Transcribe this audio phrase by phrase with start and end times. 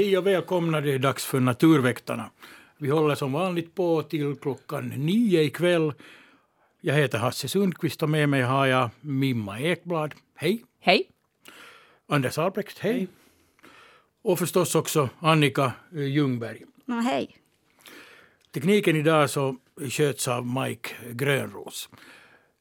[0.00, 2.30] Hej och välkomna, det är dags för Naturväktarna.
[2.78, 5.92] Vi håller som vanligt på till klockan nio ikväll.
[6.80, 10.14] Jag heter Hasse Sundqvist och med mig har jag Mimma Ekblad.
[10.36, 10.64] Hej!
[10.80, 11.08] Hej!
[12.08, 12.92] Anders Albrecht, hej!
[12.92, 13.08] hej.
[14.22, 16.62] Och förstås också Annika Ljungberg.
[16.84, 17.36] No, hej!
[18.54, 19.56] Tekniken idag så
[19.90, 21.88] sköts av Mike Grönros.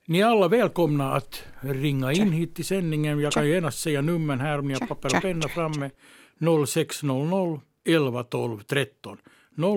[0.06, 3.20] Ni är alla välkomna att ringa in hit till sändningen.
[3.20, 5.90] Jag kan genast säga numren här om ni har papper och penna framme.
[6.68, 9.18] 0600 11 12 13.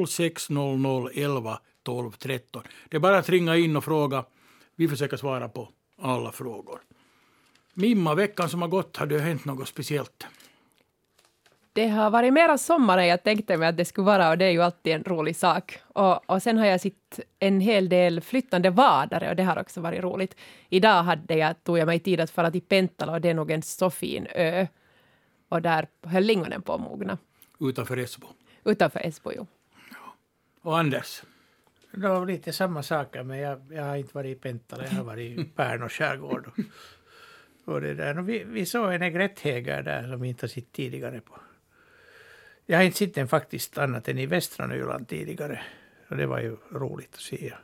[0.08, 2.62] 0600 11 12 13.
[2.88, 4.24] Det är bara att ringa in och fråga.
[4.76, 6.80] Vi försöker svara på alla frågor.
[7.74, 10.27] Mimma, veckan som har gått, har det hänt något speciellt?
[11.74, 14.44] Det har varit mera sommar än jag tänkte mig att det skulle vara och det
[14.44, 15.78] är ju alltid en rolig sak.
[15.82, 19.80] Och, och sen har jag sett en hel del flyttande vadare och det har också
[19.80, 20.36] varit roligt.
[20.69, 23.50] Idag hade jag, tog jag mig tid att fara till Pentala och det är nog
[23.50, 24.66] en så fin ö.
[25.53, 27.19] Och där höll lingonen på att mogna.
[27.61, 28.27] Utanför Esbo?
[28.64, 29.47] Utanför Esbo, jo.
[29.91, 30.14] Ja.
[30.62, 31.22] Och Anders?
[31.91, 35.05] Det var lite samma saker, men jag, jag har inte varit i Pentala, jag har
[35.05, 36.47] varit i Pärnu skärgård.
[36.47, 38.19] Och, och det där.
[38.19, 41.41] Och vi, vi såg en egretthäger där som vi inte har sett tidigare på.
[42.66, 45.62] Jag har inte sett den faktiskt annat än i västra Nyland tidigare.
[46.09, 47.55] Och det var ju roligt att se.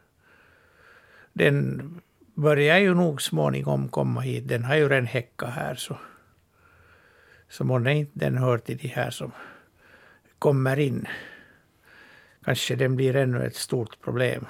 [1.33, 2.01] Den
[2.35, 4.49] börjar ju nog småningom komma hit.
[4.49, 5.99] Den har ju redan häckat här så.
[7.49, 9.33] Så månne inte den hör till de här som
[10.39, 11.07] kommer in.
[12.45, 14.47] Kanske den blir ännu ett stort problem.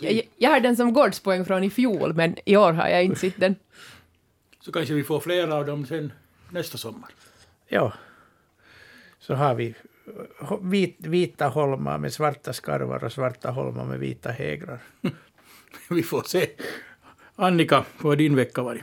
[0.00, 3.20] jag, jag har den som gårdspoäng från i fjol, men i år har jag inte
[3.20, 3.54] sett den.
[4.60, 6.12] Så kanske vi får flera av dem sen
[6.50, 7.10] nästa sommar.
[7.68, 7.92] Ja.
[9.18, 9.74] Så har vi
[10.62, 14.78] vit, vita holmar med svarta skarvar och svarta holmar med vita hägrar.
[15.90, 16.50] vi får se.
[17.36, 18.82] Annika, hur har din vecka varit?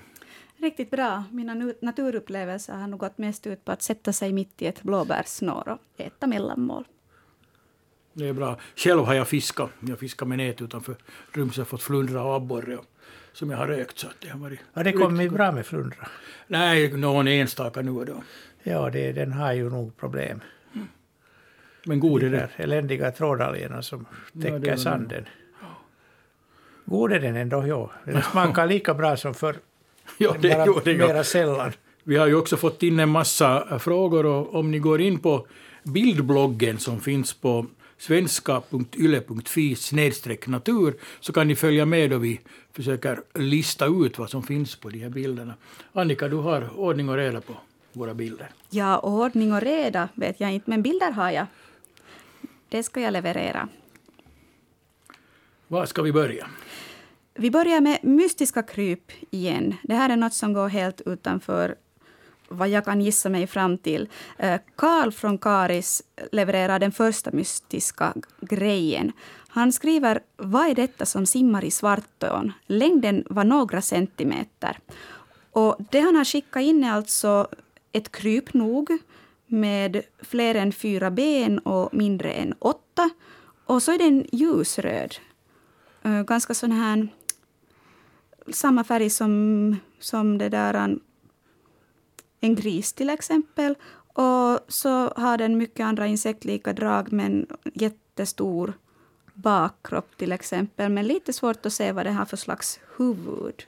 [0.63, 1.23] Riktigt bra.
[1.31, 5.69] Mina naturupplevelser har nog gått mest ut på att sätta sig mitt i ett blåbärssnår
[5.69, 6.83] och äta mellanmål.
[8.13, 8.57] Det är bra.
[8.75, 9.69] Själv har jag fiskat.
[9.79, 10.95] Jag fiskat med nät utanför
[11.31, 12.77] rumset och fått flundra och abborre
[13.33, 13.99] som jag har rökt.
[13.99, 16.07] Så det har varit har det kommit bra med flundra?
[16.47, 18.23] Nej, någon enstaka nu och då.
[18.63, 20.41] Ja, det, den har ju nog problem.
[20.73, 20.87] Mm.
[21.85, 22.49] Men god är det.
[22.57, 24.05] eländiga trådalgerna som
[24.41, 25.25] täcker ja, sanden.
[26.85, 27.91] God är den ändå, ja.
[28.05, 29.55] Den smakar lika bra som förr.
[30.17, 31.07] ja, det bara gjorde jag.
[31.07, 31.71] Mera sällan.
[32.03, 35.47] Vi har ju också fått in en massa frågor och om ni går in på
[35.83, 37.65] bildbloggen som finns på
[37.97, 39.75] svenska.yle.fi
[40.45, 42.39] natur så kan ni följa med då vi
[42.71, 45.53] försöker lista ut vad som finns på de här bilderna.
[45.93, 47.53] Annika, du har ordning och reda på
[47.93, 48.49] våra bilder.
[48.69, 51.45] Ja, ordning och reda vet jag inte, men bilder har jag.
[52.69, 53.67] Det ska jag leverera.
[55.67, 56.47] Var ska vi börja?
[57.35, 59.75] Vi börjar med mystiska kryp igen.
[59.83, 61.75] Det här är något som går helt utanför
[62.47, 64.09] vad jag kan gissa mig fram till.
[64.37, 69.11] Eh, Karl från Karis levererar den första mystiska grejen.
[69.47, 72.51] Han skriver Vad är detta som simmar i Svartån?
[72.65, 74.79] Längden var några centimeter.
[75.51, 77.47] Och det han har skickat in är alltså
[77.91, 78.97] ett kryp nog
[79.45, 83.09] med fler än fyra ben och mindre än åtta.
[83.65, 85.15] Och så är den ljusröd.
[86.03, 87.07] Eh, ganska sån här...
[88.51, 90.99] Samma färg som, som det där um,
[92.39, 93.75] en gris till exempel.
[94.13, 98.73] Och så har den mycket andra insektlika drag men jättestor
[99.33, 100.91] bakkropp till exempel.
[100.91, 103.63] Men lite svårt att se vad det har för slags huvud.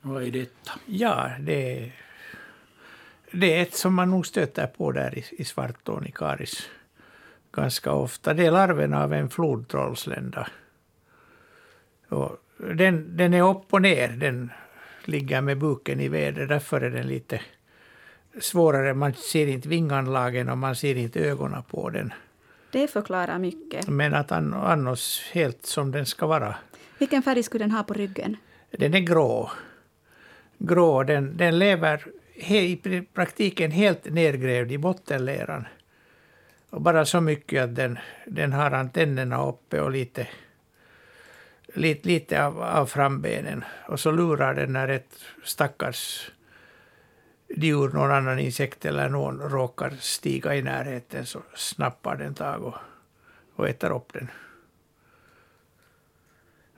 [0.00, 0.72] Vad är detta?
[0.86, 1.92] Ja, det,
[3.32, 6.68] det är ett som man nog stöter på där i, i Svartån i Karis
[7.56, 8.34] ganska ofta.
[8.34, 10.48] Det är larven av en flodtrollslända.
[12.08, 14.08] Och den, den är upp och ner.
[14.08, 14.50] Den
[15.04, 16.46] ligger med buken i väder.
[16.46, 17.40] Därför är den lite
[18.40, 18.94] svårare.
[18.94, 22.12] Man ser inte vinganlagen och man ser inte ögonen på den.
[22.70, 23.88] Det förklarar mycket.
[23.88, 26.54] Men att annars helt som den ska vara.
[26.98, 28.36] Vilken färg skulle den ha på ryggen?
[28.70, 29.50] Den är grå.
[30.58, 31.02] Grå.
[31.02, 35.66] Den, den lever i praktiken helt nedgrävd i bottenleran.
[36.70, 40.26] Och bara så mycket att den, den har antennerna uppe och lite
[41.76, 43.64] lite, lite av, av frambenen.
[43.88, 46.30] Och så lurar den när ett stackars
[47.48, 52.74] djur, någon annan insekt eller någon råkar stiga i närheten så snappar den tag och,
[53.56, 54.28] och äter upp den.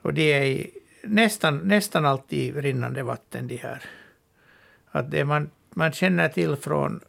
[0.01, 0.67] Och det är
[1.03, 3.83] nästan, nästan alltid rinnande vatten de här.
[4.91, 6.99] Att det man, man känner till från,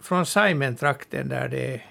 [0.00, 1.89] från Saimen-trakten där det är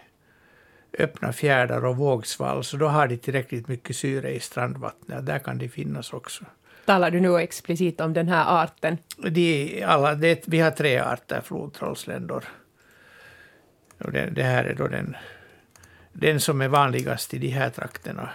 [0.98, 5.26] öppna fjärdar och vågsvall, så då har de tillräckligt mycket syre i strandvattnet.
[5.26, 6.46] Där kan de finnas också.
[6.86, 8.98] talar du nu explicit om den här arten?
[9.18, 12.46] De, alla, det, vi har tre arter flodtrollsländor.
[13.98, 15.16] Och det, det här är då den,
[16.14, 18.30] den som är vanligast i de här trakterna.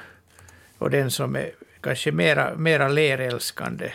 [0.79, 1.51] Och den som är
[1.81, 3.93] kanske mera, mera lerälskande.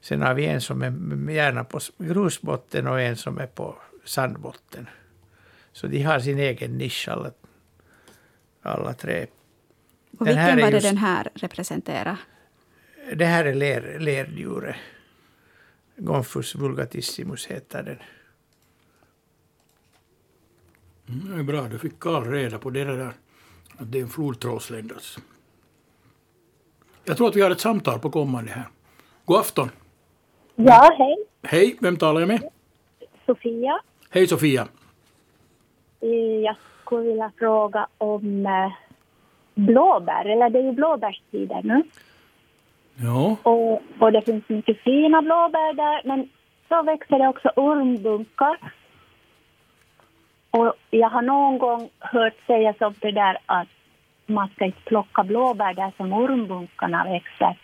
[0.00, 4.88] Sen har vi en som är gärna på grusbotten och en som är på sandbotten.
[5.72, 7.30] Så de har sin egen nisch alla,
[8.64, 9.26] alla tre.
[10.18, 12.16] Och vilken var det just- den här representerar?
[13.14, 14.76] Det här är ler, lerdjuret.
[15.96, 17.98] Gonfus vulgatissimus heter den.
[21.08, 23.12] Mm, det är bra, du fick Karl reda på det där.
[23.76, 25.18] Att det är en flodtrådsländas.
[27.04, 28.68] Jag tror att vi har ett samtal på kommande här.
[29.24, 29.70] God afton.
[30.54, 31.16] Ja, hej.
[31.42, 32.48] Hej, vem talar jag med?
[33.26, 33.80] Sofia.
[34.10, 34.68] Hej Sofia.
[36.00, 36.08] Eh,
[36.44, 38.72] Jag skulle vilja fråga om eh,
[39.54, 41.82] blåbär, eller det är ju blåbärstider nu.
[42.96, 46.28] Ja, Och, och det finns mycket fina blåbär där, men
[46.68, 48.56] så växer det också ormbunkar.
[50.50, 53.68] Och jag har någon gång hört sägas om det där att
[54.26, 57.58] man ska inte plocka blåbär där som ormbunkarna växer.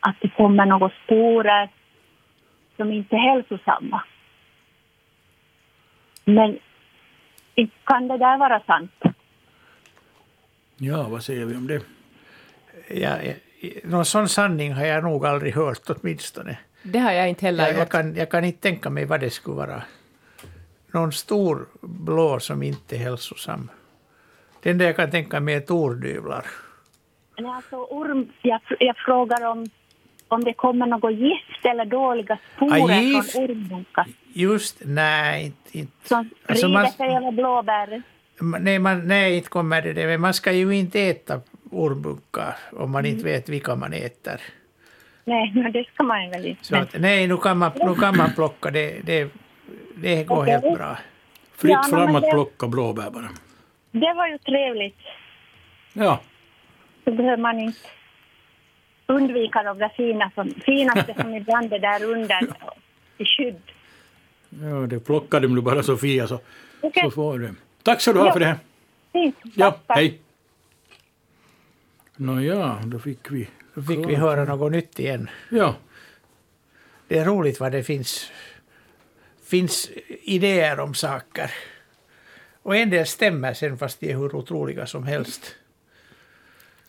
[0.00, 1.68] Att det kommer några sporer
[2.76, 4.02] som inte är hälsosamma.
[6.24, 6.58] Men
[7.84, 8.92] kan det där vara sant?
[10.76, 11.82] ja, vad säger vi om det?
[12.88, 13.32] Ja, ja,
[13.84, 16.58] någon sån sanning har jag nog aldrig hört åtminstone.
[16.82, 17.78] Det har jag inte heller Jag, gjort.
[17.78, 19.82] jag, kan, jag kan inte tänka mig vad det skulle vara.
[20.92, 23.70] Någon stor blå som inte är hälsosam.
[24.62, 26.44] Det enda jag kan tänka mig är tordyvlar.
[27.38, 29.66] Nej, alltså orm, jag, jag frågar om,
[30.28, 33.32] om det kommer något gift eller dåliga sporer Ah, gift?
[33.32, 34.06] från ormbunkar
[34.38, 36.08] Just, nej, inte.
[36.08, 38.02] som Alltså, man- sig över blåbär.
[38.60, 40.06] Nej, man, nej, inte kommer det det.
[40.06, 41.40] Men man ska ju inte äta
[41.70, 44.40] ormbunkar om man inte vet vilka man äter.
[45.24, 46.64] Nej, men det ska man väl inte.
[46.64, 48.70] Så att, nej, nu kan man, nu kan man plocka.
[48.70, 49.28] Det, det,
[49.96, 50.52] det går Okej.
[50.52, 50.98] helt bra.
[51.56, 53.28] Fritt Ja, fram att det- plocka blåbär bara.
[53.92, 54.98] det var ju trevligt.
[55.92, 56.20] Ja,
[57.04, 57.78] Så behöver man inte
[59.06, 62.40] undvika några fina som, finaste som ibland är där under
[63.18, 63.62] i skydd.
[64.62, 66.40] Ja det plockade du bara Sofia så,
[66.80, 67.02] Okej.
[67.02, 67.54] så får du.
[67.82, 68.32] Tack så du ha Ja.
[68.32, 68.58] för det här.
[69.12, 69.36] Fint.
[69.42, 69.96] Ja, Tack, tack.
[69.96, 70.20] hej.
[72.16, 73.48] Nåja, då fick vi...
[73.74, 75.30] Då fick vi höra något nytt igen.
[75.50, 75.74] Ja,
[77.08, 78.30] Det är roligt vad det finns,
[79.44, 79.90] finns
[80.22, 81.50] idéer om saker.
[82.62, 85.54] Och en del stämmer sen fast de är hur otroliga som helst.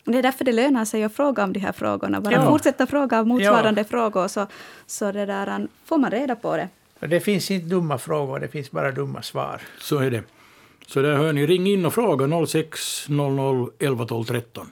[0.04, 2.20] Det är därför det lönar sig att fråga om de här frågorna.
[2.20, 2.46] Bara Ja.
[2.46, 4.46] fortsätta fråga motsvarande frågor så,
[4.86, 6.68] så det där, får man reda på det.
[7.00, 9.60] Det finns inte dumma frågor, det finns bara dumma svar.
[9.80, 10.22] så är det.
[10.86, 14.66] Så där hör ni, ring in och fråga 0600 11 12 13.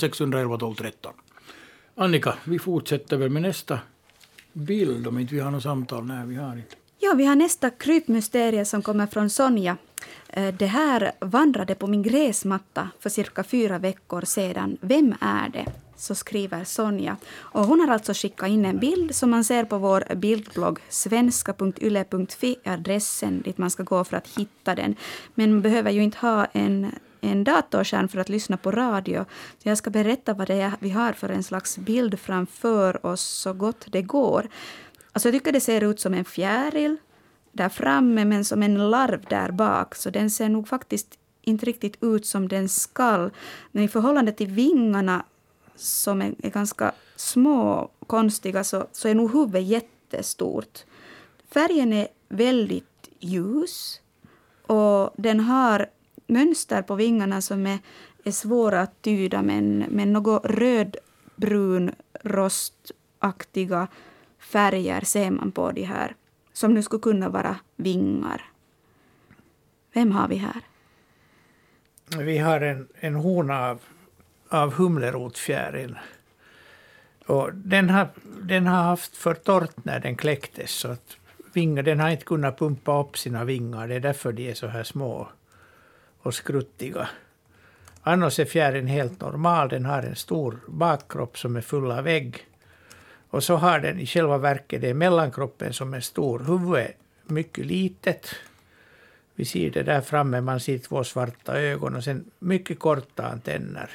[0.00, 1.12] 0611 12 13.
[1.94, 3.78] Annika, vi fortsätter väl med nästa
[4.52, 6.04] bild om inte vi har något samtal.
[6.04, 6.76] Nej, vi har inte.
[6.98, 9.76] Ja, vi har nästa krypmysterie som kommer från Sonja.
[10.28, 14.76] Eh, Det här vandrade på min gräsmatta för cirka fyra veckor sedan.
[14.80, 15.66] Vem är det?
[15.96, 17.16] Så skriver Sonja.
[17.36, 20.78] Och hon har alltså skickat in en bild som man ser på vår bildblogg.
[20.88, 24.94] svenska.yle.fi adressen dit man ska gå för att hitta den.
[25.34, 29.24] Men man behöver ju inte ha en, en datorskärm för att lyssna på radio.
[29.62, 33.20] Så jag ska berätta vad det är vi har för en slags bild framför oss
[33.20, 34.48] så gott det går.
[35.12, 36.96] Alltså jag tycker det ser ut som en fjäril
[37.52, 39.94] där framme men som en larv där bak.
[39.94, 43.30] Så den ser nog faktiskt inte riktigt ut som den skall.
[43.72, 45.24] Men i förhållande till vingarna
[45.76, 50.84] som är, är ganska små och konstiga så, så är nog huvudet jättestort.
[51.50, 54.00] Färgen är väldigt ljus
[54.66, 55.86] och den har
[56.26, 57.78] mönster på vingarna som är,
[58.24, 63.88] är svåra att tyda men, men något rödbrun rostaktiga
[64.38, 66.14] färger ser man på de här
[66.52, 68.44] som nu skulle kunna vara vingar.
[69.92, 70.62] Vem har vi här?
[72.18, 73.80] Vi har en, en hona av,
[74.48, 75.98] av humlerotfjäril.
[77.26, 78.08] Och den, har,
[78.42, 81.16] den har haft för torrt när den kläcktes så att
[81.52, 83.88] vingar, den har inte kunnat pumpa upp sina vingar.
[83.88, 85.28] Det är därför de är så här små
[86.22, 87.08] och skruttiga.
[88.02, 89.68] Annars är fjärilen helt normal.
[89.68, 92.46] Den har en stor bakkropp som är full av ägg.
[93.30, 96.38] Och så har den i själva verket det är mellankroppen som är stor.
[96.38, 96.96] Huvudet
[97.28, 98.34] är mycket litet.
[99.34, 103.90] Vi ser det där framme, man ser två svarta ögon och sen mycket korta antenner.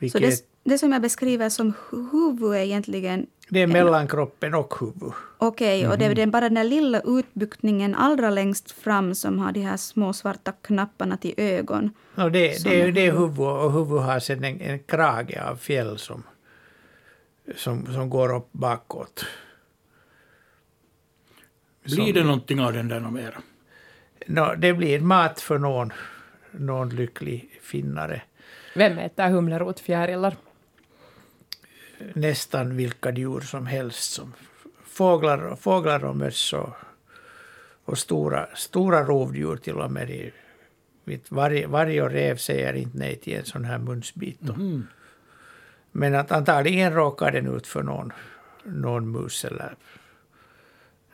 [0.00, 4.54] Så Vilket, det, det som jag beskriver som hu- huvud är egentligen det är mellankroppen
[4.54, 5.12] och huvud.
[5.38, 9.52] okej och det är den, bara den där lilla utbuktningen allra längst fram som har
[9.52, 11.90] de här små svarta knapparna till ögon.
[12.14, 15.56] No, det, det, är det är huvud och huvud har sen en, en krage av
[15.56, 16.22] fjäll som
[17.56, 19.26] som, som går upp bakåt.
[21.84, 23.42] Blir det någonting av den där något mera?
[24.26, 25.92] No, det blir mat för någon,
[26.50, 28.22] någon lycklig finnare.
[28.74, 30.36] Vem äter humlerotfjärilar?
[32.14, 34.12] Nästan vilka djur som helst.
[34.12, 34.32] Som
[34.84, 36.70] fåglar, fåglar och möss och,
[37.84, 40.30] och stora, stora rovdjur till och med.
[41.68, 44.42] Varg, och rev säger inte nej till en sån här munsbit.
[44.42, 44.86] Mm.
[45.92, 48.12] Men att antagligen råkar den ut för någon,
[48.64, 49.74] någon mus eller,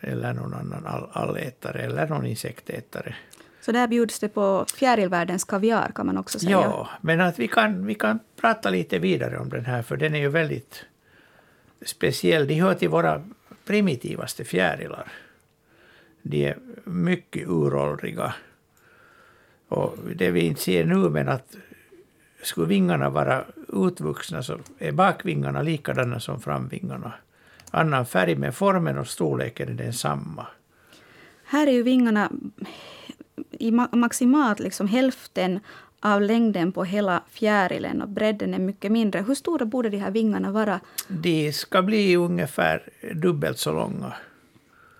[0.00, 3.16] eller någon annan all, allätare eller någon insektätare.
[3.66, 6.50] Så där bjuds det på fjärilvärldens kaviar kan man också säga.
[6.50, 10.14] Ja, men att vi kan, vi kan prata lite vidare om den här för den
[10.14, 10.84] är ju väldigt
[11.82, 12.46] speciell.
[12.46, 13.22] De hör till våra
[13.64, 15.12] primitivaste fjärilar.
[16.22, 18.34] De är mycket uråldriga.
[19.68, 21.56] Och det vi inte ser nu, men att
[22.42, 27.12] skulle vingarna vara utvuxna så är bakvingarna likadana som framvingarna.
[27.70, 30.46] Annan färg, men formen och storleken är densamma.
[31.44, 32.30] Här är ju vingarna
[33.50, 35.60] i maximalt liksom hälften
[36.00, 39.20] av längden på hela fjärilen och bredden är mycket mindre.
[39.20, 40.80] Hur stora borde de här vingarna vara?
[41.08, 42.82] De ska bli ungefär
[43.14, 44.12] dubbelt så långa.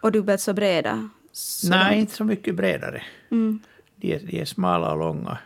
[0.01, 1.11] Och dubbelt så breda?
[1.33, 2.01] Så Nej, de...
[2.01, 3.03] inte så mycket bredare.
[3.31, 3.61] Mm.
[3.97, 5.39] De, är, de är smala och långa.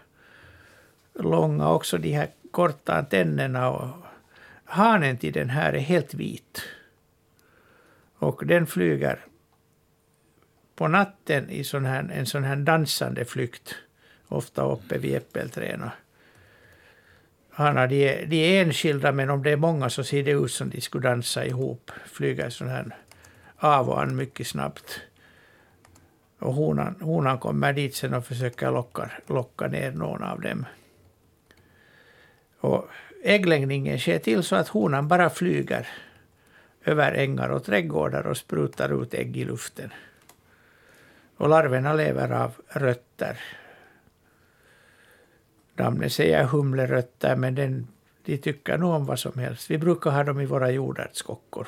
[1.14, 3.70] Långa också de här korta antennerna.
[3.70, 3.88] Och
[4.64, 6.62] hanen till den här är helt vit.
[8.18, 9.18] Och den flyger
[10.80, 13.74] på natten i sån här, en sån här dansande flykt.
[14.28, 15.90] Ofta uppe vid äppelträden.
[17.50, 20.50] Hanar, de, är, de är enskilda, men om det är många så ser det ut
[20.50, 21.90] som de skulle dansa ihop.
[22.06, 22.96] Flyga sån här
[23.56, 25.00] av och an mycket snabbt.
[26.38, 30.66] Och honan, honan kommer dit sen och försöker locka, locka ner någon av dem.
[32.60, 32.88] Och
[33.22, 35.88] äggläggningen sker till så att honan bara flyger
[36.84, 39.90] över ängar och trädgårdar och sprutar ut ägg i luften.
[41.40, 43.40] Och larverna lever av rötter.
[45.74, 47.86] Namnet säger humlerötter, men den,
[48.24, 49.70] de tycker nog om vad som helst.
[49.70, 51.66] Vi brukar ha dem i våra jordärtskockor.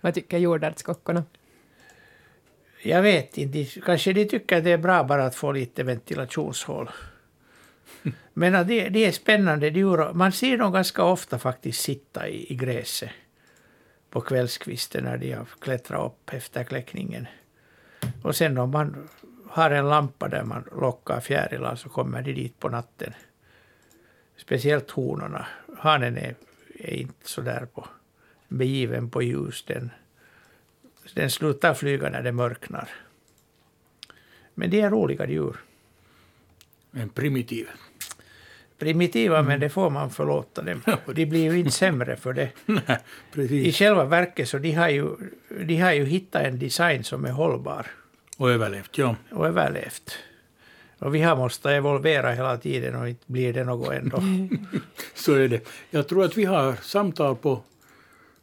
[0.00, 1.24] Vad tycker jordärtskockorna?
[2.82, 3.64] Jag vet inte.
[3.64, 6.90] Kanske de tycker att det är bra bara att få lite ventilationshål.
[8.34, 10.12] Men det, det är spännande djur.
[10.12, 13.10] Man ser dem ganska ofta faktiskt sitta i, i gräset
[14.10, 17.26] på kvällskvisten när de har klättrat upp efter kläckningen.
[18.22, 19.08] Och sen om man
[19.48, 23.12] har en lampa där man lockar fjärilar så kommer de dit på natten.
[24.36, 25.46] Speciellt honorna.
[25.78, 26.34] Hanen är,
[26.78, 27.88] är inte så där på,
[28.48, 29.64] begiven på ljus.
[29.66, 29.90] Den,
[31.14, 32.88] den slutar flyga när det mörknar.
[34.54, 35.56] Men det är roliga djur.
[36.92, 37.68] En primitiv.
[38.80, 39.48] Primitiva, mm.
[39.48, 40.82] men det får man förlåta dem.
[41.06, 42.48] De blir ju inte sämre för det.
[42.66, 43.66] Nej.
[43.66, 45.16] I själva verket så de har, ju,
[45.64, 47.86] de har ju hittat en design som är hållbar.
[48.38, 49.16] Och överlevt, ja.
[49.30, 50.18] Och överlevt.
[50.98, 54.22] Och vi har måste evolvera hela tiden och inte blir det något ändå.
[55.14, 55.68] Så är det.
[55.90, 57.62] Jag tror att vi har samtal på,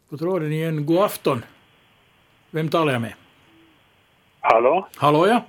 [0.10, 0.86] på tråden igen.
[0.86, 1.46] God afton.
[2.52, 3.14] Vem talar jag med?
[4.40, 4.88] Hallå?
[4.96, 5.46] Hallå ja?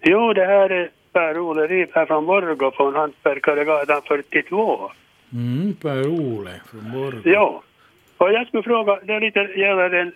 [0.00, 4.90] Jo, det här är Per-Ole Rip här från Borgå från Hantverkaregatan 42.
[5.32, 7.20] Mm, Per-Ole från Borgå.
[7.24, 7.62] Ja.
[8.16, 10.12] Och jag skulle fråga, det är lite gäller en,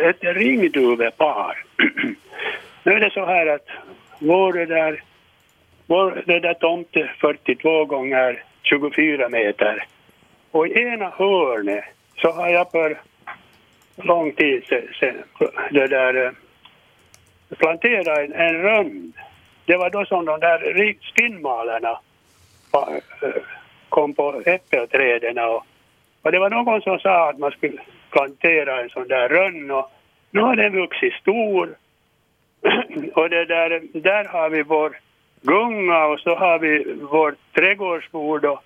[0.00, 1.64] ett ringduvepar.
[2.82, 3.68] nu är det så här att
[4.18, 5.02] vår det där,
[5.86, 9.86] vår det där tomt är 42 gånger 24 meter.
[10.50, 11.84] Och i ena hörnet
[12.16, 13.00] så har jag för
[13.96, 14.64] lång tid
[15.00, 15.22] sedan
[15.70, 16.32] det där
[17.58, 19.12] planterat en, en rönd
[19.66, 21.98] det var då som de där spinnmalarna
[22.72, 23.42] eh,
[23.88, 25.66] kom på äppelträden och,
[26.22, 27.78] och det var någon som sa att man skulle
[28.10, 29.90] plantera en sån där rönn och
[30.30, 31.74] nu har den vuxit stor.
[33.14, 34.98] Och det där, där har vi vår
[35.42, 38.64] gunga och så har vi vårt trädgårdsbord och,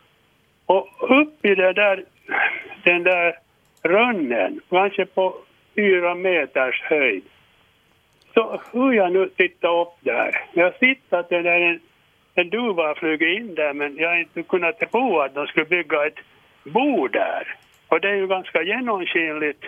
[0.66, 0.88] och
[1.20, 2.04] upp i det där,
[2.84, 3.38] den där
[3.82, 5.34] rönnen, kanske på
[5.74, 7.22] fyra meters höjd,
[8.38, 10.40] så hur jag nu tittar upp där.
[10.52, 11.80] Jag sitter att det där en,
[12.34, 15.66] en duva har flugit in där men jag har inte kunnat tro att de skulle
[15.66, 16.18] bygga ett
[16.64, 17.56] bo där.
[17.88, 19.64] Och det är ju ganska genomskinligt.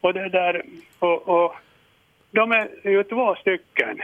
[0.00, 0.62] Och det där,
[0.98, 1.54] och, och
[2.30, 4.00] de är ju två stycken,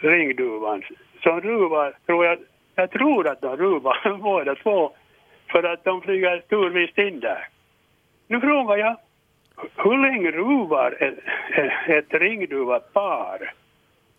[0.00, 0.82] ringduvan,
[1.22, 2.38] som ruvar, tror jag,
[2.74, 4.92] jag tror att de ruvar båda två,
[5.50, 7.48] för att de flyger turvis in där.
[8.28, 8.96] Nu frågar jag,
[9.76, 11.18] hur länge ruvar ett,
[11.88, 13.52] ett ringduvapar?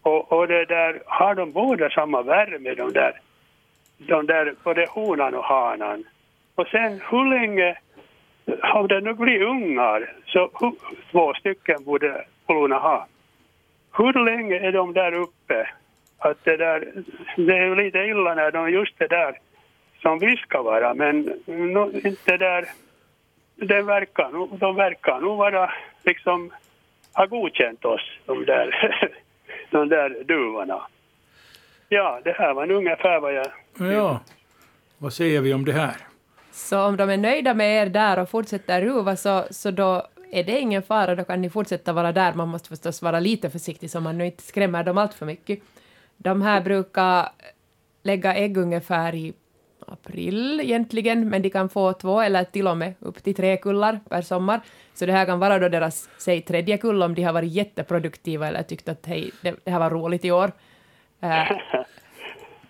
[0.01, 3.20] Och, och det där, har de båda samma värme, de där,
[3.98, 6.03] de där både honan och hanan?
[6.56, 7.75] Och sen hur länge
[8.74, 10.50] Om det nu blir ungar, så
[11.12, 13.08] två stycken borde Polona ha.
[13.98, 15.70] Hur länge är de där uppe?
[16.17, 16.88] Att det, där,
[17.38, 19.38] det är ju lite illa när de just det där
[20.01, 22.65] som vi ska vara, men no, inte där,
[23.57, 25.71] det verkar, nog- de verkar nog vara
[26.03, 26.51] liksom
[27.13, 28.69] ha godkänt oss, de där,
[29.71, 30.81] de där duvorna.
[31.89, 33.47] Ja, det här var ungefär vad jag...
[33.93, 34.19] Ja,
[34.97, 35.95] vad säger vi om det här?
[36.51, 40.43] Så om de är nöjda med er där och fortsätter ruva så, så då är
[40.43, 42.33] det ingen fara, då kan ni fortsätta vara där.
[42.33, 45.59] Man måste förstås vara lite försiktig så man nu inte skrämmer dem allt för mycket.
[46.17, 47.29] De här brukar
[48.03, 49.33] lägga ägg ungefär i
[49.89, 54.00] april egentligen, men de kan få två eller till och med upp till tre kullar
[54.10, 54.62] per sommar.
[54.94, 58.48] Så det här kan vara då deras, säg tredje kull om de har varit jätteproduktiva
[58.48, 60.51] eller tyckt att hej, det, det här var roligt i år.
[61.22, 61.51] Eh,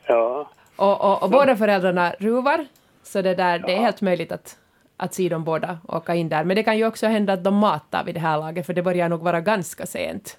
[0.07, 2.65] Ja, och, och, och båda föräldrarna ruvar,
[3.03, 4.57] så det, där, det är helt möjligt att,
[4.97, 6.43] att se dem båda åka in där.
[6.43, 8.83] Men det kan ju också hända att de matar vid det här laget, för det
[8.83, 10.37] börjar nog vara ganska sent.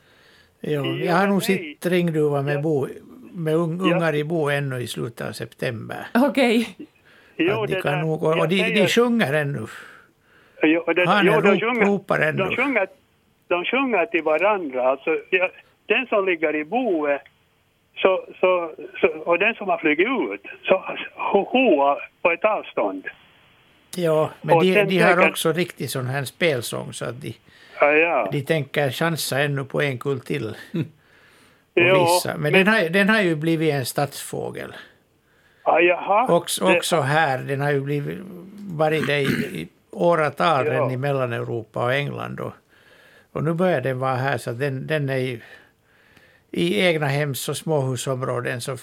[0.60, 2.88] Ja, Ja, jag har nog sett ringduva med, bo,
[3.38, 6.06] med un, ungar i bo ännu i slutet av september.
[6.14, 6.76] Okej.
[7.36, 9.66] jo, att de det kan där- nog, och jag de, säger- de sjunger ännu.
[10.62, 12.38] Jo, det, Han jo, de rop- sjunger, ropar ännu.
[12.44, 12.86] de sjunger,
[13.48, 14.88] de sjunger till varandra.
[14.90, 15.50] Alltså, ja,
[15.86, 17.22] den som ligger i boet
[17.96, 20.74] så, så, så, och den som har flugit ut, så
[21.32, 23.06] ho- hoa på ett avstånd.
[23.96, 27.34] Ja, men Och de, de har säkert- också riktigt sån här spelsång så att de,
[27.80, 28.28] Ja, ja.
[28.32, 30.54] de tänker chansa ännu på en kull till.
[31.84, 32.36] Vissa.
[32.38, 34.74] Men, den, har, den har ju blivit en stadsfågel.
[35.64, 36.26] ja, jaha.
[36.32, 36.66] Också,
[36.96, 38.18] Det- här, den har ju blivit,
[38.70, 39.24] varit det i,
[39.60, 40.72] i åratal Ja.
[40.72, 42.40] redan i Mellaneuropa och England.
[42.40, 42.52] Och,
[43.32, 45.40] och nu börjar den vara här så att den, den är ju
[46.50, 48.76] i egna hems och småhusområden så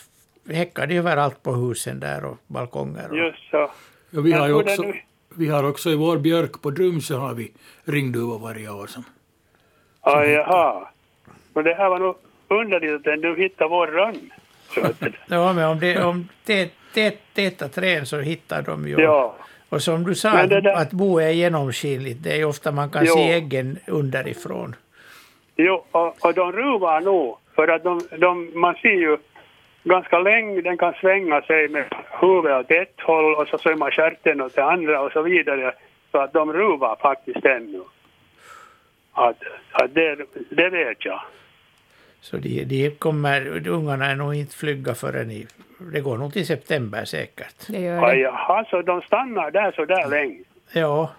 [0.49, 3.09] häckar det överallt på husen där och balkonger.
[3.11, 3.71] Och, Just så.
[4.09, 5.01] Ja, vi, Men har ju också, nu-
[5.35, 7.51] vi har också i vår björk på Drumsö har vi
[7.85, 8.87] ringduvor varje år.
[8.87, 9.03] Som,
[10.03, 10.87] Ja, jaha.
[11.53, 12.15] Och det här var nog
[12.47, 14.31] underligt att den nu hittade vår rönn.
[15.27, 18.95] Ja, men om det om det, det, täta träd så hittar de ju.
[19.01, 19.35] ja.
[19.69, 22.23] Och som du sa, där- att bo är genomskinligt.
[22.23, 23.13] Det är ofta man kan Jo.
[23.13, 24.75] se äggen underifrån.
[25.55, 27.37] Jo, och, och de ruvar nog.
[27.55, 29.17] För att de, de, man ser ju
[29.83, 31.85] ganska länge, den kan svänga sig med
[32.21, 35.73] huvudet åt ett håll och så svämmar stjärten åt det andra och så vidare.
[36.11, 37.81] Så att de ruvar faktiskt ännu.
[39.13, 39.37] Att,
[39.71, 40.15] att det,
[40.49, 41.21] det vet jag.
[42.25, 45.47] Så de, de kommer, ungarna är nog inte flygga förrän i,
[45.93, 47.67] det går nog till september säkert.
[47.67, 48.17] Det gör Ja, det.
[48.19, 50.39] jaha, så de stannar där så där länge?
[50.73, 51.11] Ja,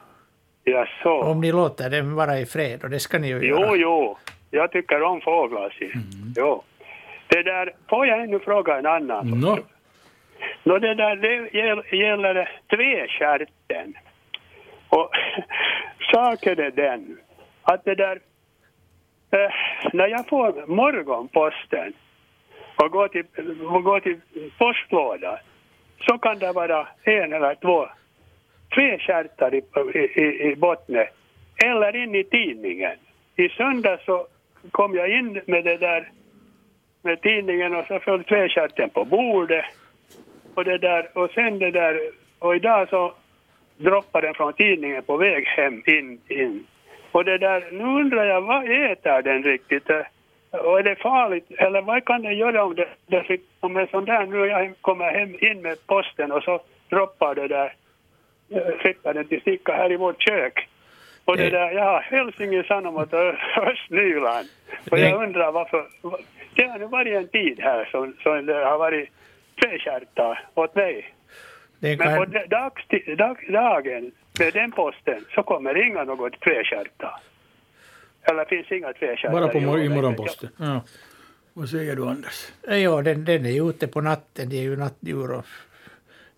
[0.65, 1.23] Ja, så.
[1.23, 3.77] om ni låter dem vara i fred och det ska ni ju Jo, göra.
[3.77, 4.19] jo.
[4.51, 5.71] Jag tycker om fåglar.
[5.79, 5.91] ser.
[6.37, 6.63] Jo.
[7.29, 9.27] Det där, får jag ännu fråga en annan?
[9.41, 9.59] no,
[10.63, 13.95] Nå, det där det gäll- gäller tvestjärten.
[14.89, 15.11] Och
[16.13, 17.19] saken är den
[17.63, 18.19] att det där...
[19.37, 19.51] Eh,
[19.93, 21.93] när jag får morgonposten
[22.77, 23.25] och går till,
[23.67, 24.21] och går till
[24.59, 25.37] postlådan
[26.01, 27.89] så kan det vara en eller två
[28.75, 29.63] tvestjärtar i,
[29.95, 31.07] i, i, i botten
[31.65, 32.97] eller in i tidningen.
[33.37, 34.27] I söndag så
[34.71, 36.11] kom jag in med det där
[37.03, 39.65] med tidningen och så föll tvestjärten på bordet
[40.55, 42.01] och det där och sen det där
[42.39, 43.13] och idag så
[43.77, 46.67] droppade den från tidningen på väg hem in, in.
[47.17, 49.91] Och det där, nu undrar jag vad äter den riktigt?
[49.91, 50.01] Eh,
[50.51, 54.05] Och är det farligt eller vad kan den göra om det, det om en sån
[54.05, 57.73] där nu jag kommer hem in med posten och så droppar det där
[58.51, 60.69] eh, slipper den till sticka här i vårt kök.
[61.25, 63.35] Och det Det- där, ja, Helsingin Sanomat och
[63.69, 64.49] Östnyland.
[64.91, 65.87] Och jag undrar varför.
[66.55, 69.09] Det har nu varit en tid här som, som det har varit
[69.63, 71.13] tvestjärtar åt mig.
[71.81, 72.83] Det Men på dags,
[73.19, 77.21] dag, dagen med den posten så kommer inga något tvestjärtar.
[78.23, 79.33] Eller finns inga tvestjärtar.
[79.33, 80.49] bara på mor- i morgonposten.
[80.57, 80.81] Ja.
[81.53, 82.47] Vad säger du Anders?
[82.69, 85.33] ja, den, den är ju ute på natten, det är ju nattdjur.
[85.33, 85.47] Och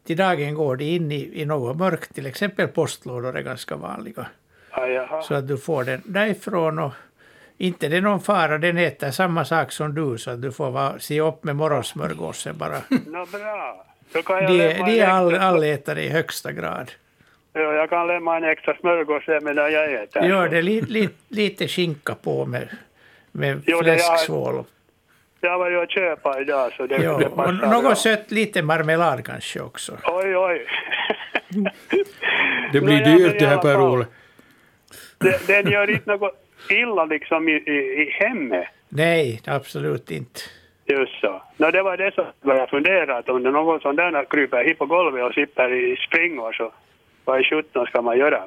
[0.07, 4.27] till dagen går de in i, i något mörkt, till exempel postlådor är ganska vanliga.
[4.71, 5.23] Jaha.
[5.23, 6.93] Så att du får den därifrån och
[7.57, 10.71] inte det är någon fara, den äter samma sak som du så att du får
[10.71, 12.77] vara, se upp med morgonsmörgåsen bara.
[13.07, 13.85] Nå, bra.
[14.13, 16.91] Då kan jag De, de är all, allätare i högsta grad.
[17.59, 20.23] Ja, jag kan lämna en extra smörgås medan jag äter.
[20.23, 22.69] Gör det li, li, lite skinka på med,
[23.33, 24.65] med Jo, fläsksvål.
[25.41, 27.81] Jag har varit och köpa idag så det, Ja, det och passar bra.
[27.81, 29.93] något sött, lite marmelad kanske också.
[30.05, 30.67] Oj, oj.
[32.73, 33.81] Det blir dyrt det här Per.
[33.81, 34.07] Ole.
[35.47, 36.35] Den, gör inte något
[36.71, 38.67] illa liksom i, i, i hemmet.
[38.89, 40.41] Nej, absolut inte.
[40.87, 41.43] Just så.
[41.57, 44.79] Nå, det var det som jag funderade om det är någon sån där kryper hit
[44.79, 46.73] på golvet och sitter i springor så
[47.29, 48.43] vad i sjutton ska man göra?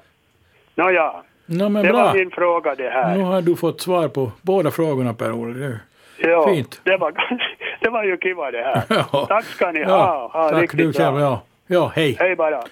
[0.75, 1.13] Nåja,
[1.45, 2.13] No, men det var bra.
[2.13, 3.17] min fråga det här.
[3.17, 5.53] Nu har du fått svar på båda frågorna Per-Ola.
[5.53, 5.79] Det-
[6.17, 6.81] ja, fint.
[6.83, 7.11] Det var,
[7.81, 8.83] det var ju kiva det här.
[9.13, 9.25] Ja.
[9.27, 10.41] Tack ska ni Ja, ha.
[10.41, 11.19] ha tack riktigt du själv.
[11.19, 11.41] Ja.
[11.67, 12.15] ja, hej.
[12.19, 12.63] Hej bara.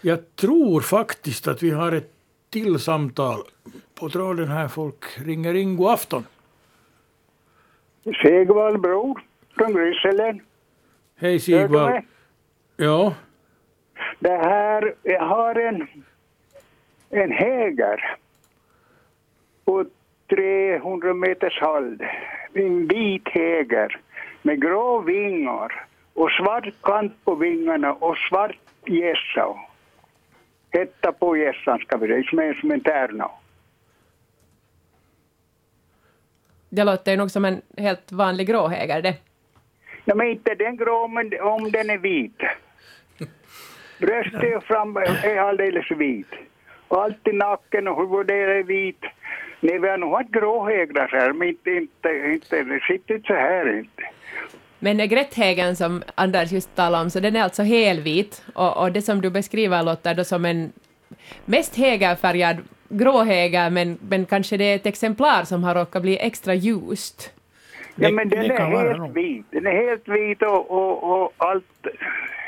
[0.00, 2.10] Jag tror faktiskt att vi har ett
[2.50, 3.38] till samtal
[4.00, 4.68] på tråden här.
[4.68, 5.76] Folk ringer in.
[5.76, 6.24] God afton.
[8.22, 9.20] Segvall bror
[9.58, 10.40] från Grysselen.
[11.20, 12.06] Hej mig?
[12.76, 13.14] Ja,
[14.18, 15.86] Det här, jag har en,
[17.10, 18.16] en häger
[19.64, 19.84] på
[20.28, 22.02] 300 meters höjd.
[22.54, 24.00] En vit häger
[24.42, 29.56] med grå vingar och svart kant på vingarna och svart gässa.
[30.70, 33.30] Hetta på gässan ska vi säga, som är som en tärna.
[36.68, 39.16] Det låter ju nog som en helt vanlig gråhäger det.
[40.04, 42.40] Ja, men inte den grå, men om den är vit.
[44.00, 46.26] Bröstet och fram är alldeles vit.
[46.88, 49.04] Allt i nacken och huvudet är vit.
[49.60, 53.34] Nej, vi har nog haft gråhägrar här, men inte, inte, inte, det sitter inte så
[53.34, 54.02] här inte.
[54.78, 59.02] Men grätthägen som Anders just talade om, så den är alltså helvit och, och det
[59.02, 60.72] som du beskriver låter då som en
[61.44, 62.56] mest hägerfärgad
[62.88, 67.32] gråhäger men, men kanske det är ett exemplar som har råkat bli extra ljust.
[68.00, 69.46] Ja, Det- men den det är helt vit.
[69.50, 71.86] Den är helt vit och, och, och allt,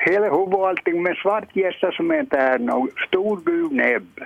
[0.07, 4.21] hela huvudet och allting med svart gässa som är en tärna och stor gul näbb.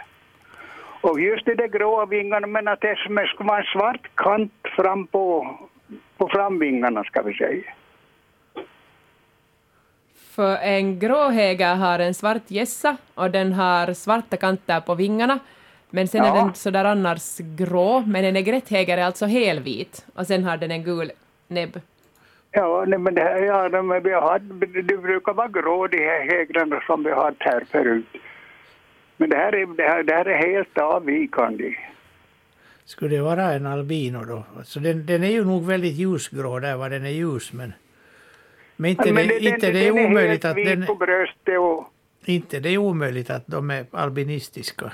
[1.01, 4.09] Och just de där gråa vingarna, men att det som är- ska vara en svart
[4.15, 5.57] kant fram på,
[6.17, 7.63] på framvingarna ska vi säga.
[10.35, 15.39] För en gråhäger har en svart gässa och den har svarta kanter på vingarna.
[15.91, 16.35] Men sen är Ja.
[16.35, 20.83] den sådär annars grå, men en grätthäger är alltså helvit och sen har den en
[20.85, 21.13] gul
[21.49, 21.81] näbb.
[22.51, 24.39] Ja, nej, men det här, ja, de, vi har,
[24.83, 28.07] det brukar vara grå de här hägrarna som vi har här förut.
[29.17, 31.75] Men det här är, det här, det här är helt avvikande.
[32.85, 34.45] Skulle det vara en albino då?
[34.59, 37.73] Alltså den, den är ju nog väldigt ljusgrå där var den är ljus men...
[38.77, 40.95] Men inte, Men det, den- inte det är den omöjligt helt att vit den, på
[40.95, 41.93] bröstet och...
[42.25, 44.93] inte det är omöjligt att de är albinistiska.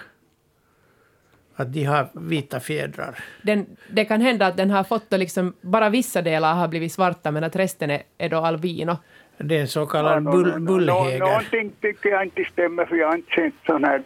[1.63, 3.15] Att de har vita fjädrar.
[3.43, 6.93] Den, det kan hända att den har fått då liksom, bara vissa delar har blivit
[6.93, 8.97] svarta men att resten är, är då albino.
[9.39, 11.19] Det är en så kallad nå- bull, nå- bullhäger.
[11.19, 14.03] Någonting tycker jag inte stämmer för jag har inte sett sån här.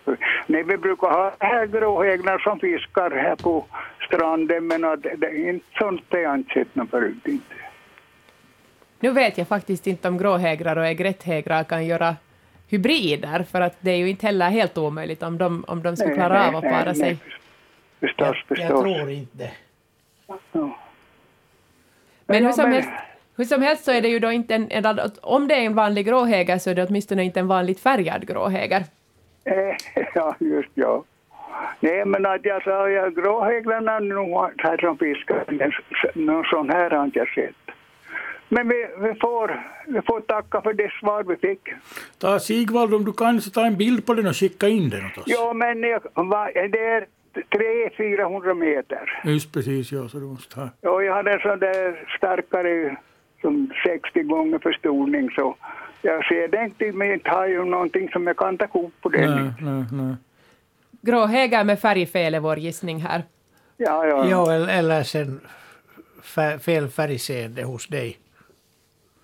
[0.47, 3.65] Nej, vi brukar ha här gråhägnar som fiskar här på
[4.07, 7.17] stranden men att det, inte sånt har jag inte sett något förut.
[7.25, 7.55] Inte.
[9.01, 12.17] Nu vet jag faktiskt inte om gråhägrar och grätthägrar kan göra
[12.69, 16.11] hybrider, för att det är ju inte heller helt omöjligt om de, om de skulle
[16.11, 16.97] Nej, klara nej, av att nej, para nej.
[16.97, 17.19] sig.
[18.01, 19.51] Förstås, Jag, jag tror inte.
[20.53, 20.79] Ja.
[22.27, 22.91] Men hur som, helst,
[23.37, 25.75] hur som helst så är det ju då inte en, en, om det är en
[25.75, 28.85] vanlig gråhäger så är det åtminstone inte en vanligt färgad gråhäger.
[30.15, 31.05] Ja, just ja.
[31.81, 34.15] Nej, men att jag sa, ja, gråhäglarna nu
[34.59, 35.45] här som fiskar,
[36.15, 37.77] någon sån här har jag sett.
[38.49, 41.69] Men vi, vi, får, vi får tacka för det svar vi fick.
[42.19, 45.07] ta Sigvald om du kan så ta en bild på den och skicka in den
[45.07, 45.25] åt oss.
[45.27, 47.07] Ja, men jag, va, det är
[47.51, 49.21] 300-400 meter.
[49.25, 50.91] Just precis, ja, så du måste ha.
[50.91, 52.97] Och jag hade en sån där starkare
[53.41, 53.71] som
[54.03, 55.57] 60 gånger förstoring så
[56.03, 59.09] jag ser det inte, men inte har ju någonting som jag kan ta kort på
[59.09, 59.35] den.
[59.37, 60.15] Nej, nej, nej.
[61.03, 63.23] Gråhäger med färgfel är vår gissning här.
[63.77, 64.27] Ja, ja.
[64.31, 65.41] Ja, eller, sen
[66.23, 68.19] fär, fel färgseende hos dig.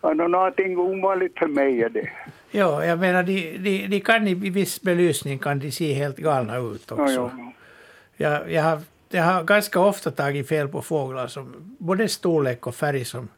[0.00, 2.08] Ja, nå- någonting ovanligt för mig är det.
[2.50, 6.56] Ja, jag menar, de, de, de kan i viss belysning kan de se helt galna
[6.56, 7.14] ut Ja, också.
[7.38, 7.51] ja.
[8.16, 12.74] Jag, jag, har, jag har ganska ofta tagit fel på fåglar, som både storlek och
[12.74, 13.04] färg.
[13.04, 13.28] som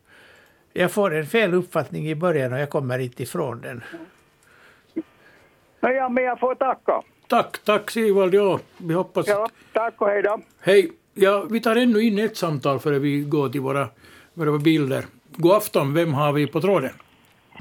[0.73, 3.83] Jag får en fel uppfattning i början och jag kommer inte ifrån den.
[5.81, 7.03] Nå, ja, men jag får tacka.
[7.29, 9.29] Tack, tack Sigvald, ja, vi hoppas.
[9.29, 10.41] Ja, tack och hej då.
[10.61, 13.89] Hej, ja, vi tar ännu in ett samtal före vi går till våra,
[14.35, 15.05] våra bilder.
[15.37, 16.91] God afton, vem har vi på tråden?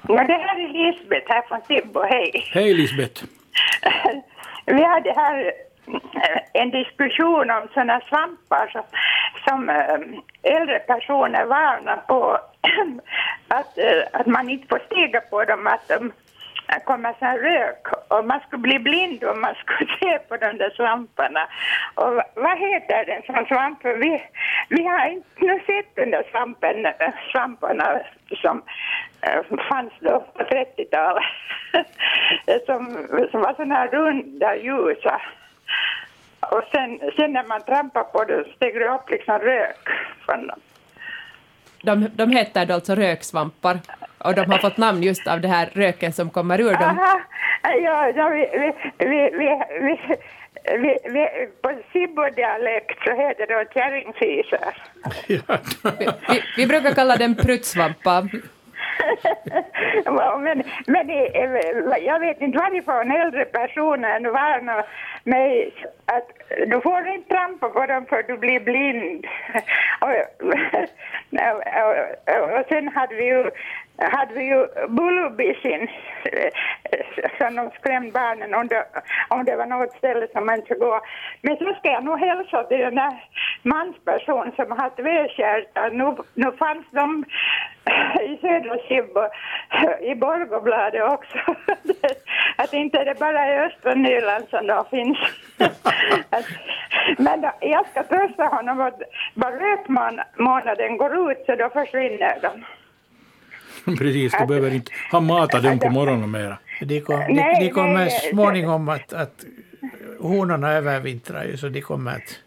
[0.07, 2.31] Ja, det här är Lisbeth här från Tibbo, hej.
[2.53, 3.23] Hej Lisbeth.
[4.65, 5.53] Vi hade här
[5.87, 8.83] Eh, en diskussion om sådana svampar som,
[9.47, 9.99] som eh,
[10.55, 12.39] äldre personer varnar på
[13.47, 16.11] att, eh, att man inte får stiga på dem, att de
[16.85, 20.69] kommer sån rök och man skulle bli blind om man skulle se på de där
[20.69, 21.47] svamparna.
[21.95, 23.99] Och vad heter den som svampen?
[23.99, 24.23] Vi,
[24.69, 26.87] vi har inte nu sett den där svampen,
[27.31, 27.99] svamparna
[28.41, 28.61] som
[29.69, 31.23] fanns då på 30-talet.
[32.65, 35.21] som, som var såna här runda, ljusa.
[36.39, 39.89] Och sen, sen när man trampar på det steg det upp liksom rök
[40.25, 40.59] från dem.
[41.83, 43.79] De, de heter då alltså röksvampar
[44.17, 46.99] och de har fått namn just av det här röken som kommer ur dem.
[46.99, 47.21] Aha,
[47.63, 50.17] Ja, ja vi, vi, vi, vi, vi,
[50.77, 51.27] vi, vi,
[51.61, 54.75] på Sibbo-dialekt så heter det kärringfisar.
[55.27, 55.57] Ja.
[55.99, 58.29] Vi, vi, vi brukar kalla den pruttsvampar
[60.39, 61.27] men, men det,
[62.01, 64.85] jag vet inte varifrån äldre personer varnar
[65.23, 65.73] mig
[66.05, 66.27] att
[66.67, 69.25] du får inte trampa på dem för du blir blind.
[69.99, 70.09] Och,
[72.33, 73.51] och, och sen hade vi ju
[73.97, 75.87] hade vi ju Bulubisin
[77.37, 78.85] som de skrämde barnen om det,
[79.29, 81.01] om det var något ställe som man inte gå.
[81.41, 83.13] Men så ska jag nog hälsa till den där
[83.61, 85.89] mansperson som har tvekärta.
[85.89, 87.25] Nu, nu fanns de
[88.21, 89.27] i södra Sibbo,
[90.01, 91.37] i Borgobladet också.
[92.55, 95.17] att inte är det bara i östra Nyland som de finns.
[96.29, 96.45] att,
[97.17, 99.01] men då, jag ska trösta honom att
[99.33, 102.65] bara rötmånaden går ut så då försvinner de.
[103.97, 106.57] Precis, du behöver inte ha mata dem på morgonen mera.
[106.81, 108.09] De, kom, de, Nej, de kommer nej.
[108.09, 109.45] småningom att, att
[110.19, 112.39] honorna övervintrar ju så de kommer att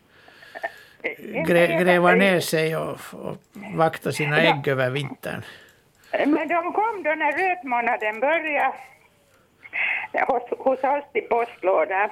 [1.46, 3.36] grä, gräva ner sig och, och
[3.74, 5.42] vakta sina ägg över vintern.
[6.12, 8.72] Men de kom då när rötmånaden började
[10.28, 12.10] hos, hos oss i postlådan.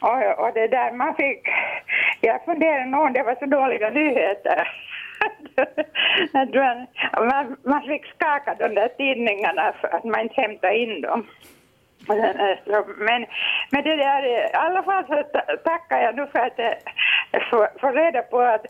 [0.00, 1.48] Och, och det där man fick,
[2.20, 4.68] jag funderar nog om det var så dåliga nyheter.
[7.18, 11.26] Man, man, fick skaka de där tidningarna för att man inte hämtade in dem.
[12.98, 13.26] Men,
[13.70, 16.58] men det där, i alla fall så ta- tackar jag nu för att
[17.30, 18.66] jag får, får reda på att,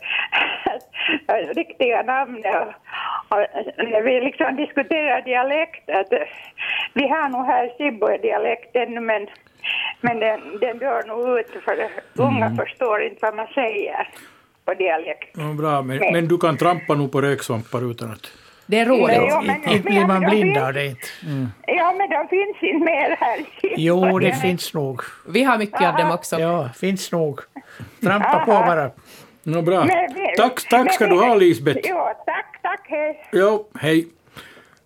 [1.25, 2.67] att riktiga namn och,
[3.37, 6.13] och när vi liksom diskuterar dialekt att
[6.93, 9.27] vi har nog här Sibbo-dialekt ännu men,
[10.01, 14.07] men den, den dör nog ut för unga förstår inte vad man säger
[14.65, 15.29] på dialekt.
[15.37, 18.31] Ja, bra, men, men du kan trampa nog på röksvampar utan att...
[18.67, 19.15] Det är roligt.
[19.15, 21.07] Ja, men- Inte blir man blind av det inte.
[21.67, 23.39] Ja, men de finns inte mer här.
[23.77, 25.01] Jo, det finns nog.
[25.27, 26.39] Vi har mycket av dem också.
[26.39, 27.39] Ja, finns nog.
[28.01, 28.91] Trampa på bara.
[29.43, 29.85] Nå, bra.
[29.85, 31.79] Men Tack, tack ska men du ha, Lisbeth.
[31.89, 33.25] Ja, tack, tack, hej.
[33.31, 34.07] Ja, hej.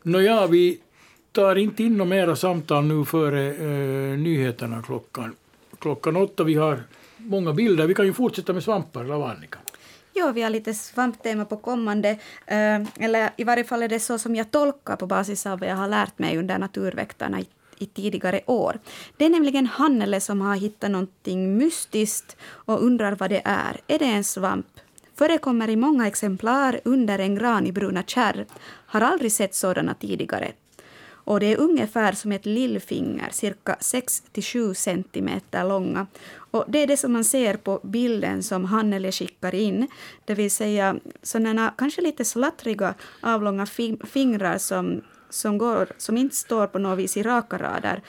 [0.03, 0.79] Nåja, vi
[1.31, 5.35] tar inte in några mera samtal nu före eh, nyheterna klockan,
[5.79, 6.43] klockan åtta.
[6.43, 6.79] Vi har
[7.17, 7.87] många bilder.
[7.87, 9.57] Vi kan ju fortsätta med svampar, Annika?
[10.13, 12.09] Ja, vi har lite svamptema på kommande.
[12.45, 15.69] Eh, eller i varje fall är det så som jag tolkar på basis av vad
[15.69, 18.79] jag har lärt mig under Naturväktarna i, i tidigare år.
[19.17, 23.81] Det är nämligen Hannele som har hittat någonting mystiskt och undrar vad det är.
[23.87, 24.67] Är det en svamp?
[25.15, 28.45] Förekommer i många exemplar under en gran i bruna kärr.
[28.85, 30.51] Har aldrig sett sådana tidigare.
[31.29, 36.07] Och det är ungefär som ett lillfinger, cirka 6-7 centimeter långa.
[36.51, 39.87] Och det är det som man ser på bilden som Hannele skickar in.
[40.25, 46.35] Det vill säga sådana kanske lite slattriga avlånga fi- fingrar som, som, går, som inte
[46.35, 48.01] står på något vis i raka rader.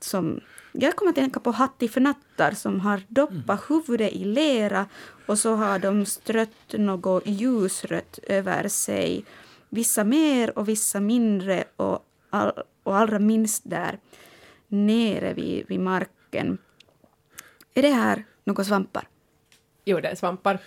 [0.00, 0.40] Som,
[0.72, 4.86] jag kommer att tänka på hattifnattar som har doppat huvudet i lera
[5.26, 9.24] och så har de strött något ljusrött över sig.
[9.68, 13.98] Vissa mer och vissa mindre och, all, och allra minst där
[14.68, 16.58] nere vid, vid marken.
[17.74, 19.08] Är det här några svampar?
[19.84, 20.58] Jo, det är svampar.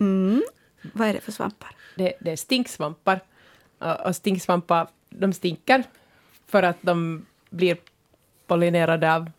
[0.00, 0.42] Mm.
[0.92, 1.76] Vad är det för svampar?
[1.96, 3.20] Det, det är stinksvampar.
[4.04, 5.84] Och, stinksvampar, de stinker
[6.46, 7.76] för att de blir
[8.46, 9.30] pollinerade av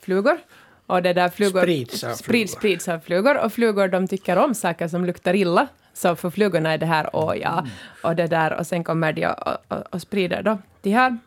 [0.00, 0.38] flugor.
[0.86, 2.46] Och det där flugor Sprids av sprids, flugor.
[2.46, 3.38] sprids av flugor.
[3.44, 5.68] Och flugor de tycker om saker som luktar illa.
[5.92, 7.66] Så för flugorna är det här, åh ja,
[8.02, 11.18] och det där, och sen kommer de och, och, och sprider då de här.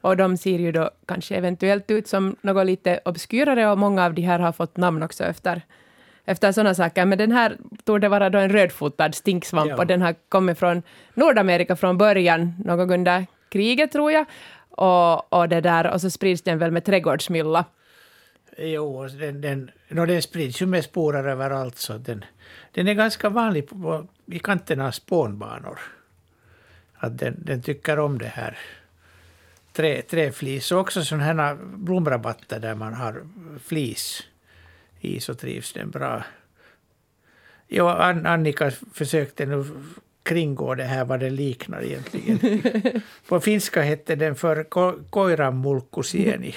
[0.00, 4.14] Och de ser ju då kanske eventuellt ut som något lite obskyrare och många av
[4.14, 5.62] de här har fått namn också efter,
[6.24, 7.04] efter sådana saker.
[7.04, 9.76] Men den här torde det vara då en rödfotad stinksvamp Ja.
[9.76, 10.82] och den har kommit från
[11.14, 14.26] Nordamerika från början, någon gång under kriget tror jag.
[14.70, 17.64] Och, och, det där, och så sprids den väl med trädgårdsmylla.
[18.58, 22.24] Jo, den, den, no, den sprids ju med sporer överallt så den,
[22.72, 25.78] den är ganska vanlig på, på, i kanten av spånbanor.
[26.94, 28.58] Att den, den tycker om det här
[29.78, 33.26] trä, träflis och också sådana här blomrabatter där man har
[33.64, 34.22] flis
[35.00, 36.24] i så trivs den bra.
[37.68, 39.64] Jo, An, Annika försökte nu
[40.22, 42.62] kringgå det här vad det liknar egentligen.
[43.28, 46.54] på finska hette den för ko, koiranmulkkusieni.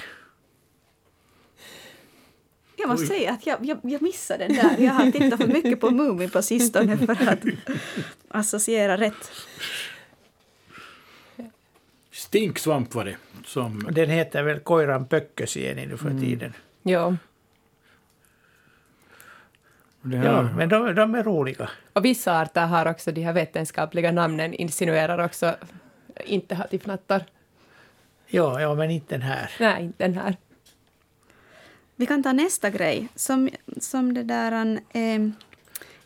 [2.77, 4.85] Jag måste säga att jag, jag, jag missade den där.
[4.85, 7.39] Jag har tittat för mycket på Mumin på sistone för att
[8.29, 9.31] associera rätt.
[12.11, 13.15] Stinksvamp var det.
[13.45, 16.53] Som, Den heter väl koiran pökkösieni nu för tiden.
[16.83, 17.17] Jo.
[20.01, 21.69] det här, Ja, men de, de är roliga.
[21.93, 25.55] Och vissa arter har också de här vetenskapliga namnen, insinuerar också
[26.25, 27.25] inte hattifnattar.
[28.27, 29.51] Ja, ja, men inte den här.
[29.59, 30.37] Nej, inte den här.
[31.95, 35.31] Vi kan ta nästa grej, som, som det där en, eh,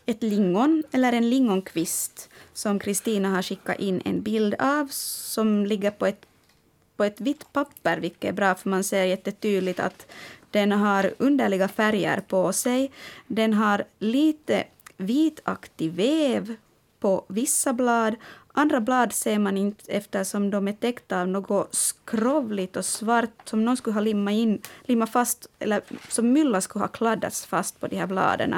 [0.06, 5.90] ett lingon, eller en lingonkvist, som Kristina har skickat in en bild av, som ligger
[5.90, 6.26] på ett,
[6.96, 10.06] på ett vitt papper, vilket är bra, för man ser jättetydligt att
[10.50, 12.90] den har underliga färger på sig.
[13.26, 14.64] Den har lite
[14.96, 16.56] vitaktig väv
[17.00, 18.16] på vissa blad.
[18.52, 23.64] Andra blad ser man inte eftersom de är täckta av något skrovligt och svart som
[23.64, 27.86] någon skulle ha limmat, in, limmat fast, eller som mylla skulle ha kladdats fast på
[27.86, 28.54] de här bladen.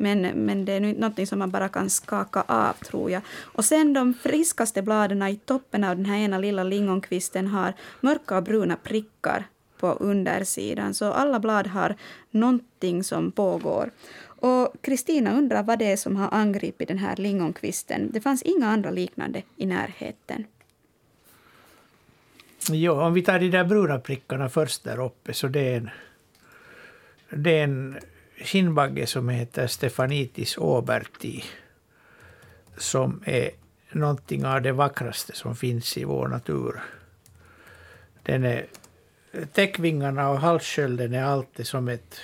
[0.00, 3.22] Men, men det är nu inte något som man bara kan skaka av, tror jag.
[3.42, 8.36] Och sen de friskaste bladen i toppen av den här ena lilla lingonkvisten har mörka
[8.36, 9.44] och bruna prickar
[9.78, 10.94] på undersidan.
[10.94, 11.94] Så alla blad har
[12.30, 13.90] någonting som pågår.
[14.40, 18.10] Och Kristina undrar vad det är som har angripit den här lingonkvisten.
[18.12, 20.44] Det fanns inga andra liknande i närheten.
[22.70, 25.90] Ja, om vi tar de där bruna prickarna först där uppe så det är en,
[27.30, 27.98] det är en
[28.40, 31.44] skinnbagge som heter Stefanitis Åberti.
[32.76, 33.50] som är
[33.92, 36.80] någonting av det vackraste som finns i vår natur.
[38.22, 38.66] Den är,
[39.52, 42.20] täckvingarna och halsskölden är alltid som ett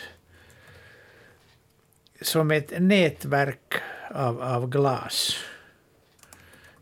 [2.21, 3.75] som ett nätverk
[4.11, 5.37] av, av glas.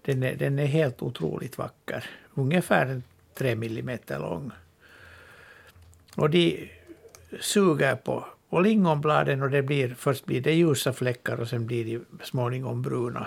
[0.03, 2.05] Den är, den är helt otroligt vacker.
[2.35, 3.03] Ungefär
[3.35, 4.51] tre millimeter lång.
[6.16, 6.71] Och de
[7.40, 11.84] suger på, på lingonbladen och det blir, först blir det ljusa fläckar och sen blir
[11.84, 13.26] de småningom bruna.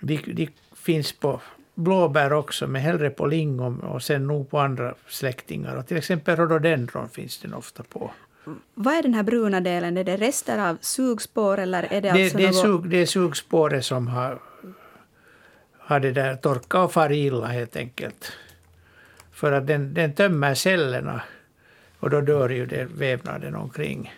[0.00, 1.40] De, de finns på
[1.74, 5.76] blåbär också, men hellre på lingon och sen nog på andra släktingar.
[5.76, 8.10] Och till exempel rhododendron finns den ofta på.
[8.74, 9.96] Vad är den här bruna delen?
[9.96, 12.56] Är det rester av sugspår eller är det, Det, alltså det, är, något...
[12.56, 14.38] sug, det är sugspåret som har,
[15.78, 18.32] har det där torkat och farit illa helt enkelt.
[19.32, 21.22] För att den, den tömmer cellerna
[22.00, 24.14] och då dör ju den vävnaden omkring.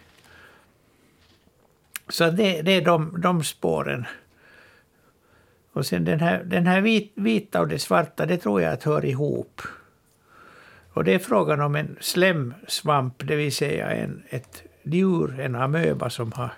[2.08, 4.06] Så det, det är de, de spåren.
[5.72, 8.82] Och sen den här, den här vit, vita och det svarta, det tror jag att
[8.82, 9.62] hör ihop.
[10.92, 16.10] Och det är frågan om en slemsvamp, det vill säga en, ett djur, en amöba
[16.10, 16.50] som har,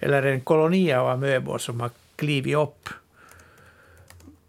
[0.00, 2.88] eller en koloni av amöbor som har klivit upp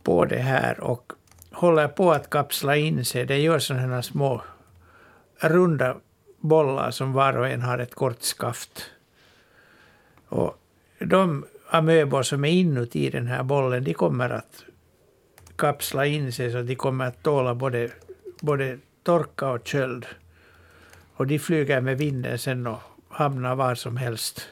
[0.03, 1.12] på det här och
[1.51, 3.25] håller på att kapsla in sig.
[3.25, 4.41] Det gör sådana här små
[5.39, 5.95] runda
[6.43, 8.91] bollar som var och en har ett kort skaft.
[10.27, 10.58] Och
[10.99, 14.63] de amöbor som är inuti den här bollen, de kommer att
[15.56, 17.89] kapsla in sig så de kommer att tåla både,
[18.41, 20.06] både torka och köld.
[21.15, 22.79] Och de flyger med vinden sen och
[23.10, 24.49] hamnar var som helst.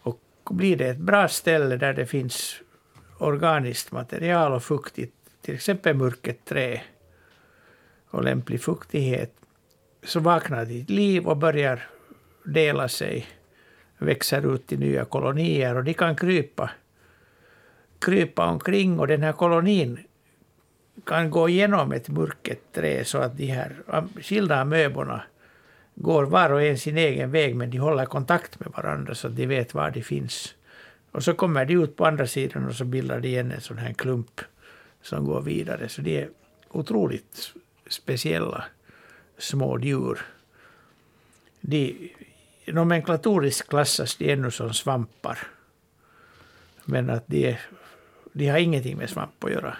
[0.00, 2.60] Och blir det ett bra ställe där det finns
[3.18, 6.82] organiskt material och fuktigt, till exempel murket trä
[8.10, 9.34] och lämplig fuktighet,
[10.02, 11.86] så vaknar de liv och börjar
[12.44, 13.26] dela sig,
[13.98, 16.70] växer ut till nya kolonier och de kan krypa,
[17.98, 19.98] krypa omkring och den här kolonin
[21.04, 23.76] kan gå igenom ett murket trä så att de här
[24.20, 25.22] skilda amöborna
[25.94, 29.36] går var och en sin egen väg men de håller kontakt med varandra så att
[29.36, 30.54] de vet var de finns.
[31.10, 33.78] Och så kommer de ut på andra sidan och så bildar de igen en sån
[33.78, 34.40] här klump
[35.02, 35.88] som går vidare.
[35.88, 36.28] Så de är
[36.70, 37.54] otroligt
[37.88, 38.64] speciella
[39.38, 40.18] små djur.
[41.60, 42.10] De,
[42.66, 45.38] nomenklatoriskt klassas de ännu som svampar.
[46.84, 47.56] Men att de,
[48.32, 49.76] de har ingenting med svamp att göra.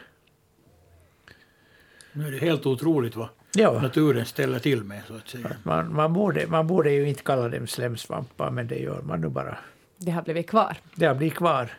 [2.12, 3.82] Nu är det helt otroligt vad Ja.
[3.82, 5.50] naturen ställer till med, så att säga.
[5.62, 9.28] Man, man, borde, man borde ju inte kalla dem slemsvampar, men det gör man nu
[9.28, 9.58] bara.
[9.98, 10.76] Det har blivit kvar.
[10.94, 11.70] Det har blivit kvar.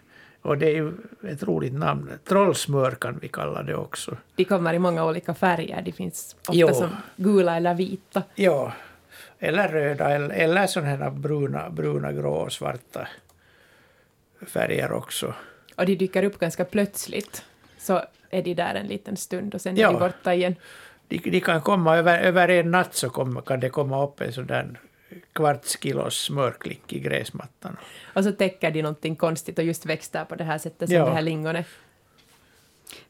[0.41, 0.93] Och det är ju
[1.27, 2.11] ett roligt namn.
[2.27, 4.17] Trollsmör kan vi kalla det också.
[4.35, 5.81] De kommer i många olika färger.
[5.81, 6.73] De finns ofta Jo.
[6.73, 8.23] som gula eller vita.
[8.35, 8.73] Ja,
[9.39, 13.07] eller röda eller, eller sådana här bruna, bruna, grå och svarta
[14.47, 15.33] färger också.
[15.75, 17.43] Och de dyker upp ganska plötsligt.
[17.77, 19.91] Så är de där en liten stund och sen är Ja.
[19.91, 20.55] de borta igen.
[21.07, 24.33] De, de kan komma över, över en natt så kommer, kan det komma upp en
[24.33, 24.79] sån där
[25.33, 27.77] kvarts kilos smörklick i gräsmattan.
[28.13, 31.05] Och så täcker de någonting konstigt och just växter på det här sättet som Ja.
[31.05, 31.65] det här lingonet.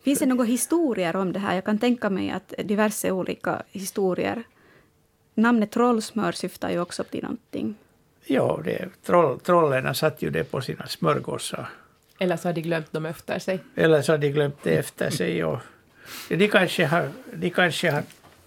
[0.04, 1.56] Finns det några historier om det här?
[1.56, 4.44] Jag kan tänka mig att diverse olika historier.
[5.36, 7.76] Namnet trollsmör syftar ju också till någonting.
[8.26, 11.70] Ja, det, troll, trollerna satt ju det på sina smörgåsar.
[12.20, 13.60] Eller så har de glömt dem efter sig.
[13.76, 15.44] Eller så har de glömt det efter sig.
[15.44, 15.60] Och
[16.30, 18.04] de, kanske har, de kanske har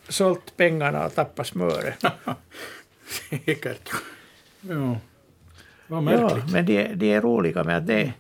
[0.09, 2.05] sålt pengarna och tappat smöret.
[3.31, 3.91] Säkert.
[4.61, 4.97] Ja.
[5.87, 6.53] Vad Ja, märkligt.
[6.53, 8.13] men de, de är roliga med att det,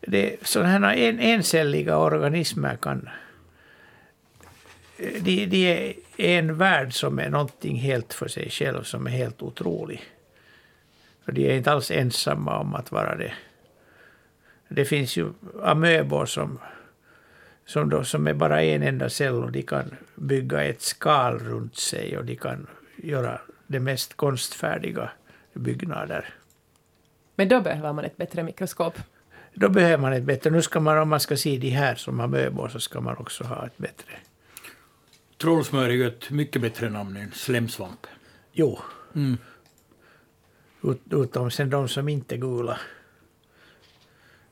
[0.00, 3.08] det, sådana här en, encelliga organismer kan
[5.20, 9.42] de, de är en värld som är någonting helt för sig själv, som är helt
[9.42, 10.02] otrolig.
[11.26, 13.32] Och de är inte alls ensamma om att vara det.
[14.68, 15.32] Det finns ju
[15.62, 16.58] amöbor som,
[17.66, 21.76] som, då, som är bara en enda cell och de kan bygga ett skal runt
[21.76, 23.40] sig och de kan göra
[23.72, 25.10] de mest konstfärdiga
[25.52, 26.34] byggnader.
[27.36, 28.98] Men då behöver man ett bättre mikroskop.
[29.54, 30.50] Då behöver man ett bättre.
[30.50, 33.44] Nu ska man, om man ska se de här som amöbor så ska man också
[33.44, 34.12] ha ett bättre.
[35.40, 38.06] Trollsmör är ju ett mycket bättre namn än slemsvamp.
[38.52, 38.78] Jo.
[39.14, 39.38] Mm.
[40.82, 42.78] Ut, utom sen de som inte är gula.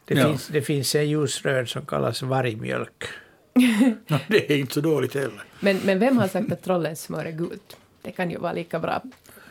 [0.05, 0.25] Det, Ja.
[0.29, 3.05] finns, det finns en ljusröd som kallas vargmjölk.
[4.07, 5.43] Ja, det är inte så dåligt heller.
[5.61, 7.77] Men, men vem har sagt att trollens smör är gult?
[8.03, 9.03] Det kan ju vara lika bra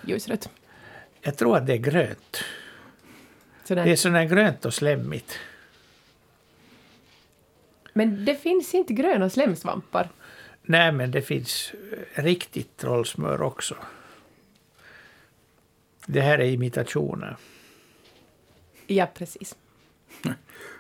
[0.02, 0.50] ljusrött.
[1.22, 2.43] Jag tror att det är grönt.
[3.64, 3.86] Sådär.
[3.86, 5.39] Det är sådär grönt och slemmigt.
[7.93, 10.10] Men det finns inte gröna slemsvampar.
[10.62, 11.74] Nej, men det finns
[12.16, 13.76] eh, riktigt trollsmör också.
[16.06, 17.38] Det här är imitationer.
[18.88, 19.56] Ja, precis.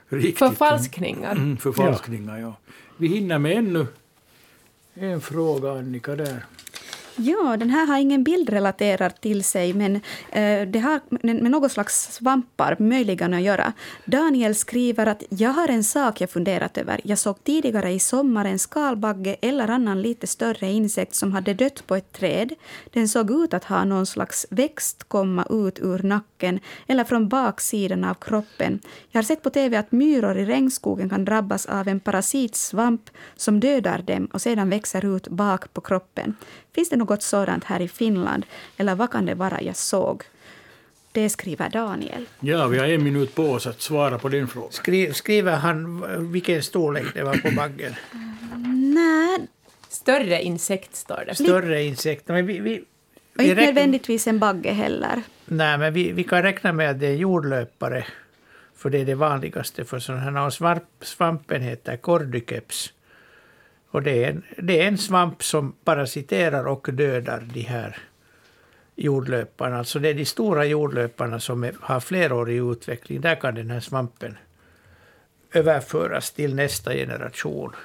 [0.09, 0.37] Riktigt.
[0.37, 1.31] Förfalskningar.
[1.31, 2.55] Mm, förfalskningar, ja.
[2.97, 3.87] Vi hinner med ännu
[4.93, 6.45] en fråga, Annika, där.
[7.21, 9.95] Ja, den här har ingen bild relaterad till sig, men
[10.31, 13.73] eh, det har med med något slags svampar möjligen att göra.
[14.05, 17.01] Daniel skriver att jag har en sak jag funderat över.
[17.03, 21.87] Jag såg tidigare i sommar en skalbagge eller annan lite större insekt som hade dött
[21.87, 22.53] på ett träd.
[22.93, 28.03] Den såg ut att ha någon slags växt komma ut ur nacken eller från baksidan
[28.03, 28.79] av kroppen.
[29.11, 33.59] Jag har sett på tv att myror i regnskogen kan drabbas av en parasitsvamp som
[33.59, 36.35] dödar dem och sedan växer ut bak på kroppen.
[36.75, 38.45] Finns det något sådant här i Finland?
[38.77, 40.23] Eller vad kan det vara jag såg?
[41.11, 42.25] Det skriver Daniel.
[42.39, 44.71] Ja, vi har en minut på oss att svara på den frågan.
[44.71, 47.93] Skri, skriver han vilken storlek det var på baggen?
[48.95, 49.47] Nej,
[49.89, 51.35] Större insekt står det.
[51.35, 52.33] Större insekter.
[52.33, 52.83] Men vi, vi,
[53.37, 55.21] och inte nödvändigtvis en bagge heller.
[55.45, 58.05] Nej, men vi, vi kan räkna med att det är jordlöpare.
[58.75, 60.45] För det är det vanligaste för sådana här.
[60.45, 62.93] Och svampen heter cordyceps.
[63.91, 67.97] Och det är, en, det är en svamp som parasiterar och dödar de här
[68.95, 69.77] jordlöparna.
[69.77, 73.21] Alltså det är de stora jordlöparna som är, har flerårig utveckling.
[73.21, 74.37] Där kan den här svampen
[75.51, 77.75] överföras till nästa generation.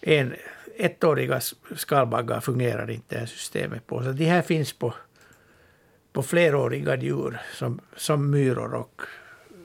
[0.00, 0.34] En,
[0.76, 1.40] ettåriga
[1.76, 4.02] skalbaggar fungerar inte det här systemet på.
[4.02, 4.94] Så de här finns på
[6.16, 9.02] på fleråriga djur som, som myror och,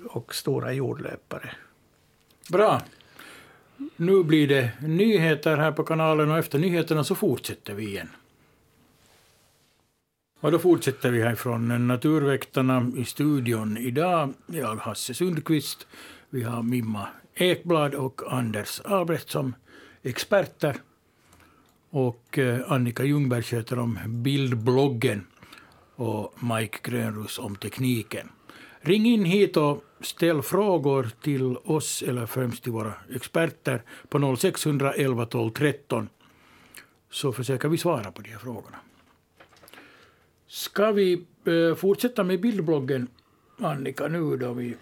[0.10, 1.50] och stora jordlöpare.
[2.50, 2.82] Bra.
[3.96, 8.10] Nu blir det nyheter här på kanalen och efter nyheterna så fortsätter vi igen.
[10.40, 14.34] Och då fortsätter vi härifrån Naturväktarna i studion idag.
[14.48, 15.88] Jag, Hasse Sundqvist,
[16.30, 19.56] vi har Mimma Ekblad och Anders Albrecht som
[20.04, 20.76] experter.
[21.90, 25.26] Och eh, Annika Ljungberg sköter om bildbloggen
[25.96, 28.30] och Mike Grönros om tekniken.
[28.82, 35.26] Ring in hit och ställ frågor till oss eller främst till våra experter på 0611
[35.26, 36.10] 12 13
[37.12, 38.78] så försöker vi svara på de här frågorna.
[40.48, 43.08] Ska vi eh, fortsätta med bildbloggen,
[43.58, 44.76] Annika, nu då vi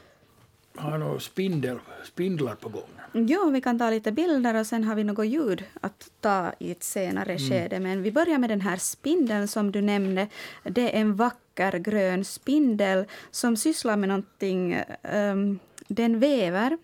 [0.76, 2.90] har några spindel, spindlar på gång?
[3.14, 6.72] Jo, vi kan ta lite bilder och sen har vi något ljud att ta i
[6.72, 7.80] ett senare skede.
[7.80, 10.28] Men vi börjar med den här spindeln som du nämnde.
[10.64, 14.84] Det är en vacker grön spindel som sysslar med någonting.
[15.14, 16.78] Um, den väver.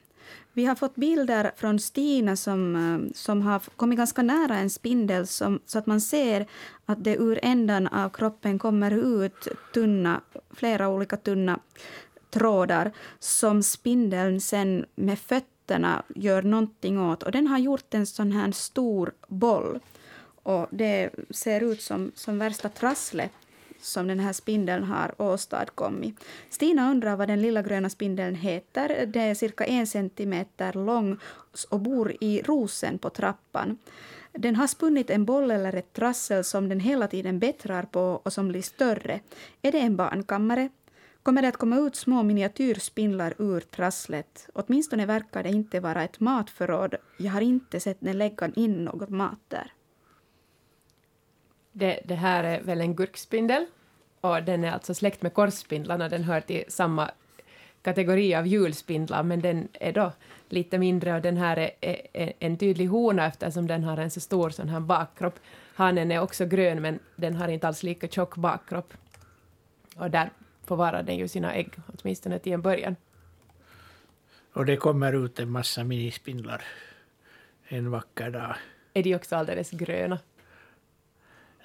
[0.53, 5.27] Vi har fått bilder från Stina som, ehm, som har kommit ganska nära en spindel
[5.27, 6.47] som, så att man ser
[6.85, 10.21] att det ur ändan av kroppen kommer ut tunna,
[10.51, 11.59] flera olika tunna
[12.29, 17.23] trådar som spindeln sen med fötterna gör någonting åt.
[17.23, 19.79] Och den har gjort en sån här stor boll.
[20.43, 23.31] Och det ser ut som, som värsta trasslet
[23.85, 26.15] som den här spindeln har åstadkommit.
[26.49, 29.05] Stina undrar vad den lilla gröna spindeln heter.
[29.05, 31.17] Den är cirka en centimeter lång
[31.69, 33.77] och bor i rosen på trappan.
[34.31, 38.33] Den har spunnit en boll eller ett trassel som den hela tiden bättrar på och
[38.33, 39.19] som blir större.
[39.61, 40.69] Är det en barnkammare?
[41.23, 44.49] Kommer det att komma ut små miniatyrspindlar ur trasslet?
[44.53, 46.95] Åtminstone verkar det inte vara ett matförråd.
[47.17, 49.71] Jag har inte sett den lägga in något mat där.
[51.77, 53.65] Det, det här är väl en gurkspindel
[54.21, 56.09] och den är alltså släkt med korsspindlarna.
[56.09, 57.11] Den hör till samma
[57.81, 60.11] kategori av julspindlar men den är då
[60.49, 64.11] lite mindre och den här är, är, är en tydlig hona eftersom den har en
[64.11, 65.39] så stor sån här bakkropp.
[65.75, 68.93] Hanen är också grön men den har inte alls lika tjock bakkropp.
[69.95, 70.29] Och där
[70.65, 72.95] förvarar den ju sina ägg, åtminstone till en början.
[74.53, 76.63] Och det kommer ut en massa minispindlar
[77.67, 78.55] en vacker dag.
[78.93, 80.19] är de också alldeles gröna.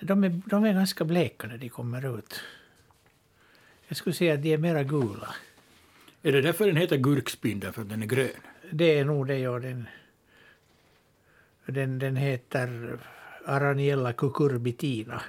[0.00, 2.40] De är, de är ganska bleka när de kommer ut.
[3.88, 5.34] Jag skulle säga att de är mera gula.
[6.22, 8.28] Är det därför den heter gurkspindel, för att den är grön?
[8.70, 9.58] Det är nog det, ja.
[9.58, 9.86] Den,
[11.66, 12.98] den, den heter
[13.46, 15.22] Araniella cucurbitina.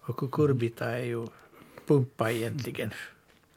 [0.00, 1.26] Och cucurbita är ju
[1.86, 2.94] pumpa egentligen.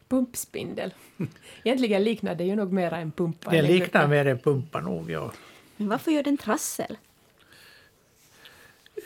[0.08, 0.93] Pumpspindel.
[1.64, 3.51] Egentligen liknar det ju nog mera en pumpa.
[3.51, 5.32] Den liknar mer en pumpa nog, ja.
[5.78, 6.97] Men varför gör den trassel?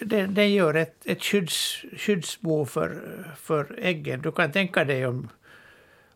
[0.01, 3.01] Den, den gör ett, ett skydds, skyddsbo för,
[3.38, 4.21] för äggen.
[4.21, 5.29] Du kan tänka dig om,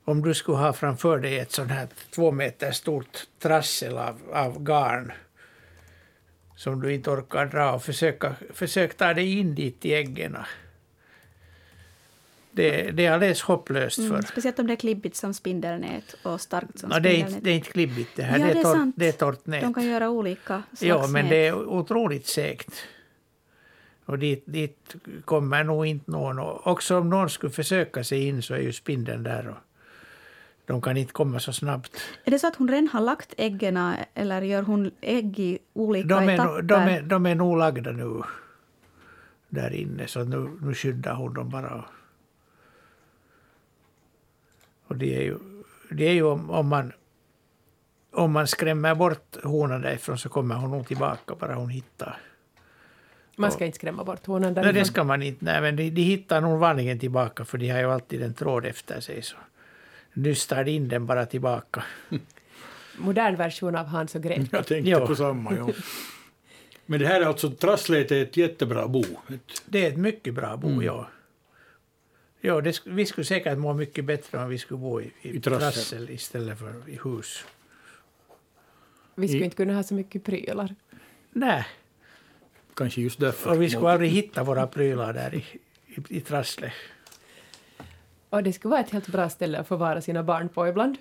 [0.03, 4.63] om du skulle ha framför dig ett sånt här två meter stort trassel av, av
[4.63, 5.11] garn
[6.55, 10.38] som du inte orkar dra och försöka, försök ta dig in dit i äggen.
[12.51, 14.05] Det, det är alldeles hopplöst för...
[14.05, 17.39] Mm, speciellt om det är klibbigt som spindelnät och starkt som Ja, det, är inte,
[17.39, 19.61] det är inte klibbigt det här, Ja, det, är torrt, det är torrt nät.
[19.61, 21.30] De kan göra olika slags Ja, men nät.
[21.30, 22.74] det är otroligt segt.
[24.06, 24.95] Och dit, dit
[25.26, 26.39] kommer nog inte någon.
[26.39, 29.47] Och också om någon skulle försöka sig in så är ju spindeln där.
[29.47, 29.58] Och
[30.66, 31.97] de kan inte komma så snabbt.
[32.24, 36.08] Är det så att hon redan har lagt äggen eller gör hon ägg i olika
[36.08, 36.62] De är, etapper?
[36.62, 38.22] de, är, de är nog lagda nu
[39.49, 41.86] där inne så nu, nu skyddar hon dem bara.
[44.88, 45.38] Och det är ju,
[45.89, 46.93] det är ju om, om man
[48.12, 52.18] om man skrämmer bort honan därifrån så kommer hon nog tillbaka bara hon hittar.
[53.41, 54.85] Man ska inte skrämma bort honan Nej, det därifrån.
[54.85, 55.45] ska man inte.
[55.45, 58.65] Nej, men de, de hittar nog vanligen tillbaka för de har ju alltid en tråd
[58.65, 59.21] efter sig.
[59.21, 59.35] Så
[60.13, 61.83] nystar de in den bara tillbaka.
[62.97, 64.57] Modern version av Hans och Greta.
[64.57, 65.07] Jag tänkte Ja.
[65.07, 65.53] på samma.
[65.57, 65.69] Ja.
[66.85, 69.03] Men det här är alltså, trasslet är ett jättebra bo.
[69.03, 70.81] Ett, Det är ett mycket bra bo, Mm.
[70.85, 71.07] ja.
[72.43, 75.39] Ja, det, vi skulle säkert må mycket bättre om vi skulle bo i, i, I
[75.41, 75.59] trassel.
[75.73, 77.45] trassel istället för i hus.
[79.15, 80.75] Vi skulle I- inte kunna ha så mycket prylar.
[81.33, 81.65] Nej,
[82.82, 83.51] kanske just därför.
[83.51, 85.43] och vi skulle aldrig hitta våra prylar där i,
[85.88, 86.73] i, i trasslet.
[88.29, 90.97] Och det skulle vara ett helt bra ställe att få vara sina barn på ibland.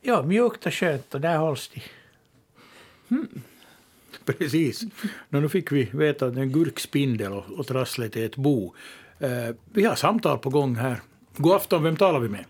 [0.00, 1.82] Ja, mjukt och skönt och där hålls de.
[4.24, 4.82] Precis.
[5.28, 8.36] Nå, nu fick vi veta att det är en gurkspindel och, och trasslet är ett
[8.36, 8.74] bo.
[9.18, 10.96] Eh, vi har samtal på gång här.
[11.36, 12.44] God afton, vem talar vi med?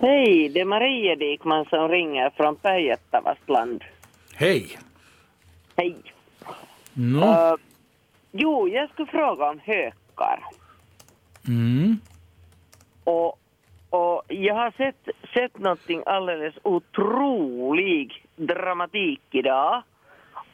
[0.00, 3.82] Hej, det är Maria Dikman som ringer från Päijät-Tavastland.
[4.34, 4.78] Hej.
[5.76, 5.96] Hej.
[7.00, 7.54] Nå, Eh,
[8.32, 10.44] jo, jag skulle fråga om hökar.
[11.48, 11.98] mm.
[13.04, 13.38] Och,
[13.90, 19.82] och jag har sett, sett någonting alldeles otrolig dramatik idag.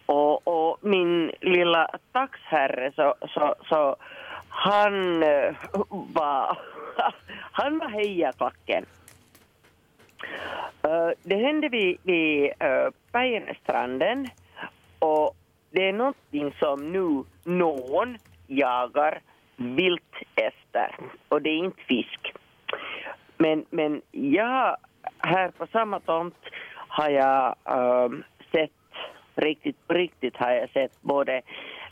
[0.07, 3.97] Och, och min lilla taxherre så, så, så
[4.49, 5.55] han eh,
[5.88, 6.59] var,
[7.53, 8.84] han var hejaklacken.
[10.82, 14.28] Eh, det hände vid, vid uh, Päijännestranden
[14.99, 15.36] och
[15.71, 19.21] det är någonting som nu någon jagar
[19.57, 20.97] vilt efter
[21.29, 22.33] och det är inte fisk.
[23.39, 24.77] Men, men jag,
[25.19, 26.39] här på samma tomt
[26.89, 28.71] har jag ehm, sett,
[29.35, 31.43] riktigt riktigt har jag sett både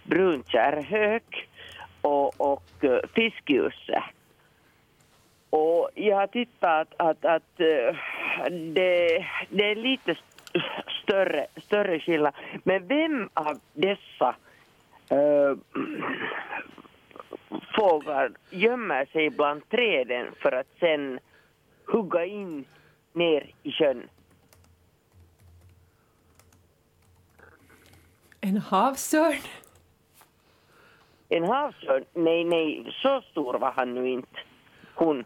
[0.05, 1.49] brunkärrhök
[2.01, 4.03] och, och eh, fiskljuse.
[5.51, 7.43] Och jag har tittat att, att
[8.39, 10.15] att det, det är lite
[11.03, 12.35] större, större skillnad.
[12.63, 14.37] Men vem av dessa
[15.09, 15.57] eh,
[17.77, 21.19] fåglar gömmer sig bland träden för att sen
[21.87, 22.65] hugga in
[23.13, 24.09] ner i sjön?
[28.41, 29.39] En havsörn.
[31.29, 32.05] En havsörn?
[32.13, 34.39] Nej, nej, så stor var han nu inte.
[34.95, 35.25] Hon,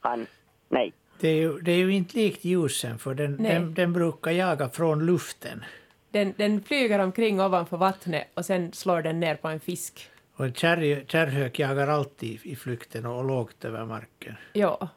[0.00, 0.26] han,
[0.68, 0.92] nej.
[1.20, 4.68] Det är, ju, det är ju inte likt ljusen för den, den, den brukar jaga
[4.68, 5.64] från luften.
[6.10, 10.10] Den, den flyger omkring ovanför vattnet och sen slår den ner på en fisk.
[10.34, 14.34] Och en kärr, kärrhök jagar alltid i flykten och lågt över marken.
[14.52, 14.88] Ja.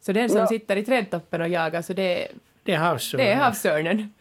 [0.00, 0.46] Så den som Ja.
[0.46, 2.28] sitter i trädtoppen och jagar, så det,
[2.62, 3.26] Det är havsörnen.
[3.26, 4.12] det är havsörnen.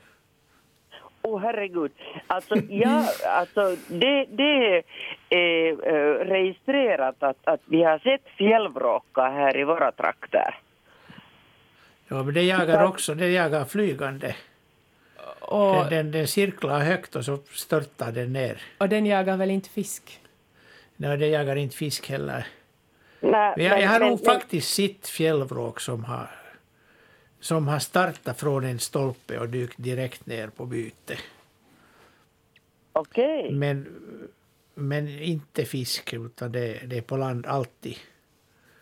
[1.22, 1.92] Åh herregud.
[2.28, 4.84] Alltså, ja, alltså det, det är
[5.30, 10.56] eh, registrerat att, att vi har sett fjällvråka här i våra trakter.
[12.08, 14.36] Ja, men det jagar också, det jagar flygande.
[15.40, 18.62] Och, Den, den, den cirklar högt och så störtar den ner.
[18.78, 20.20] och den jagar väl inte fisk?
[20.96, 22.48] Nej, det jagar inte fisk heller.
[23.20, 26.28] Nej, Men jag, jag har nog men- faktiskt sett fjällvråk som har,
[27.42, 31.18] som har startat från en stolpe och dykt direkt ner på byte.
[32.94, 33.52] Okej.
[33.52, 33.88] Men,
[34.76, 37.96] men inte fisk, utan det, det är på land alltid.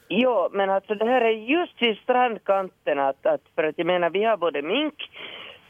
[0.10, 4.10] Jo, men alltså det här är just vid strandkanten att, att för att jag menar
[4.10, 5.10] vi har både mink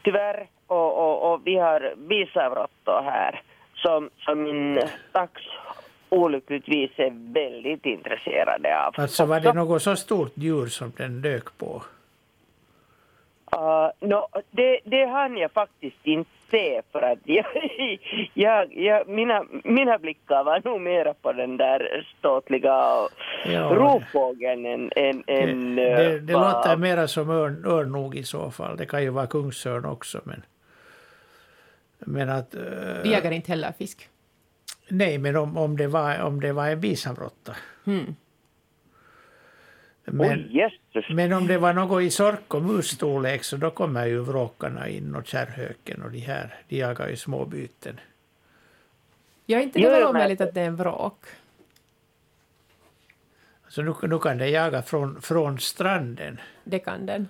[0.04, 3.42] tyvärr och, och, och vi har bisavråttor här
[3.74, 4.80] som, som min
[5.12, 5.32] tax
[6.08, 8.94] olyckligtvis är väldigt intresserade av.
[8.96, 11.82] Alltså var det något så stort djur som den dök på?
[13.56, 17.44] Uh, no, det, det hann jag faktiskt inte se för att jag,
[18.34, 22.72] jag, jag, mina, mina blickar var nog mera på den där ståtliga
[23.44, 28.14] Ja, rovfågeln än, än, Det, än det, eh, det vad- låter mera som örn, örnog
[28.16, 28.76] i så fall.
[28.76, 30.20] Det kan ju vara kungsörn också.
[30.24, 30.42] Men,
[31.98, 32.54] men att...
[32.54, 32.60] eh,
[33.02, 34.08] Vi jagar inte heller fisk.
[34.88, 37.56] nej, men om, om, det var, om det var en bisamråtta.
[37.86, 38.14] Mm.
[40.12, 41.04] Men, jösses.
[41.10, 45.14] men om det var något i sork och musstorlek så då kommer ju vråkarna in
[45.14, 46.54] och kärrhöken och de här.
[46.68, 48.00] De jagar ju små byten.
[49.46, 51.24] Ja, inte det men- omöjligt att det är en vråk.
[53.68, 56.40] Så nu, nu kan de jaga från, från stranden.
[56.64, 57.28] Det kan den.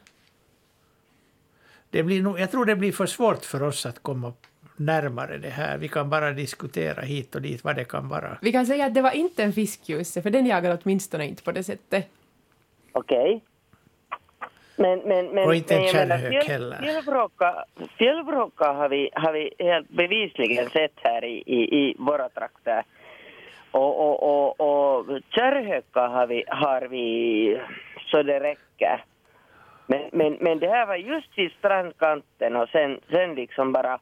[1.91, 4.33] Det blir nog, jag tror det blir för svårt för oss att komma
[4.77, 5.79] närmare det här.
[5.79, 8.39] Vi kan bara diskutera hit och dit vad det kan vara.
[8.43, 11.53] Vi kan säga att det var inte en fiskljuse, för den jagar åtminstone inte på
[11.53, 12.09] det sättet.
[12.93, 13.43] Okej.
[14.77, 16.79] Men, men, men, Och inte en kärrhök heller.
[17.99, 22.85] Fjällvråka, har, vi, har vi helt bevisligen sett här i, i, i våra trakter.
[23.71, 27.61] Och, och, och, och kärrhökar har vi, har vi
[28.11, 29.05] så det räcker.
[29.87, 33.99] Men, men, men det här var just vid strandkanten och sen, sen liksom bara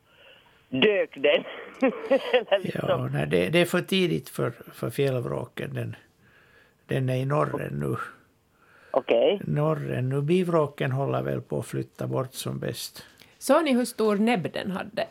[0.68, 1.44] dök den.
[2.62, 2.88] Liksom.
[2.88, 5.74] Ja, nej, det, det är för tidigt för, för fjällvråken.
[5.74, 5.96] Den,
[6.86, 7.96] den är i norren nu.
[8.90, 9.40] Okej.
[9.44, 10.22] Norren nu.
[10.22, 13.04] Bivråken håller väl på att flytta bort som bäst.
[13.38, 15.06] Såg ni hur stor näbb den hade?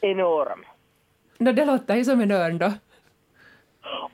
[0.00, 0.64] Enorm.
[1.38, 2.72] No, det låter ju som en örn då.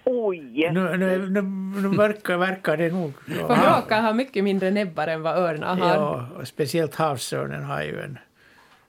[0.05, 0.71] Oj!
[0.73, 1.43] Nu, nu, nu,
[1.83, 3.13] nu verkar, verkar det nog...
[3.27, 5.89] För Ja, vråkar har mycket mindre näbbar än vad örnar har.
[5.89, 8.19] ja, och speciellt havsörnen har ju en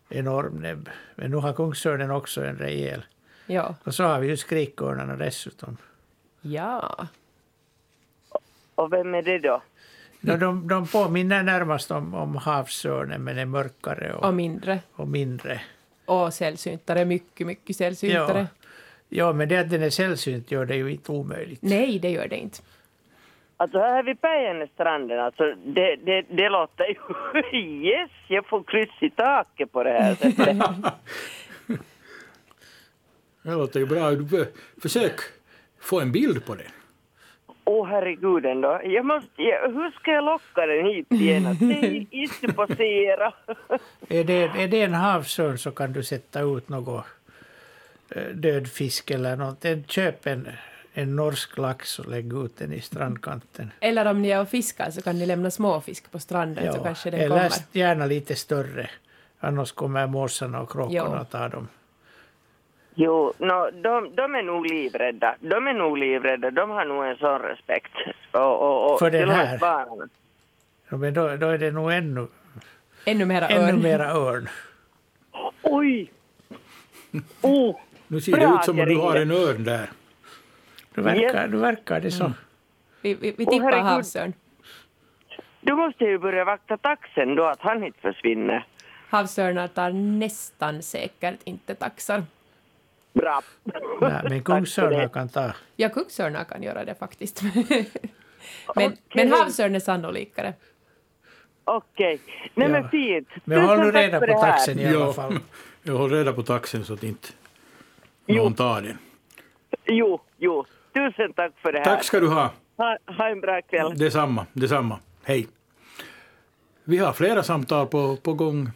[0.09, 0.89] enorm näbb.
[1.15, 3.05] Men nu har kungsörnen också en rejäl.
[3.47, 3.75] Ja.
[3.83, 5.77] Och så har vi ju skrikörnarna dessutom.
[6.41, 7.07] ja.
[8.75, 9.61] Och vem är det då?
[10.21, 14.79] De, de, de påminner närmast om, om havsörnen men är mörkare och, Och mindre.
[14.93, 15.61] och mindre.
[16.05, 17.05] Och sällsyntare.
[17.05, 18.47] Mycket, mycket sällsyntare.
[19.09, 21.61] Ja, men det att den är sällsynt gör det ju inte omöjligt.
[21.61, 22.59] Nej, det gör det inte.
[23.57, 26.95] Alltså här vid Päijännestranden, alltså det, det, det låter ju...
[27.87, 30.57] Yes, jag får kryss i taket på det här sättet.
[33.43, 34.11] Det låter ju bra.
[34.81, 35.19] Försök
[35.79, 36.67] få en bild på det.
[37.67, 38.81] Åh oh, herregud ändå.
[38.83, 41.45] Jag måste, jag, hur ska jag locka den hit igen?
[41.61, 43.33] Är inte passera.
[44.09, 47.05] Är det, är det en havsörn så kan du sätta ut något
[48.15, 49.65] eh, död fisk eller något.
[49.65, 50.47] En- Köp en,
[50.93, 53.71] en norsk lax och lägg ut den i strandkanten.
[53.79, 57.09] Eller om ni är och fiskar så kan ni lämna småfisk på stranden så kanske
[57.11, 57.51] den eller kommer.
[57.71, 58.89] gärna lite större.
[59.39, 61.13] Annars kommer måsarna och kråkorna Jo.
[61.13, 61.67] att ta dem.
[62.95, 65.35] Jo, no, de, de är nog livrädda.
[65.39, 66.51] De är nog livrädda.
[66.51, 67.91] De har nog en sån respekt.
[68.31, 69.57] Och, och, och För den här?
[70.89, 72.27] Ja, Men då, då är det nog ännu,
[73.05, 73.81] Ännu mera ännu örn.
[73.81, 74.49] mera örn.
[75.61, 76.11] Oj!
[77.41, 77.75] Oh,
[78.07, 79.89] Nu ser det ut som om du har en örn där.
[80.93, 82.31] Du verkar, du verkar det så.
[83.01, 83.85] Vi, vi, vi Åh, tippar herregud.
[83.85, 84.33] havsörn.
[85.61, 88.65] då måste ju börja vakta taxen då att han inte försvinner.
[89.09, 92.23] Havsörnar tar nästan säkert inte taxar.
[93.15, 93.41] Bra.
[94.01, 95.51] Nej, men kungsörnar kan ta.
[95.75, 97.41] Ja, kungsörnar kan göra det faktiskt.
[97.63, 97.83] men,
[98.67, 98.97] Okej.
[99.15, 100.53] men havsörn är sannolikare.
[101.63, 102.19] Okej.
[102.53, 102.71] Nej Ja.
[102.81, 103.27] men fint.
[103.43, 105.37] Men håll nu reda på taxen i alla fall.
[105.83, 107.27] jag håller reda på taxen så att inte
[108.25, 108.43] Jo.
[108.43, 108.97] någon tar den.
[109.85, 110.65] Jo, jo.
[110.93, 111.85] Tusen tack för det här.
[111.85, 112.51] Tack ska du ha.
[112.77, 113.97] Ha, ha en bra kväll.
[113.97, 114.99] Detsamma, detsamma.
[115.23, 115.47] Hej.
[116.83, 118.71] Vi har flera samtal på, på gång.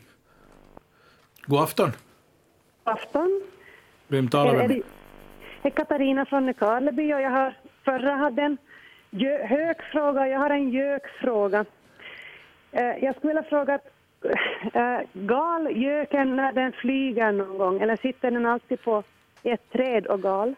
[1.45, 1.91] God afton.
[2.83, 3.41] afton.
[4.12, 4.70] Vem talar vi med?
[5.62, 7.53] det är Katarina från Nykarleby och jag har
[7.86, 8.57] förra hade en
[9.47, 11.66] hökfråga jag har en gökfråga.
[12.72, 13.80] Eh, jag skulle vilja fråga,
[14.74, 19.03] eh, gal göken när den flyger någon gång eller sitter den alltid på
[19.43, 20.55] ett träd och gal?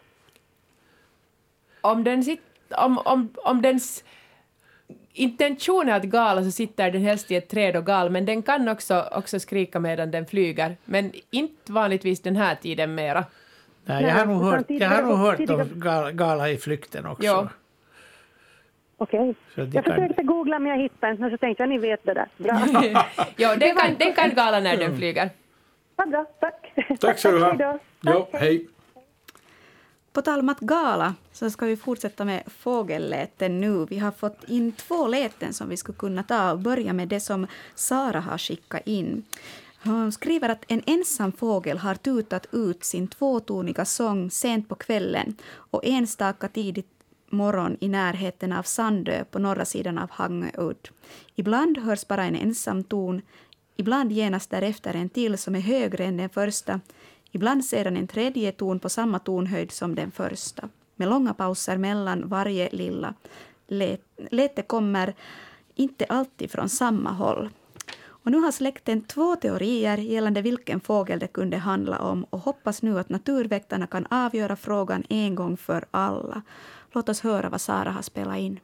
[1.80, 2.42] Om, den sit,
[2.76, 4.04] om, om, om dens
[5.12, 8.42] intention är att gala så sitter den helst i ett träd och gal, men den
[8.42, 10.76] kan också, också skrika medan den flyger.
[10.84, 13.24] Men inte vanligtvis den här tiden mera.
[13.84, 17.24] Nej, jag har nog hört, jag har nog hört om gal, gala i flykten också.
[17.24, 17.48] Ja.
[18.96, 19.34] Okej.
[19.54, 21.78] Så de Jag kan- försökte googla men jag hittade inte, men så tänkte jag ni
[21.78, 22.28] vet det där.
[22.36, 22.60] Bra.
[23.36, 25.30] ja, den kan, den kan gala när den flyger.
[25.96, 26.72] Ja, bra, tack.
[27.00, 27.78] Tack ska du ha.
[28.00, 28.68] Ja, hej.
[30.12, 33.86] På tal om att gala så ska vi fortsätta med fågelläten nu.
[33.90, 37.20] Vi har fått in två läten som vi skulle kunna ta och börja med det
[37.20, 39.24] som Sara har skickat in.
[39.84, 45.36] Hon skriver att en ensam fågel har tutat ut sin tvåtoniga sång sent på kvällen
[45.54, 46.88] och enstaka tidigt
[47.30, 50.88] morgon i närheten av Sandö på norra sidan av Hangö udd.
[51.34, 53.22] Ibland hörs bara en ensam ton,
[53.76, 56.80] ibland genast därefter en till som är högre än den första,
[57.30, 62.28] ibland sedan en tredje ton på samma tonhöjd som den första, med långa pauser mellan
[62.28, 63.14] varje lilla.
[64.30, 65.14] lete kommer
[65.74, 67.50] inte alltid från samma håll.
[68.24, 72.82] Och nu har släkten två teorier gällande vilken fågel det kunde handla om och hoppas
[72.82, 76.42] nu att naturväktarna kan avgöra frågan en gång för alla.
[76.92, 78.60] Låt oss höra vad Sara har spelat in.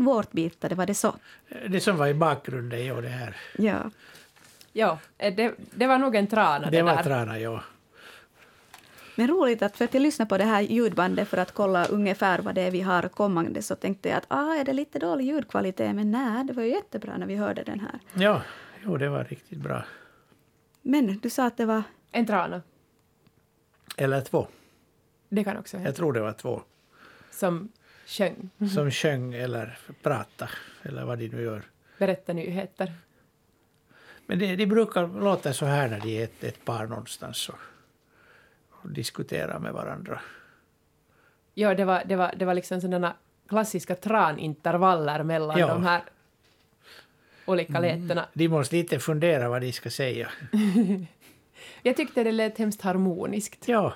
[0.00, 1.14] Grön vårtbitare, var det så?
[1.68, 3.36] Det som var i bakgrunden, ja det här.
[3.58, 3.90] Ja.
[4.72, 7.02] Ja, eh, det, det var nog en trana det, det var där.
[7.02, 7.62] trana, ja.
[9.16, 12.38] Men roligt att för att jag lyssnade på det här ljudbandet för att kolla ungefär
[12.38, 15.26] vad det är vi har kommande så tänkte jag att ah, är det lite dålig
[15.26, 15.94] ljudkvalitet?
[15.94, 18.00] Men nej, det var ju jättebra när vi hörde den här.
[18.14, 18.42] Ja,
[18.84, 19.84] jo, det var riktigt bra.
[20.82, 21.82] Men du sa att det var...
[22.12, 22.62] En trana.
[23.96, 24.46] Eller två.
[25.28, 25.88] Det kan också hända.
[25.88, 26.62] Jag tror det var två.
[27.30, 27.68] Som
[28.10, 28.50] sjöng.
[28.74, 30.50] Som sjöng eller pratade,
[30.82, 31.62] eller vad de nu gör.
[31.98, 32.92] Berätta nyheter.
[34.26, 37.58] Men det, de brukar låta så här när de är ett, ett par någonstans och,
[38.70, 40.20] och diskuterar med varandra.
[41.54, 43.14] Ja, det var, det var, det var liksom sådana
[43.48, 45.66] klassiska tranintervaller mellan Ja.
[45.66, 46.02] de här
[47.44, 48.26] olika lätena.
[48.32, 50.30] De måste lite fundera vad de ska säga.
[51.82, 53.68] Jag tyckte det lät hemskt harmoniskt.
[53.68, 53.94] Ja,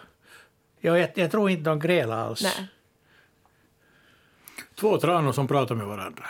[0.80, 2.42] ja jag, jag tror inte de grälade alls.
[2.42, 2.68] Nej.
[4.74, 6.26] Två tranor som pratar med varandra.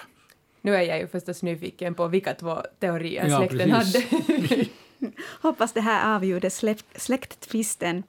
[0.61, 4.11] Nu är jag ju förstås nyfiken på vilka två teorier Ja, släkten precis.
[4.12, 4.66] hade.
[5.40, 8.03] Hoppas det här avgjorde släkt, släkttvisten.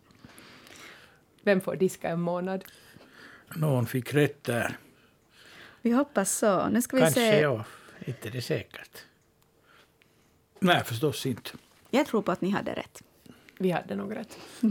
[1.43, 2.63] Vem får diska en månad?
[3.55, 4.77] Någon fick rätt där.
[5.81, 6.67] Vi hoppas så.
[6.67, 7.39] Nu ska vi Kanske se.
[7.41, 7.65] ja,
[8.05, 9.03] inte det säkert.
[10.59, 11.49] Nej, förstås inte.
[11.89, 13.03] Jag tror på att ni hade rätt.
[13.59, 14.37] Vi hade nog rätt.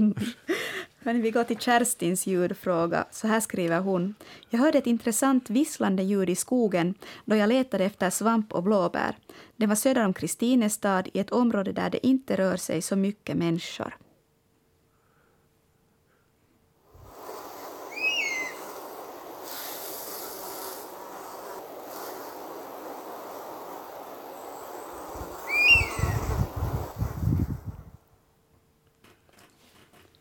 [1.05, 3.05] Hörni, vi går till Kerstins ljudfråga.
[3.11, 4.15] Så här skriver hon.
[4.51, 9.17] Jag hörde ett intressant visslande ljud i skogen då jag letade efter svamp och blåbär.
[9.57, 13.37] Det var söder om Kristinestad i ett område där det inte rör sig så mycket
[13.37, 13.97] människor.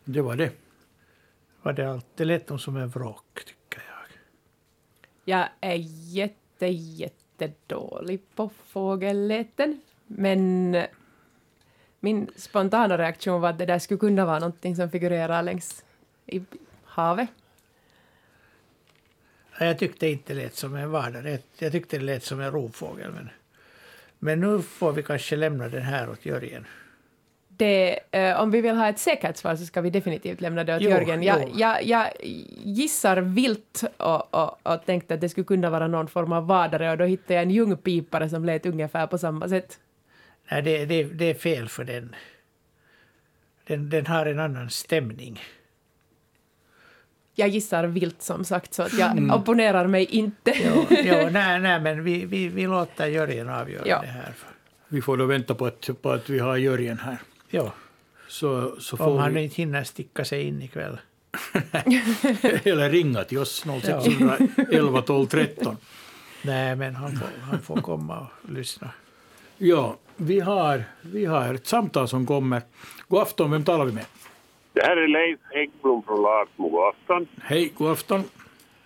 [0.04, 0.52] Det var det.
[1.62, 2.06] Var det, allt?
[2.14, 4.18] det lät som en vråk, tycker jag.
[5.24, 5.76] Jag är
[6.12, 10.76] jätte, jättedålig på fågelläten, men
[12.00, 15.84] min spontana reaktion var att det där skulle kunna vara någonting som figurerar längs
[16.26, 16.42] i
[16.84, 17.28] havet.
[19.58, 21.38] Jag tyckte inte det lät som en vardare.
[21.58, 23.12] Jag tyckte det lät som en rovfågel.
[23.12, 23.30] Men,
[24.18, 26.66] men nu får vi kanske lämna den här åt Jörgen.
[27.56, 30.76] Det, eh, om vi vill ha ett säkert svar så ska vi definitivt lämna det
[30.76, 31.22] åt Jo, Jörgen.
[31.22, 31.52] Jag, jo.
[31.56, 32.06] jag, jag
[32.64, 36.90] gissar vilt och, och, och tänkte att det skulle kunna vara någon form av vadare
[36.90, 39.78] och då hittade jag en ljungpipare som lät ungefär på samma sätt.
[40.50, 42.14] Nej, det, det, det är fel för den.
[43.66, 43.90] den.
[43.90, 45.40] Den har en annan stämning.
[47.34, 50.52] Jag gissar vilt som sagt så att jag opponerar mig inte.
[50.64, 54.00] Jo, jo, nej, nej, men vi, vi, vi låter Jörgen avgöra Ja.
[54.00, 54.32] det här.
[54.88, 57.18] Vi får då vänta på att, på att vi har Jörgen här.
[57.54, 57.72] Ja,
[58.28, 60.98] Så, så om får han vi, inte hinner sticka sig in ikväll.
[62.64, 65.76] eller ringa till oss 0611 12 13.
[66.42, 68.90] Nej, men han får, han får komma och lyssna.
[69.58, 72.62] Ja, vi har, vi har ett samtal som kommer.
[73.08, 74.04] God afton, vem talar vi med?
[74.72, 76.68] Det här är Leif Häggblom från Larsmo.
[76.68, 77.26] God afton.
[77.42, 78.24] Hej, god afton.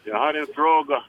[0.05, 1.03] Jag har en fråga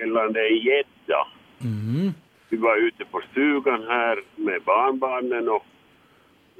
[0.00, 1.26] gällande en gädda.
[1.60, 2.12] Mm.
[2.48, 5.64] Vi var ute på stugan här med barnbarnen och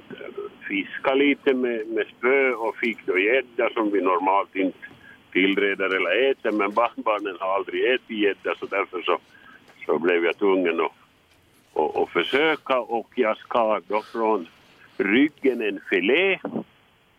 [0.09, 4.77] fiska fiskade lite med, med spö och fick då gädda som vi normalt inte
[5.31, 6.51] tillreder eller äter.
[6.51, 9.17] Men barnbarnen har aldrig ätit gädda så därför så,
[9.85, 10.91] så blev jag tvungen att,
[11.73, 14.47] och, och försöka och jag skar då från
[14.97, 16.39] ryggen en filé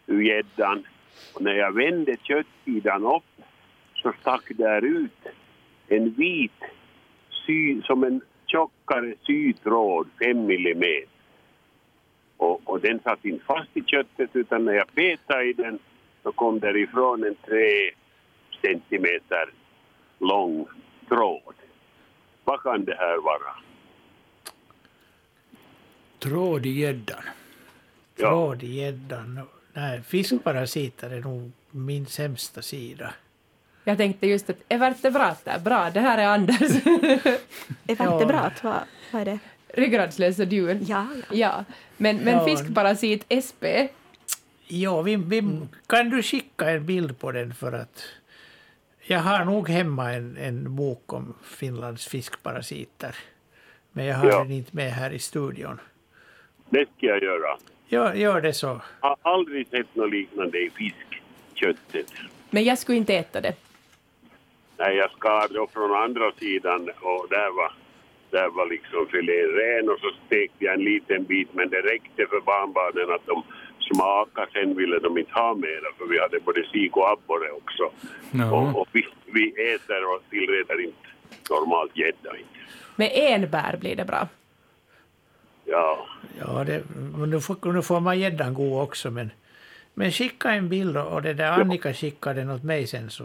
[0.07, 0.87] ur gäddan
[1.35, 3.45] och när jag vände köttsidan upp
[3.95, 5.27] så stack där ut
[5.89, 6.61] en vit
[7.47, 11.10] sy, som en tjockare sytråd, fem millimeter.
[12.41, 15.79] Och, och den satt inte fast i köttet utan när jag petade i den
[16.23, 17.91] så kom därifrån en tre
[18.63, 19.53] centimeter
[20.19, 20.67] lång
[21.09, 21.55] tråd.
[22.45, 23.55] Vad kan det här vara?
[26.19, 27.23] Tråd i gäddan.
[28.17, 29.41] Tråd i gäddan.
[29.73, 33.15] Nej, fiskparasiter är nog min sämsta sida.
[33.85, 35.59] Jag tänkte just att är vertebrat där?
[35.59, 36.61] Bra, det här är Anders.
[37.87, 38.81] Är vertebrat, vad,
[39.13, 39.39] vad är det?
[39.75, 40.79] Ryggradslösa djur.
[40.87, 41.37] Ja, ja.
[41.37, 41.65] Ja,
[41.97, 42.45] men, men Ja.
[42.45, 43.65] fiskparasit SP,
[44.73, 45.43] Ja, vi, vi,
[45.87, 48.03] kan du skicka en bild på den för att
[49.03, 53.17] jag har nog hemma en, en bok om Finlands fiskparasiter.
[53.93, 54.39] Men jag har Ja.
[54.39, 55.81] den inte med här i studion.
[56.71, 57.59] Det ska jag göra.
[57.89, 58.81] Gör, gör det så.
[59.01, 62.13] Har aldrig sett något liknande i fiskköttet.
[62.51, 63.55] men jag skulle inte äta det.
[64.77, 67.73] Nej, jag skar då från andra sidan och där var,
[68.31, 72.27] där var liksom filé ren och så stekte jag en liten bit men det räckte
[72.27, 73.43] för barnbarnen att de
[73.93, 74.47] smaka.
[74.53, 77.91] Sen ville de inte ha mera för vi hade både sik och abborre också.
[78.31, 78.53] Ja.
[78.53, 81.09] Och, och vi, vi äter och tillreder inte
[81.51, 82.31] normalt gädda.
[82.97, 84.29] Med enbär blir det bra.
[85.65, 86.07] Ja,
[86.39, 86.83] Ja, det,
[87.27, 89.11] nu, får, nu får man gäddan god också.
[89.11, 89.31] Men,
[89.95, 93.25] men skicka en bild och det där Annika skickar den åt mig sen så,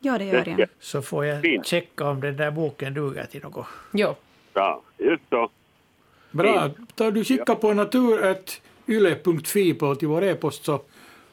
[0.00, 0.68] Ja, det gör jag.
[0.80, 1.66] så får jag Fint.
[1.66, 3.66] checka om den där boken duger till något.
[3.92, 4.14] Jo.
[4.58, 4.82] Bra.
[4.98, 5.50] Just så.
[6.30, 6.70] Bra.
[6.94, 10.80] Tar du skicka på natur.yle.fi på till vår e-post så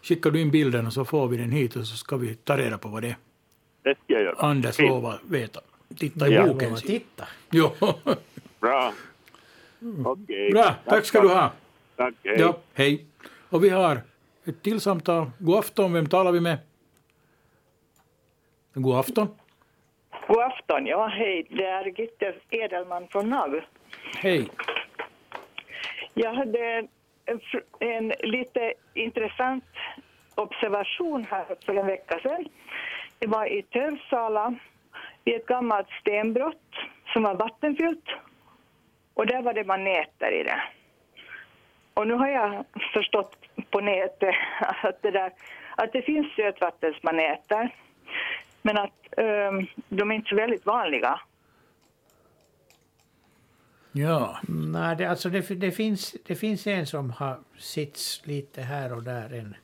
[0.01, 2.57] skickar du in bilden och så får vi den hit och så ska vi ta
[2.57, 3.17] reda på vad det är.
[3.83, 4.35] Det ska jag göra.
[4.39, 4.89] Anders Fint.
[4.89, 5.59] lovar veta.
[5.97, 6.47] Titta i Ja.
[6.47, 6.75] boken.
[6.75, 7.27] Titta.
[7.51, 7.71] Jo.
[8.59, 8.93] Bra.
[10.05, 10.51] Okej.
[10.51, 11.51] Bra, tack ska du ha.
[11.95, 12.35] Tack, hej.
[12.39, 13.05] Ja, hej.
[13.49, 14.01] Och vi har
[14.45, 15.31] ett till samtal.
[15.39, 16.57] God afton, vem talar vi med?
[18.73, 19.27] God afton.
[20.27, 21.47] God afton, ja hej.
[21.49, 23.61] Det är Gitte Edelman från NAV.
[24.17, 24.49] Hej.
[26.13, 26.87] Jag hade
[27.25, 27.39] en,
[27.79, 29.65] en lite intressant
[30.35, 32.47] observation här för en vecka sedan.
[33.19, 34.55] Det var i Tövsala
[35.23, 36.71] vid ett gammalt stenbrott
[37.13, 38.09] som var vattenfyllt.
[39.13, 40.61] Och där var det maneter i det.
[41.93, 43.37] Och nu har jag förstått
[43.69, 44.35] på nätet
[44.83, 45.31] att det, där,
[45.75, 47.69] att det finns sötvattensmaneter.
[48.65, 51.19] Men att ehm, de är inte så väldigt vanliga.
[53.91, 54.39] Ja.
[54.47, 59.03] Nej, det, alltså det, det, finns, det finns en som har sitts lite här och
[59.03, 59.33] där.
[59.33, 59.55] En,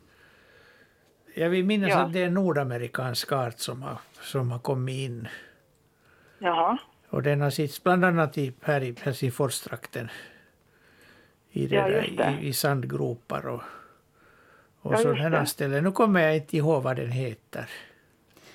[1.36, 1.98] jag vill minnas Ja.
[1.98, 5.28] att det är en nordamerikansk art som har, som har kommit in.
[6.40, 6.78] Jaha.
[7.10, 10.10] Och den har sitts bland annat i, här i Helsingforstrakten.
[11.52, 13.62] I, det Ja, där, i, i sandgropar och,
[14.82, 15.84] och Ja, sådana ställen.
[15.84, 17.70] Nu kommer jag inte ihåg vad den heter.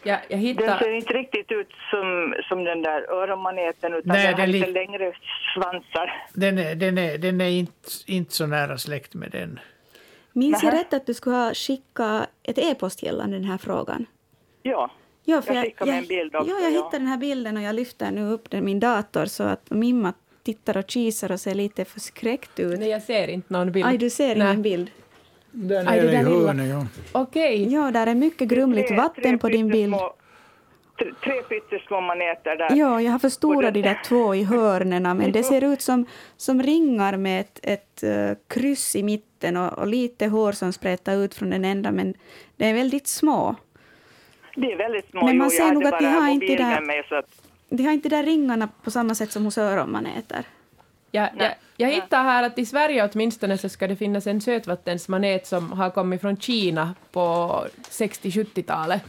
[0.07, 0.79] Ja, jag Den hittade...
[0.79, 4.67] ser inte riktigt ut som, som den där öronmaneten utan Nej, den har den lite
[4.71, 5.13] längre
[5.55, 6.27] svansar.
[6.35, 7.73] Den är, den är, den är inte,
[8.07, 9.61] inte så nära släkt med den.
[10.33, 14.07] Minns jag rätt att du skulle ha skickat ett e-post gällande den här frågan?
[14.63, 14.91] Ja,
[15.29, 16.77] Ja, Jag skickar med en bild också, Ja, jag ja.
[16.77, 20.13] hittade den här bilden och jag lyfter nu upp den min dator så att Mimma
[20.43, 22.79] tittar och kisar och ser lite förskräckt ut.
[22.79, 23.87] Nej, jag ser inte någon bild.
[23.87, 24.47] Aj, du ser Nej.
[24.49, 24.91] ingen bild.
[25.59, 26.47] Den Aj, är det i där lilla.
[26.47, 26.87] hörnet, ja.
[27.21, 27.73] Okej.
[27.73, 29.95] Ja, där är mycket grumligt Tre- vatten tre på din bild.
[30.99, 32.77] Tre, tre pyttesmå maneter där.
[32.77, 36.63] Ja, jag har förstorat de där två i hörnerna, men det ser ut som, som
[36.63, 41.35] ringar med ett, ett eh, kryss i mitten och, och lite hår som sprättar ut
[41.35, 42.15] från den enda, men
[42.57, 43.55] de är väldigt små.
[44.57, 45.25] Det är väldigt små.
[45.27, 47.27] Men man Jo, ser jag nog att de har inte där- med mig så att
[47.69, 50.45] De har inte där ringarna på samma sätt som hos öronmaneter.
[51.11, 55.47] Jag, jag, jag hittar här att i Sverige åtminstone så ska det finnas en sötvattensmanet
[55.47, 57.21] som har kommit från Kina på
[57.91, 59.03] 60-70-talet.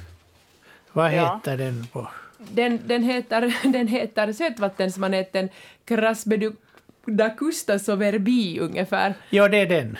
[0.93, 1.35] Vad Ja.
[1.35, 2.07] heter den på?
[2.37, 5.49] Den, den, heter, den heter sötvattensmaneten
[5.85, 9.13] Crasbeducustas soverbi ungefär.
[9.29, 9.97] Ja, det är den.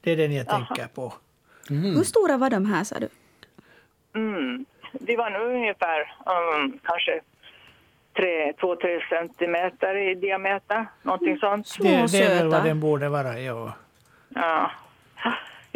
[0.00, 1.12] Det är den jag tänker på.
[1.68, 3.08] Hur stora var de här, sa du?
[4.14, 7.20] mm, det var nog ungefär um, kanske
[8.22, 11.66] 2-3 centimeter i diameter, någonting sånt.
[11.66, 13.72] Små Det, det är väl vad den borde vara, ja.
[14.34, 14.70] Ja.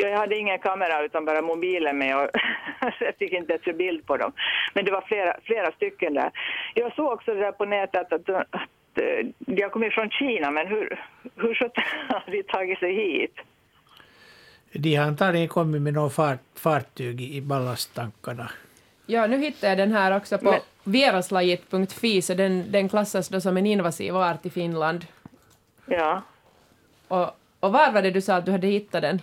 [0.00, 2.30] Ja, jag hade ingen kamera utan bara mobilen med och
[3.00, 4.32] jag fick inte ens en bild på dem.
[4.74, 6.30] Men det var flera, flera stycken där.
[6.74, 8.54] Jag såg också det där på nätet att, att
[8.94, 11.04] eh, de har kommit från Kina, men hur,
[11.36, 13.34] hur sjutton har de tagit sig hit?
[14.72, 18.50] De har antagligen kommit med något fart, fartyg i i ballasttankarna.
[19.10, 23.40] Ja, nu hittar jag den här också på Men- vieraslajit.fi, så den, den klassas då
[23.40, 25.06] som en invasiv art i Finland.
[25.86, 26.22] Ja.
[27.08, 27.26] Och,
[27.60, 29.20] och var var det du sa att du hade hittat den?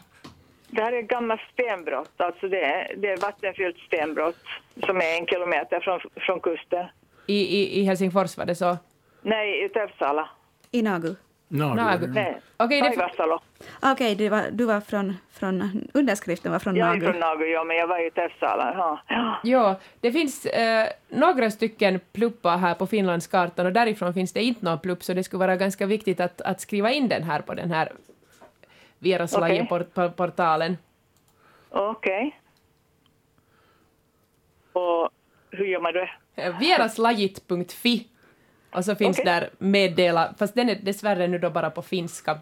[0.68, 4.38] Det här är ett gammalt stenbrott, alltså det är, det är vattenfyllt stenbrott
[4.86, 6.86] som är en kilometer från, från kusten.
[7.28, 8.78] I, i, I Helsingfors var det så?
[9.22, 10.30] Nej, i Tövsala.
[10.72, 11.16] I Nagu?
[11.48, 11.76] Nagu.
[11.76, 12.08] Nagu.
[12.08, 13.40] Nej, Okej, det- Taivasalo.
[13.82, 17.06] Okej, det var, du var från, från underskriften var från Jag är Nagu.
[17.06, 18.74] från Nagu, ja, men jag var i Terpsala.
[18.78, 19.00] Ja.
[19.08, 19.40] Ja.
[19.44, 24.66] Ja, det finns eh, några stycken pluppar här på Finlandskartan och därifrån finns det inte
[24.66, 27.54] någon plupp så det skulle vara ganska viktigt att, att skriva in den här på
[27.54, 27.92] den här
[29.00, 30.78] Vieraslaji-portalen.
[31.70, 32.40] Okej.
[34.74, 35.10] Och
[35.52, 36.10] hur gör man det?
[36.36, 38.08] Eh, Vieraslajit.fi
[38.76, 39.26] och så finns Okej.
[39.34, 42.40] där meddela, fast den är dessvärre nu då bara på finska.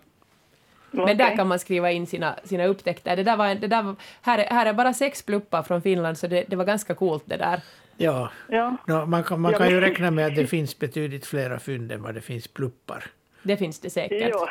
[0.91, 1.37] Men där Okej.
[1.37, 3.15] kan man skriva in sina, sina upptäckter.
[3.15, 6.17] Det där var, det där var, här, är, här är bara sex pluppar från Finland
[6.17, 7.61] så det, det var ganska coolt det där.
[7.97, 8.77] Ja, Ja.
[9.05, 12.01] Man kan, man Ja, kan ju räkna med att det finns betydligt flera fynd än
[12.01, 13.03] vad det finns pluppar.
[13.43, 14.29] Det finns det säkert.
[14.33, 14.47] Jo.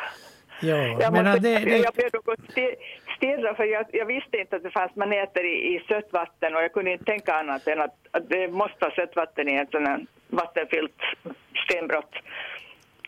[0.61, 2.39] Ja, Jag, men måste, det, det, jag blev något
[3.23, 6.63] sti- stirra för jag, jag visste inte att det fanns maneter i, i sötvatten och
[6.63, 9.87] jag kunde inte tänka annat än att, att det måste vara sötvatten i ett sånt
[9.87, 10.97] här vattenfyllt
[11.65, 12.11] stenbrott.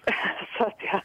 [0.57, 1.01] så att jag,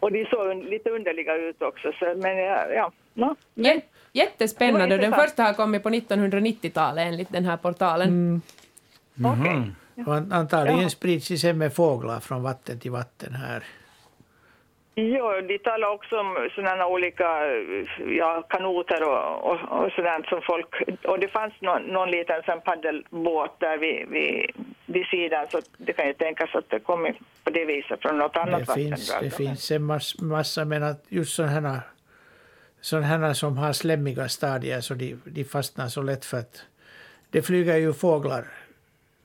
[0.00, 1.92] och de såg un- lite underliga ut också.
[1.98, 2.92] Så, men ja, ja.
[3.14, 3.80] No, Jä-
[4.12, 4.94] Jättespännande.
[4.94, 8.08] Och Den första har kommit på 1990-talet enligt den här portalen.
[8.08, 8.40] Mm.
[9.14, 9.74] Mhm.
[10.06, 10.88] och an- antagligen Ja.
[10.88, 13.62] sprids det sen med fåglar från vatten till vatten här.
[15.00, 17.28] Jo, de talar också om sådana olika
[18.18, 20.82] ja, kanoter och, och, och sådant som folk...
[21.04, 24.50] Och det fanns någon, någon liten sån paddelbåt där vid, vid,
[24.86, 28.36] vid sidan så det kan ju tänkas att det kommer på det viset från något
[28.36, 29.30] annat Det finns, vattendrag.
[29.30, 31.80] det finns en mass, massa, men att just sådana här,
[32.80, 36.62] sådana här som har slemmiga stadier så de, de fastnar så lätt för att
[37.30, 38.44] det flyger ju fåglar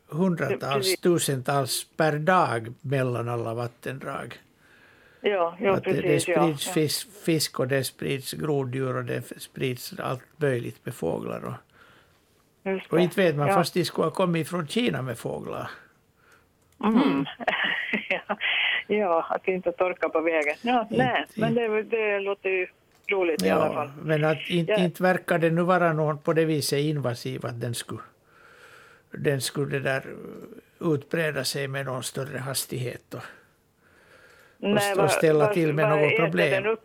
[0.09, 0.99] hundratals, Precis.
[0.99, 4.39] tusentals per dag mellan alla vattendrag.
[5.29, 6.27] Ja, ja att det, det precis.
[6.27, 6.73] ja, sprids ja.
[6.73, 11.45] fisk, fisk och det sprids groddjur och det sprids allt möjligt med fåglar.
[11.45, 11.53] Och,
[12.89, 13.03] och det.
[13.03, 13.53] inte vet man, ja.
[13.53, 15.69] fast de skulle ha kommit från Kina med fåglar.
[16.83, 17.25] Mm.
[18.09, 18.37] ja,
[18.87, 20.55] ja, att inte torka på vägen.
[20.61, 22.67] Ja, nej, men det, det låter ju
[23.11, 23.91] roligt i alla fall.
[23.97, 24.79] Ja, men att inte, Ja.
[24.79, 28.01] inte verkar det nu vara någon på det viset invasiv att den skulle,
[29.11, 30.05] den skulle det där
[30.79, 33.13] utbreda sig med någon större hastighet.
[33.13, 33.23] Och,
[34.65, 36.63] och vad- ställa vad- till med vad något problem.
[36.63, 36.83] Den upp,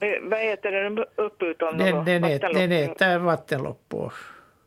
[0.00, 4.12] eh, vad äter den upp utom den, den, ät, den äter vattenlopp och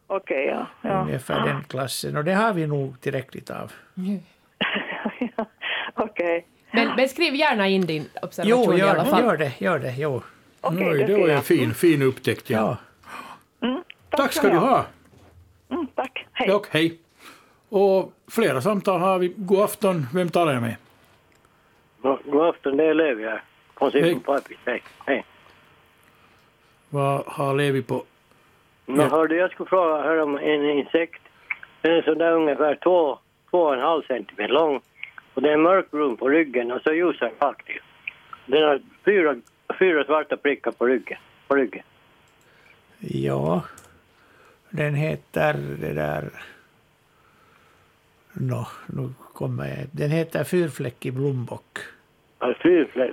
[0.08, 0.68] Okej, ja.
[0.82, 1.02] ja.
[1.02, 2.18] ungefär den klassen.
[2.18, 3.72] Och det har vi nog tillräckligt av.
[5.94, 6.46] Okej.
[6.72, 9.24] Men, men skriv gärna in din observation Jo, i alla gör, fall.
[9.24, 10.22] gör det, gör det, jo.
[10.62, 12.50] Okej, Oj, det var en fin, fin upptäckt.
[12.50, 12.78] Ja.
[13.62, 13.68] Ja.
[13.68, 14.86] Mm, Tack ska du ha.
[15.72, 16.26] Mm, tack.
[16.32, 16.52] Hej.
[16.52, 16.98] Och hej.
[17.70, 19.34] Och flera samtal har vi.
[19.38, 20.06] God afton.
[20.14, 20.76] Vem talar jag med?
[22.26, 23.44] God, afton, det är Levi här.
[23.78, 24.20] Från Hej.
[24.66, 24.84] Hej.
[25.06, 25.26] Hej.
[26.90, 28.04] Vad har Levi på?
[28.86, 29.08] Men Ja.
[29.08, 31.22] hörde, jag skulle fråga här om en insekt.
[31.82, 34.82] Den är sådär ungefär två, två och en halv centimeter lång.
[35.34, 37.82] Och det är mörkbrun på ryggen och så ljusare bak till.
[38.46, 39.36] Den har fyra,
[39.80, 41.18] fyra svarta prickar på ryggen.
[41.48, 41.84] På ryggen.
[43.00, 43.62] Ja,
[44.70, 46.30] den heter det där...
[48.34, 49.78] Nå, nu kommer jag...
[49.92, 51.78] Den heter fyrfläckig blombock.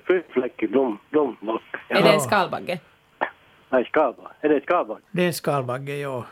[0.06, 1.62] Fyrfläckig blom, blombock.
[1.88, 2.78] Är det en skalbagge?
[3.70, 4.30] Nej, skabag.
[4.40, 4.98] Är det skabag?
[5.10, 6.24] Det är en skalbagge, ja.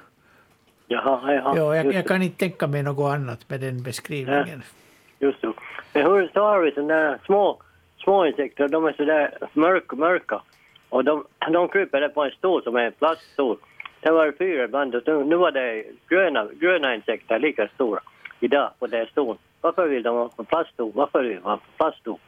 [0.87, 1.55] Jaha, jaha.
[1.57, 4.63] ja jag, jag kan inte tänka mig något annat med den beskrivningen.
[5.19, 5.53] Just det.
[5.93, 7.63] Men hur har vi sådana där små,
[8.05, 10.43] små insekter, de är sådär mörka, mörka.
[10.89, 13.57] Och de, de kryper där på en stol som är en plaststol.
[14.01, 18.01] Det var det fyra ibland och nu, nu var det gröna, gröna insekter lika stora
[18.41, 19.39] idag på den stolen.
[19.61, 20.93] Varför vill de vara på plaststol?
[20.95, 22.19] Varför vill de vara på plaststol?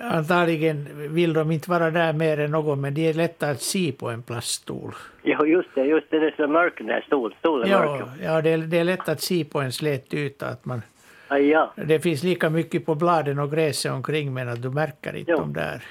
[0.00, 3.92] Antagligen vill de inte vara där mer än någon, men de är lätta att se
[3.92, 4.94] på en plaststol.
[5.22, 7.38] Jo, just det, just det, det är så mörk den här stolen.
[7.70, 8.00] Mörk.
[8.00, 10.46] Ja, ja det, är, det är lätt att se på en slät yta.
[10.46, 10.82] Att man,
[11.28, 11.72] ja.
[11.76, 15.38] det finns lika mycket på bladen och gräset omkring, men att du märker inte Jo.
[15.38, 15.82] dem där.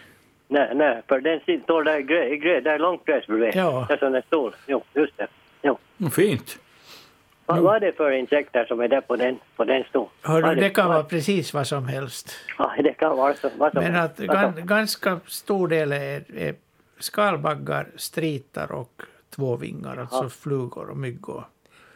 [0.48, 3.52] Nej, nej, för den sitter- står där grä, grä, där är långt gräs bredvid.
[3.56, 3.86] Ja.
[3.88, 4.56] Det är sån där stol.
[4.68, 5.28] Jo, just det.
[5.62, 5.78] Jo.
[6.00, 6.60] Mm, Fint.
[7.48, 10.10] Vad, vad är det för insekter som är där på den, på den stolen?
[10.22, 12.32] Hör Vad du, är det kan vara precis vad som helst.
[12.58, 13.50] Ja, det kan vara så.
[13.58, 16.56] Vad som Men att gan, ganska stor del är, är
[17.00, 19.02] skalbaggar, stritar och
[19.36, 21.44] tvåvingar, alltså flugor och myggor.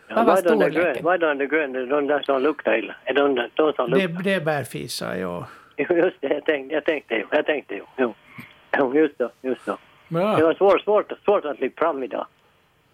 [0.07, 1.03] Ja, Vad var storleken?
[1.03, 2.95] Vad är de gröna, de där som luktar illa?
[3.05, 4.23] Är de de som Det, luktar?
[4.23, 5.47] det är bärfisar, ja.
[5.77, 7.83] Just det, jag tänkte, jag tänkte ju, jag tänkte ju.
[7.97, 9.77] Jo, just det, just det.
[10.07, 12.25] Det Ja, var svårt, svårt, svårt att lyfta fram idag.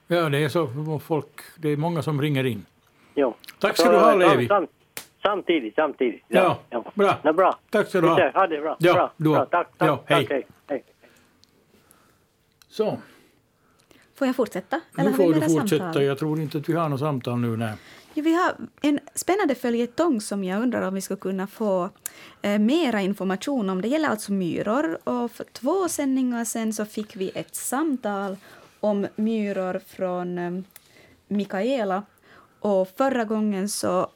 [0.07, 2.65] Ja det är så folk, det är många som ringer in.
[3.15, 3.35] Jo.
[3.59, 4.47] Tack ska du ha, Levi.
[4.47, 4.67] sam-
[5.21, 6.23] Samtidigt, samtidigt.
[6.27, 6.83] Ja, ja.
[6.95, 7.17] bra.
[7.23, 7.59] Ja, bra.
[7.69, 8.31] Tack ska du ha.
[8.33, 8.75] Ha det bra.
[8.79, 9.45] Ja, bra, du bra.
[9.45, 10.23] Tack, tack, Ja, hej.
[10.23, 10.47] tack, hej.
[10.67, 10.83] hej.
[12.69, 12.97] Så,
[14.15, 14.81] Får jag fortsätta?
[14.95, 15.83] nu har vi får du fortsätta.
[15.83, 16.03] samtal?
[16.03, 17.57] Jag tror inte att vi har något samtal nu.
[17.57, 17.73] Nej.
[18.13, 18.51] Ja, vi har
[18.81, 21.89] en spännande följetong som jag undrar om vi skulle kunna få
[22.41, 23.81] eh, mera information om.
[23.81, 24.97] Det gäller alltså myror.
[25.09, 28.37] Och för två sändningar sen så fick vi ett samtal
[28.79, 30.51] om myror från eh,
[31.27, 32.03] Mikaela.
[32.59, 34.07] Och förra gången så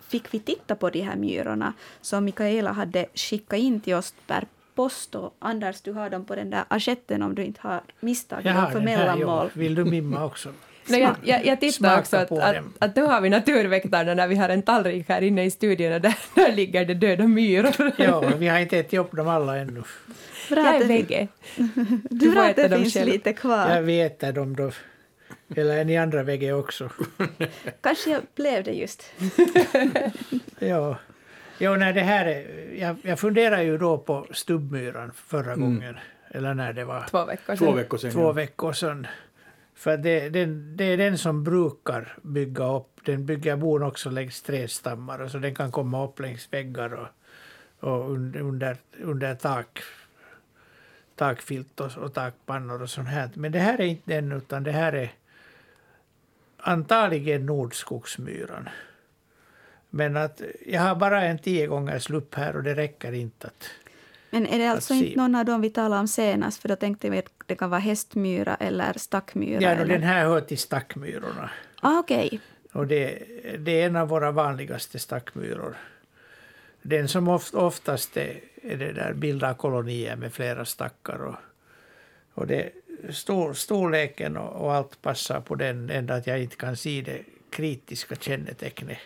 [0.00, 4.46] fick vi titta på de här myrorna som Mikaela hade skickat in till oss per
[4.74, 5.14] post.
[5.14, 8.54] Och Anders, du har dem på den där assieten om du inte har misstagit Jag
[8.54, 9.50] dem för den här, mellanmål.
[9.54, 9.60] ja.
[9.60, 10.48] Vill du mimma också?
[10.86, 14.34] Nej, jag, jag, jag tittar också att, att, att nu har vi naturväktarna när vi
[14.36, 17.92] har en tallrik här inne i studion och där, där ligger det döda myror.
[18.02, 19.82] Ja, vi har inte ätit upp dem alla ännu.
[20.50, 21.28] Bra jag är vegge.
[22.10, 23.12] Du får att äta det dem finns själv.
[23.12, 23.70] lite kvar.
[23.70, 24.70] Jag vi äter dem då.
[25.56, 26.90] Eller är ni andra vägge också?
[27.80, 29.12] Kanske jag blev det just.
[30.58, 30.96] Ja.
[31.58, 32.46] Jo, nej, det här är,
[32.80, 35.60] jag, jag funderar ju då på stubbmyran förra Mm.
[35.60, 35.96] gången.
[36.30, 37.06] Eller när det var.
[37.10, 38.10] Två veckor Två veckor sedan.
[38.10, 38.32] Två ja.
[38.32, 39.06] veckor sedan.
[39.80, 43.00] För det, det, det är den som brukar bygga upp.
[43.04, 45.18] Den bygger bon också längs trädstammar.
[45.18, 47.08] Och så den kan komma upp längs väggar och,
[47.90, 49.80] och under, under tak,
[51.16, 53.30] takfilt och, och takpannor och sånt här.
[53.34, 55.12] Men det här är inte den utan det här är
[56.56, 58.68] antagligen nordskogsmyran.
[59.90, 63.46] Men att jag har bara en tio gånger lupp här och det räcker inte.
[63.46, 63.70] Att,
[64.30, 66.62] men är det alltså inte någon av dem vi talade om senast?
[66.62, 69.62] För då tänkte vi att det kan vara hästmyra eller stackmyra.
[69.62, 69.86] ja, eller...
[69.86, 71.50] den här hör till stackmyrorna.
[71.80, 72.40] Ah, okej.
[72.72, 73.22] Och det,
[73.58, 75.76] det är en av våra vanligaste stackmyror.
[76.82, 81.22] Den som oft, oftast är, är det där bildar kolonier med flera stackar.
[81.22, 81.34] Och,
[82.34, 82.70] och det,
[83.10, 87.20] stor, storleken och, och allt passar på den, ända att jag inte kan se det
[87.50, 88.98] kritiska kännetecknet.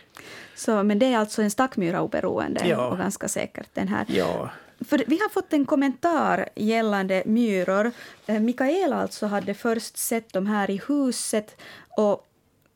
[0.55, 2.87] Så, men det är alltså en stackmyra oberoende Ja.
[2.87, 4.05] och ganska säkert den här.
[4.09, 4.49] Ja,
[4.87, 7.91] för vi har fått en kommentar gällande myror.
[8.25, 11.61] Eh, Mikaela alltså hade först sett dem här i huset
[11.97, 12.27] och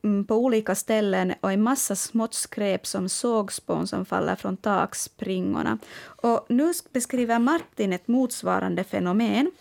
[0.04, 5.78] mm, på olika ställen och en massa smått skräp som sågspån som faller från takspringorna.
[6.02, 9.52] Och nu beskriver Martin ett motsvarande fenomen.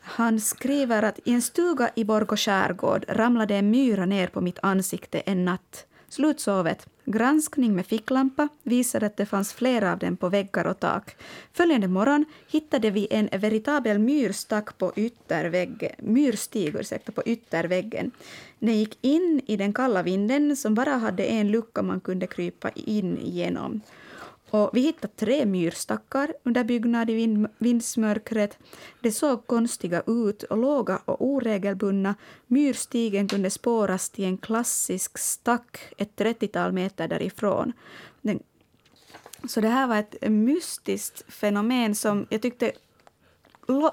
[0.00, 4.58] Han skriver att i en stuga i Borgå skärgård ramlade en myra ner på mitt
[4.62, 5.86] ansikte en natt.
[6.08, 6.86] Slutsovet.
[7.10, 11.16] Granskning med ficklampa visade att det fanns flera av dem på väggar och tak.
[11.52, 18.10] Följande morgon hittade vi en veritabel myrstack på ytterväggen, myrstig ursäkta, på ytterväggen.
[18.58, 22.70] Den gick in i den kalla vinden som bara hade en lucka man kunde krypa
[22.74, 23.80] in genom.
[24.50, 28.58] Och vi hittade tre myrstackar under byggnad i vind, vindsmörkret.
[29.00, 32.14] De såg konstiga ut och låga och oregelbundna.
[32.46, 37.72] Myrstigen kunde spåras till en klassisk stack ett 30-tal meter därifrån.
[38.20, 38.42] Den,
[39.48, 42.72] så det här var ett mystiskt fenomen som jag tyckte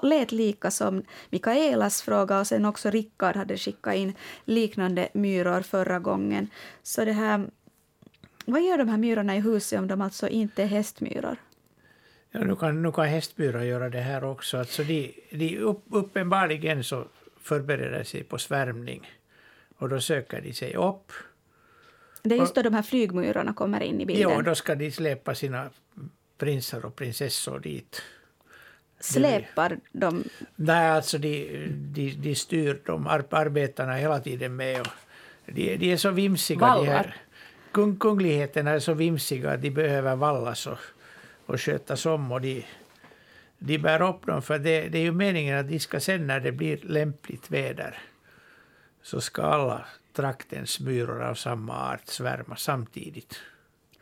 [0.02, 4.12] lät lika som Mikaelas fråga och sen också Rickard hade skickat in
[4.44, 6.50] liknande myror förra gången.
[6.82, 7.50] Så det här
[8.46, 11.36] vad gör de här myrorna i huset om de alltså inte är hästmyror?
[12.30, 14.58] ja nu, kan, nu kan hästmyra göra det här också.
[14.58, 17.04] Alltså de, de upp, uppenbarligen så
[17.40, 19.10] förbereder sig på svärmning.
[19.78, 21.12] Och då söker de sig upp.
[22.22, 24.30] Det är just då de här flygmyrorna kommer in i bilden.
[24.30, 25.70] Ja, då ska de släpa sina
[26.38, 28.02] prinsar och prinsessor dit.
[29.00, 30.24] Släpar de...
[30.56, 34.80] Nej, alltså de, de, de styr de ar- arbetarna hela tiden med.
[34.80, 34.86] Och
[35.46, 36.58] de, de är så vimsiga.
[36.58, 36.86] De Vallar.
[36.92, 37.16] här,
[37.76, 40.78] kung, kungligheterna är så vimsiga att de behöver vallas och,
[41.46, 42.32] och skötas om.
[42.32, 42.64] Och de,
[43.58, 46.40] de bär upp dem, för det, det är ju meningen att de ska sen när
[46.40, 47.98] det blir lämpligt väder
[49.02, 53.40] så ska alla traktens myror av samma art svärma samtidigt.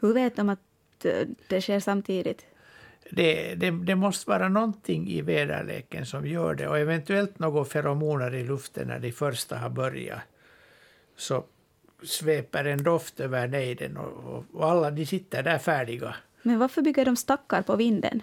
[0.01, 2.47] Hur vet de att eh, det sker samtidigt?
[3.11, 8.35] Det, det, det måste vara någonting i väderleken som gör det och eventuellt några feromoner
[8.35, 10.21] i luften när de första har börjat.
[11.17, 11.45] Så
[12.07, 16.15] sveper en doft över nejden och, och, och alla de sitter där färdiga.
[16.43, 18.23] Men varför bygger de stackar på vinden?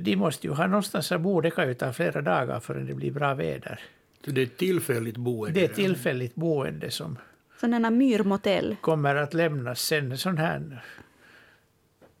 [0.00, 1.40] De måste ju ha någonstans att bo.
[1.40, 3.80] Det kan ju ta flera dagar förrän det blir bra väder.
[4.24, 5.60] Så det är ett tillfälligt boende?
[5.60, 7.18] Det är ett tillfälligt boende som
[7.60, 8.76] Sådana myrmotell.
[8.80, 10.18] kommer att lämnas sen.
[10.18, 10.84] Sån här...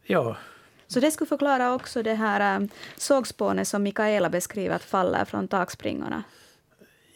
[0.02, 0.36] Ja,
[0.86, 5.48] Så det skulle förklara också det här um, sågspånet som Mikaela beskriver att faller från
[5.48, 6.22] takspringorna.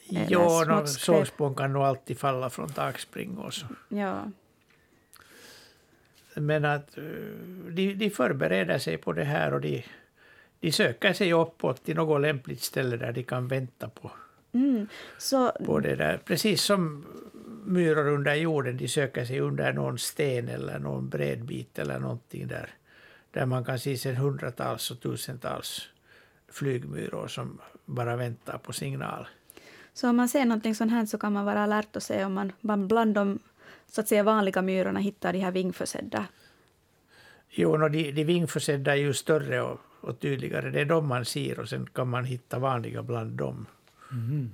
[0.08, 3.54] Ja no, sågspån kan nog alltid falla från takspringor.
[3.88, 4.30] Ja.
[6.34, 6.98] Men att
[7.68, 9.84] de, de förbereder sig på det här och de,
[10.60, 14.10] de söker sig uppåt till något lämpligt ställe där de kan vänta på,
[14.56, 14.88] Mm.
[15.18, 16.20] Så på det där.
[16.24, 17.06] Precis som
[17.64, 22.70] myror under jorden, de söker sig under någon sten eller någon bredbit eller någonting där.
[23.30, 25.88] Där man kan se sen hundratals och tusentals
[26.48, 29.28] flygmyror som bara väntar på signal.
[29.96, 32.34] Så om man ser någonting sånt här så kan man vara alert och se om
[32.34, 33.38] man man bland de
[33.86, 36.26] så att säga vanliga myrorna hittar de här vingförsedda?
[37.48, 40.70] Jo, no, de, de vingförsedda är ju större och, och tydligare.
[40.70, 43.66] Det är de man ser och sen kan man hitta vanliga bland dem.
[44.12, 44.50] Mm.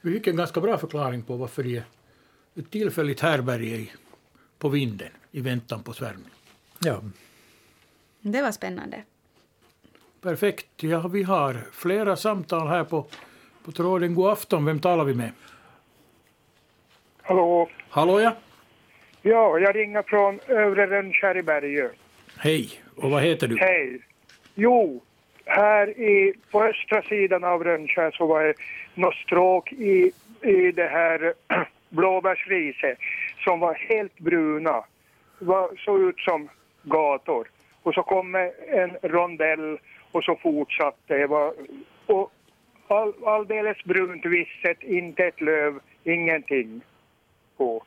[0.00, 1.84] Vi fick en ganska bra förklaring på varför de är
[2.54, 3.88] ett tillfälligt härbärge
[4.58, 6.32] på vinden i väntan på svärmning.
[6.78, 7.02] Ja.
[8.20, 9.04] Det var spännande.
[10.20, 10.82] Perfekt.
[10.82, 13.06] Ja, vi har flera samtal här på,
[13.66, 14.14] på tråden.
[14.14, 14.64] God afton.
[14.64, 15.30] Vem talar vi med?
[17.22, 17.68] Hallå?
[17.88, 18.32] Hallå, ja.
[19.22, 21.88] Ja, jag ringer från Övre Rönnskär i Bergö.
[22.38, 22.70] Hej.
[22.96, 23.56] Och vad heter du?
[23.58, 24.00] Hej.
[24.54, 25.02] Jo,
[25.44, 28.54] här i, på östra sidan av Rönnskär så var det
[28.94, 30.12] något stråk i,
[30.42, 31.34] i det här
[31.88, 32.98] blåbärsriset
[33.44, 34.84] som var helt bruna.
[35.38, 36.48] Var, såg ut som
[36.82, 37.48] gator.
[37.82, 38.34] Och så kom
[38.68, 39.78] en rondell
[40.12, 41.26] och så fortsatte det.
[41.26, 41.54] Var,
[42.06, 42.32] och
[42.90, 46.80] all, alldeles brunt visset, inte ett löv, ingenting
[47.56, 47.84] på.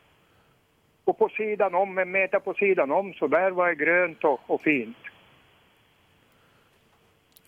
[1.04, 4.40] Och på sidan om, en meter på sidan om, så där var det grönt och,
[4.46, 4.96] och fint.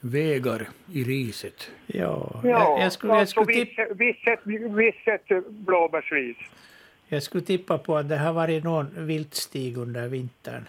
[0.01, 1.71] Vägar i riset.
[1.87, 4.71] Ja, Ja, jag, jag, skulle, jag, alltså skulle tippa, visset, visset,
[5.27, 6.37] visset blåbärsris.
[7.09, 10.69] jag skulle tippa på att det har varit någon viltstig under vintern.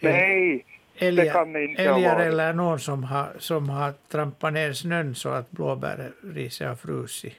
[0.00, 0.64] Nej,
[1.00, 6.74] Älgar, älgar eller någon som har, som har trampat ner snön så att blåbärriset har
[6.74, 7.36] frusit.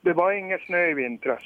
[0.00, 1.42] Det var ingen snö i vintras.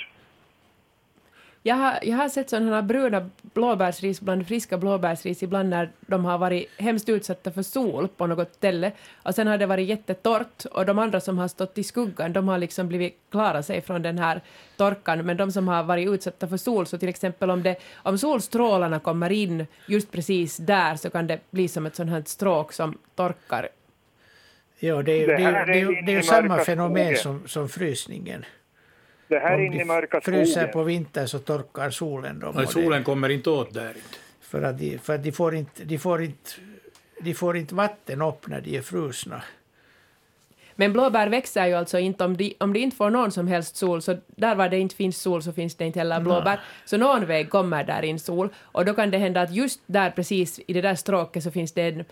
[1.66, 6.24] Jag har, jag har sett sådana här bruna blåbärsris bland friska blåbärsris ibland när de
[6.24, 10.64] har varit hemskt utsatta för sol på något ställe och sen har det varit jättetorrt
[10.64, 14.02] och de andra som har stått i skuggan de har liksom blivit klara sig från
[14.02, 14.40] den här
[14.76, 18.18] torkan men de som har varit utsatta för sol så till exempel om, det, om
[18.18, 22.72] solstrålarna kommer in just precis där så kan det bli som ett sånt här stråk
[22.72, 23.68] som torkar.
[24.78, 27.16] Ja, det är ju Det är, det ju- det är ju inne i samma fenomen
[27.16, 28.44] som, som frysningen.
[29.28, 30.72] Det här inne i mörka fryser skogen.
[30.72, 32.54] på vintern så torkar solen dem.
[32.54, 34.18] Nej, och solen det, kommer inte åt där inte.
[34.40, 36.50] för att, de, för att de, får inte, de, får inte,
[37.20, 39.42] de får inte vatten upp när de är frusna.
[40.76, 43.76] Men blåbär växer ju alltså inte om de, om de inte får någon som helst
[43.76, 46.60] sol, så där var det inte finns sol så finns det inte heller blåbär.
[46.84, 50.10] Så någon väg kommer där in sol och då kan det hända att just där
[50.10, 52.04] precis i det där stråket så finns det en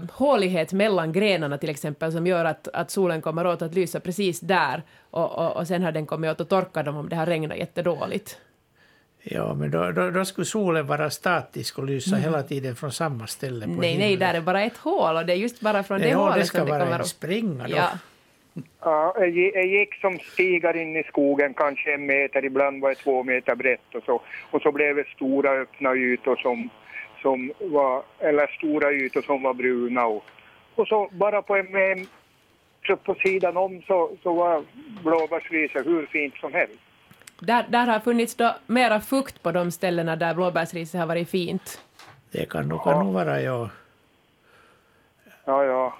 [0.00, 4.00] uh, hålighet mellan grenarna till exempel som gör att, att solen kommer åt att lysa
[4.00, 7.16] precis där och, och, och sen har den kommit åt att torka dem om det
[7.16, 8.38] har regnat jättedåligt.
[9.24, 12.22] Ja, men då, då, då skulle solen vara statisk och lysa Mm.
[12.22, 14.18] hela tiden från samma ställe på Nej, nej, himlen.
[14.18, 16.58] där är bara ett hål och det är just bara från det, det hålet ska
[16.58, 17.06] som det vara kommer en upp.
[17.06, 17.76] springa då.
[17.76, 17.88] Ja.
[18.80, 22.88] Ja, jag gi- jag gick som stigar in i skogen, kanske en meter, ibland var
[22.88, 24.20] det två meter brett och så.
[24.50, 26.68] Och så blev det stora öppna ytor som,
[27.22, 30.06] som var, eller stora ytor som var bruna.
[30.06, 30.24] Och,
[30.74, 32.06] och så bara på en, en
[32.86, 34.64] så på sidan om så, så var
[35.04, 36.78] blåbärsriset hur fint som helst.
[37.46, 41.80] Där, där har funnits då mera fukt på de ställena där blåbärsriset har varit fint.
[42.30, 43.70] Det kan nog, kan nog vara, ja.
[45.44, 45.94] Ja, ja.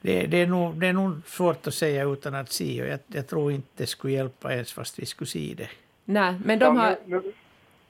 [0.00, 2.98] Det, det, är nog, det är nog svårt att säga utan att se och jag,
[3.06, 5.68] jag tror inte det skulle hjälpa ens fast vi skulle se det.
[6.04, 6.96] Nej, men de Ja, har...
[7.06, 7.22] nu,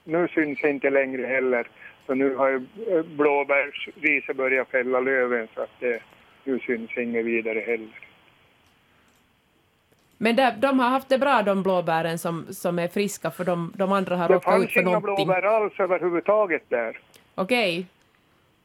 [0.03, 1.67] nu, nu syns det inte längre heller.
[2.05, 2.55] Så nu har ju
[2.87, 6.01] eh, blåbärsriset börjat fälla löven så att det,
[6.43, 8.08] nu syns inget vidare heller.
[10.21, 13.73] Men där, de har haft det bra de blåbären som, som är friska för de,
[13.75, 15.15] de andra har Det råkat ut fanns för inga någonting.
[15.27, 16.99] blåbär alls överhuvudtaget där.
[17.35, 17.85] Okej.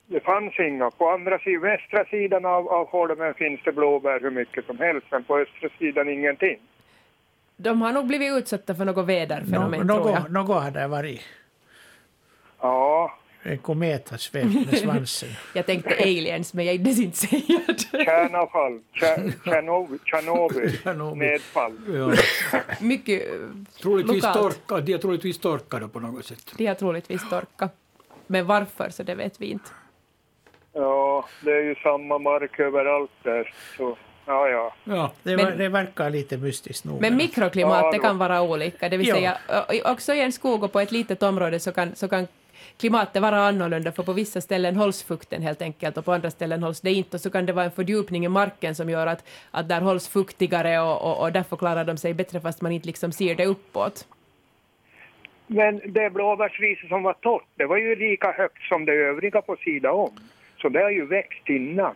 [0.06, 0.90] Det fanns inga.
[0.90, 5.06] På andra sidan, västra sidan av, av holmen finns det blåbär hur mycket som helst,
[5.10, 6.58] men på östra sidan ingenting.
[7.56, 10.22] De har nog blivit utsatta för något väderfenomen Nå- tror jag.
[10.22, 11.20] något, något har det varit.
[12.60, 15.28] Ja, En komet har svämt med svansen.
[15.54, 18.04] Jag tänkte aliens men jag iddes inte säga det.
[18.04, 20.72] kärnavfall, Tjer- Tjernobyl, Tjernobyl,
[21.18, 21.72] nedfall.
[21.94, 22.12] Ja.
[22.80, 23.34] Mycket eh,
[23.82, 24.66] Troligtvis lokalt.
[24.66, 26.52] torka, de är troligtvis torkade på något sätt.
[26.56, 27.74] De har troligtvis torkat.
[28.26, 29.70] Men varför så det vet vi inte.
[30.72, 33.54] Ja, det är ju samma mark överallt där.
[33.76, 33.96] Så,
[34.26, 34.74] ja, ja.
[34.84, 35.12] Ja.
[35.22, 37.00] Det, Men- var, det verkar lite mystiskt nog.
[37.00, 38.88] Men mikroklimat Ja, kan vara olika.
[38.88, 39.14] Det vill Ja.
[39.14, 39.38] säga
[39.92, 42.26] också i en skog och på ett litet område så kan, så kan
[42.76, 46.62] klimatet vara annorlunda för på vissa ställen hålls fukten helt enkelt och på andra ställen
[46.62, 49.24] hålls det inte och så kan det vara en fördjupning i marken som gör att,
[49.50, 52.86] att där hålls fuktigare och, och, och därför klarar de sig bättre fast man inte
[52.86, 54.06] liksom ser det uppåt.
[55.46, 59.56] Men det blåbärsriset som var torrt, det var ju lika högt som det övriga på
[59.56, 60.10] sidan om.
[60.58, 61.94] Så det har ju växt innan.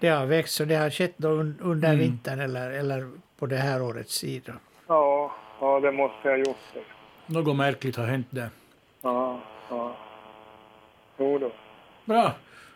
[0.00, 2.00] Det har växt och det har skett då un, under Mm.
[2.00, 4.52] vintern eller, eller på det här årets sida.
[4.86, 6.80] Ja, ja det måste ha gjort det.
[7.34, 8.48] Något märkligt har hänt där.
[9.02, 9.40] Ja,
[9.70, 9.96] ja.
[11.18, 11.50] Jo då.
[12.04, 12.32] Bra.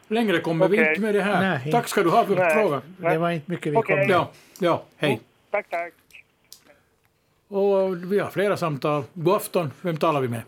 [0.08, 0.88] Längre kommer vi Okej.
[0.88, 1.40] inte med det här.
[1.40, 1.72] Nej.
[1.72, 2.54] Tack ska du ha för Nej.
[2.54, 2.82] frågan.
[2.96, 3.96] Det var inte mycket vi Okej.
[3.96, 4.10] kom med.
[4.10, 5.20] Ja, ja, hej.
[5.50, 5.92] Tack, tack.
[7.48, 9.02] Och vi har flera samtal.
[9.14, 10.42] God afton, vem talar vi med?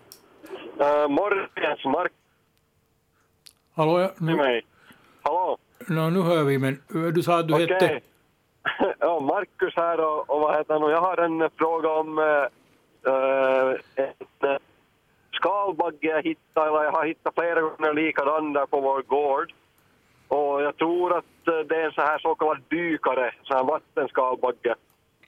[0.81, 2.13] Uh, Morgens, Mark
[3.75, 4.67] Hallå, ja, nu, mig.
[5.23, 5.59] Hallå?
[5.89, 7.67] no, nu hör vi, men eh, du sa att du Okej.
[7.67, 8.01] hette...
[8.99, 10.83] ja, Marcus här och, och vad heter han?
[10.83, 12.25] Och Jag har en fråga om uh,
[13.07, 14.57] uh, en uh,
[15.45, 19.53] skalbagge jag hittade, eller jag har hittat flera gånger likadan där på vår gård.
[20.29, 23.65] Och jag tror att eh, det är en så här så kallad dykare, så här
[23.65, 24.75] vattenskalbagge.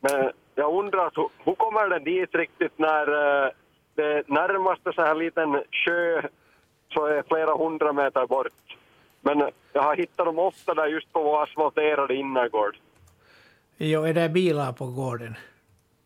[0.00, 3.50] Men jag undrar att, hur, hur kommer den dit riktigt när uh,
[3.94, 6.22] det närmaste så här liten sjö
[6.94, 8.76] så är flera hundra meter bort.
[9.20, 12.76] Men jag har hittat dem ofta där just på vår asfalterade innergård.
[13.76, 15.34] Jo, är det bilar på gården?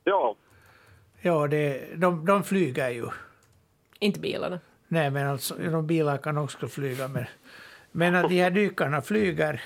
[0.04, 0.34] Ja.
[1.22, 3.06] Ja, det, de, de flyger ju.
[4.00, 4.60] Inte bilarna.
[4.88, 7.08] Nej, men alltså, de bilar kan också flyga.
[7.08, 7.24] Men,
[7.92, 9.62] men att de här dykarna flyger.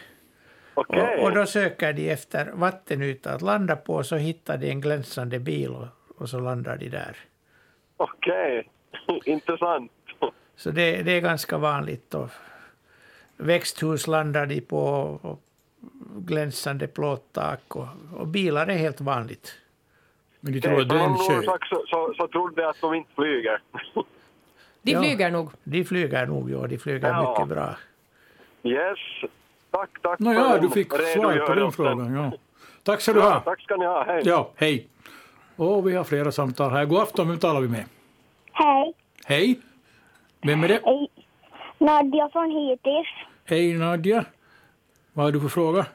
[0.74, 1.18] Okej.
[1.18, 5.38] Och, och då söker de efter vattenyta att landa på, så hittar de en glänsande
[5.38, 5.86] bil och,
[6.18, 7.16] och så landar de där.
[7.96, 8.68] Okej,
[9.24, 9.92] intressant.
[10.56, 12.14] Så det, det är ganska vanligt.
[12.14, 12.30] Och
[13.36, 14.78] växthus landar de på,
[15.22, 15.40] och
[16.16, 19.58] glänsande plåttak och, och bilar är helt vanligt.
[20.40, 23.60] Men de så, av någon sak så, så, så trodde jag att de inte flyger.
[24.84, 25.50] De flyger nog.
[25.64, 26.66] De flyger nog, ja.
[26.66, 27.30] De flyger Ja.
[27.30, 27.76] mycket bra.
[28.62, 28.98] Yes,
[29.70, 32.14] tack, tack Nåja, för du fick svar på den frågan.
[32.14, 32.32] Ja.
[32.82, 33.40] Tack ska du Ja, ha.
[33.40, 34.22] tack ska ni ha, hej.
[34.24, 34.88] Ja, hej.
[35.56, 36.84] Och vi har flera samtal här.
[36.84, 37.84] God afton, vem talar vi med?
[38.52, 38.92] Hej.
[39.26, 39.60] Hej.
[40.42, 40.80] Vem är det?
[40.84, 41.08] Hej.
[41.78, 43.06] Nadja från Hitis.
[43.44, 44.24] Hej Nadja.
[45.12, 45.86] Vad har du för fråga?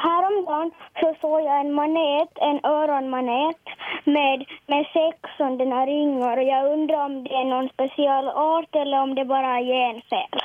[0.00, 0.70] Häromdagen
[1.00, 3.62] så såg jag en manet, en öronmanet
[4.04, 9.02] med, med sex sådana ringar och jag undrar om det är någon speciell art eller
[9.02, 10.40] om det bara är genfel.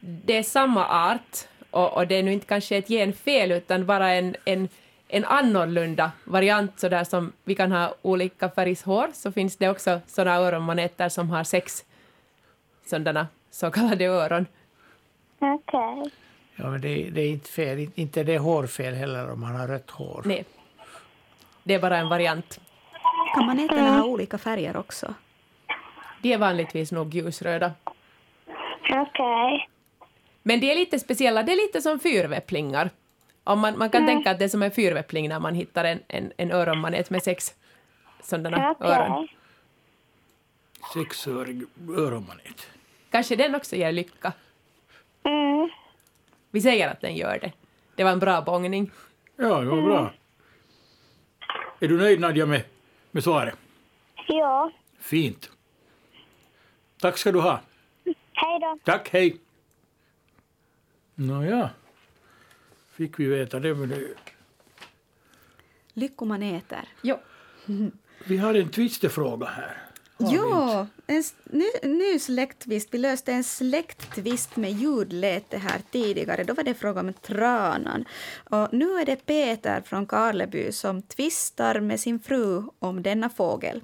[0.00, 1.36] Det är samma art
[1.70, 4.68] och, och det är nu inte kanske ett genfel utan bara en, en,
[5.08, 9.68] en annorlunda variant så där som vi kan ha olika färgs hår så finns det
[9.68, 11.84] också sådana öronmaneter som har sex
[12.86, 14.46] sådana så kallade öron.
[15.38, 16.10] Okej.
[16.56, 17.90] Ja, men det, det är inte fel.
[17.94, 20.22] Inte det är hårfel heller om man har rött hår.
[20.24, 20.44] Nej.
[21.64, 22.60] Det är bara en variant.
[23.34, 25.14] Kan maneterna ha olika färger också?
[26.22, 27.72] De är vanligtvis nog ljusröda.
[28.90, 29.68] Okej.
[30.42, 32.90] Men de är lite speciella, det är lite som fyrväpplingar.
[33.44, 34.14] Om man, man kan Mm.
[34.14, 37.22] tänka att det är som en fyrväppling när man hittar en, en, en öronmanet med
[37.22, 37.54] sex
[38.22, 38.90] sådana Okej.
[38.90, 39.28] öron.
[40.94, 41.62] Sexörig
[41.96, 42.66] öronmanet.
[43.10, 44.32] Kanske den också ger lycka.
[45.24, 45.70] Mm.
[46.52, 47.52] Vi säger att den gör det.
[47.96, 48.90] Det var en bra bångning.
[49.36, 50.14] Ja, det var bra.
[51.80, 52.62] Är du nöjd Nadja med,
[53.10, 53.54] med svaret?
[54.28, 54.72] Ja.
[54.98, 55.50] Fint.
[57.00, 57.60] Tack ska du ha.
[58.32, 58.78] Hej då.
[58.84, 59.36] Tack, hej.
[61.14, 61.70] Nåja,
[62.92, 63.74] fick vi veta det.
[63.74, 64.14] Men det.
[65.92, 66.88] Lyckomaneter.
[67.02, 67.18] Jo.
[68.24, 69.76] Vi har en twistefråga här.
[70.30, 72.88] Ja, en ny, ny släkttvist.
[72.90, 76.44] Vi löste en släkttvist med ljudläte här tidigare.
[76.44, 78.04] Då var det fråga om tranan.
[78.50, 83.82] Och nu är det Peter från Karleby som tvistar med sin fru om denna fågel.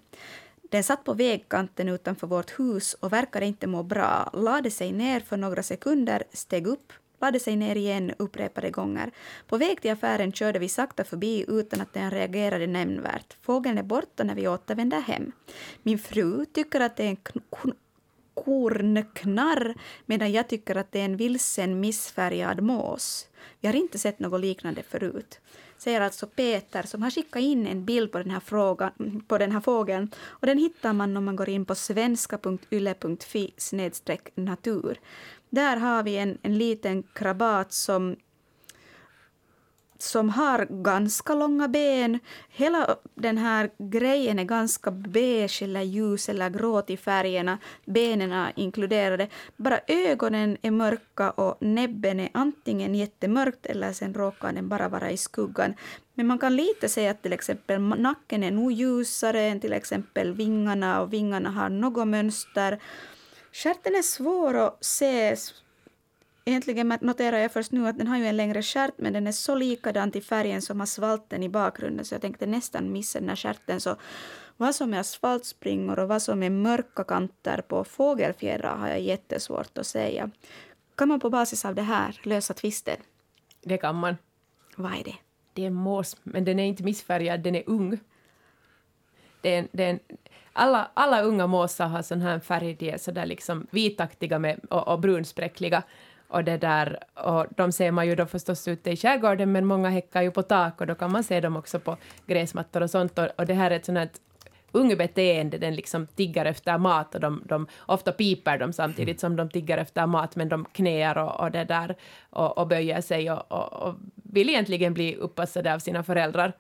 [0.70, 4.31] Den satt på vägkanten utanför vårt hus och verkade inte må bra.
[4.32, 9.11] Lade sig ner för några sekunder, steg upp, lade sig ner igen upprepade gånger.
[9.47, 13.36] På väg till affären körde vi sakta förbi utan att den reagerade nämnvärt.
[13.43, 15.32] Fågeln är borta när vi återvänder hem.
[15.82, 17.43] Min fru tycker att det är en
[18.35, 19.74] kornknarr
[20.07, 23.28] medan jag tycker att det är en vilsen missfärgad mås.
[23.61, 25.40] Vi har inte sett något liknande förut.
[25.78, 29.53] Säger alltså Peter som har skickat in en bild på den här, frågan, på den
[29.53, 30.11] här fågeln.
[30.19, 33.53] Och den hittar man om man går in på svenska.yle.fi
[34.35, 35.01] natur.
[35.51, 38.16] Där har vi en, en liten krabat som
[39.99, 42.19] som har ganska långa ben.
[42.49, 47.59] Hela den här grejen är ganska beige eller ljus eller grå i färgerna.
[47.85, 49.29] Benen är inkluderade.
[49.57, 55.11] Bara ögonen är mörka och näbben är antingen jättemörkt eller sen råkar den bara vara
[55.11, 55.75] i skuggan.
[56.15, 60.35] Men man kan lite säga att till exempel nacken är nog ljusare än till exempel
[60.35, 62.79] vingarna och vingarna har något mönster.
[63.59, 65.36] Stjärten är svår att se
[66.44, 69.32] Egentligen noterar jag först nu att den har ju en längre stjärt men den är
[69.32, 73.36] så likadan till färgen som asfalten i bakgrunden så jag tänkte nästan missa den här
[73.36, 73.80] stjärten.
[73.80, 73.97] Så
[74.56, 79.78] vad som är asfaltspringor och vad som är mörka kanter på fågelfjädrar har jag jättesvårt
[79.78, 80.30] att säga.
[80.94, 82.97] Kan man på basis av det här lösa tvisten?
[83.60, 84.16] Det kan man.
[84.76, 85.16] Vad är det?
[85.52, 87.98] Det är en mås, men den är inte missfärgad, den är ung.
[89.40, 90.01] Det är en, det är en,
[90.59, 94.89] alla, alla unga måsar har sån här färg, de är sådär liksom vitaktiga med, och,
[94.89, 95.82] och brunspräckliga.
[96.28, 99.89] Och, det där, och de ser man ju då förstås ute i skärgården, men många
[99.89, 103.18] häckar ju på tak och då kan man se dem också på gräsmattor och sånt.
[103.18, 104.09] Och, och det här är ett sånt här
[104.72, 109.51] ungbeteende, den liksom tiggar efter mat och de, de, ofta piper de samtidigt som de
[109.51, 111.97] tiggar efter mat, men de knäar och, och det där
[112.30, 116.52] och, och böjer sig och, och, och vill egentligen bli uppassade av sina föräldrar.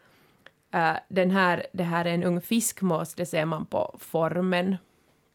[0.74, 4.76] Uh, den här, det här är en ung fiskmås, det ser man på formen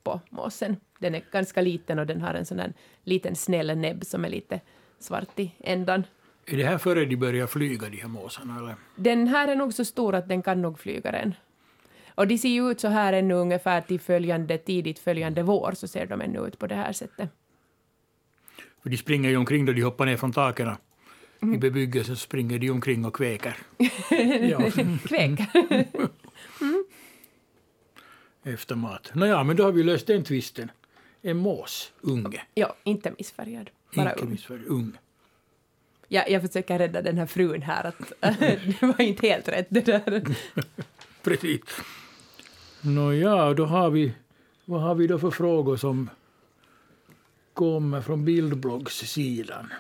[0.04, 0.76] på måsen.
[1.00, 2.74] Den är ganska liten och den har en sån här
[3.04, 4.62] liten snäll näbb som är lite
[5.00, 6.04] svart i ändan.
[6.46, 8.58] Är det här före de börjar flyga, de här måsarna?
[8.58, 8.76] Eller?
[8.96, 11.34] Den här är nog så stor att den kan nog flyga den.
[12.16, 15.88] Och de ser ju ut så här ännu ungefär till följande, tidigt följande vår, så
[15.88, 17.30] ser de ännu ut på det här sättet.
[18.84, 20.76] För de springer ju omkring då de hoppar ner från taken.
[21.44, 21.56] Mm.
[21.56, 23.58] I bebyggelsen springer de omkring och kväker.
[24.50, 24.72] ja.
[25.06, 25.48] Kväker.
[26.62, 26.86] mm.
[28.44, 29.12] Efter mat.
[29.14, 30.72] Nåja, men då har vi löst den tvisten.
[31.22, 32.42] En mås, unge.
[32.54, 33.70] Ja, inte missfärgad.
[33.96, 34.32] Bara inte ung.
[34.32, 34.92] missfärgad, ung.
[36.08, 39.86] Ja, jag försöker rädda den här frun här, att det var inte helt rätt det
[39.86, 40.24] där.
[41.24, 41.62] Precis.
[42.82, 44.14] Nåja, då har vi...
[44.66, 46.10] Vad har vi då för frågor som
[47.54, 49.74] kommer från bildbloggssidan?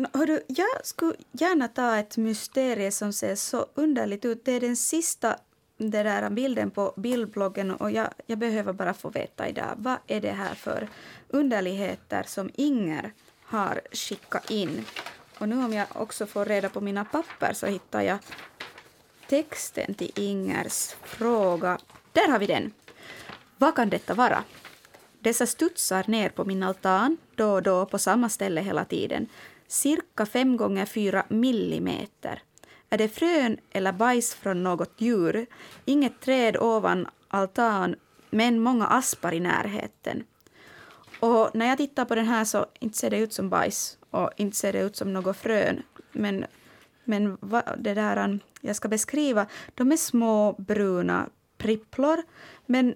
[0.00, 4.44] No, hörru, jag skulle gärna ta ett mysterium som ser så underligt ut.
[4.44, 5.36] Det är den sista
[5.76, 10.20] den där bilden på bildbloggen och jag, jag behöver bara få veta idag vad är
[10.20, 10.88] det här för
[11.28, 13.12] underligheter som Inger
[13.42, 14.84] har skickat in.
[15.38, 18.18] Och nu om jag också får reda på mina papper så hittar jag
[19.28, 21.78] texten till Ingers fråga.
[22.12, 22.72] Där har vi den.
[23.58, 24.44] Vad kan detta vara?
[25.18, 29.28] Dessa studsar ner på min altan då och då på samma ställe hela tiden.
[29.70, 32.42] Cirka fem gånger fyra millimeter.
[32.88, 35.46] Är det frön eller bajs från något djur?
[35.84, 37.94] Inget träd ovan altan,
[38.30, 40.24] men många aspar i närheten.
[41.20, 44.30] Och när jag tittar på den här så inte ser det ut som bajs och
[44.36, 45.82] inte ser det ut som något frön.
[46.12, 46.46] Men,
[47.04, 51.28] men vad, det där um, jag ska beskriva, de är små bruna
[51.58, 52.22] pripplor.
[52.66, 52.94] Men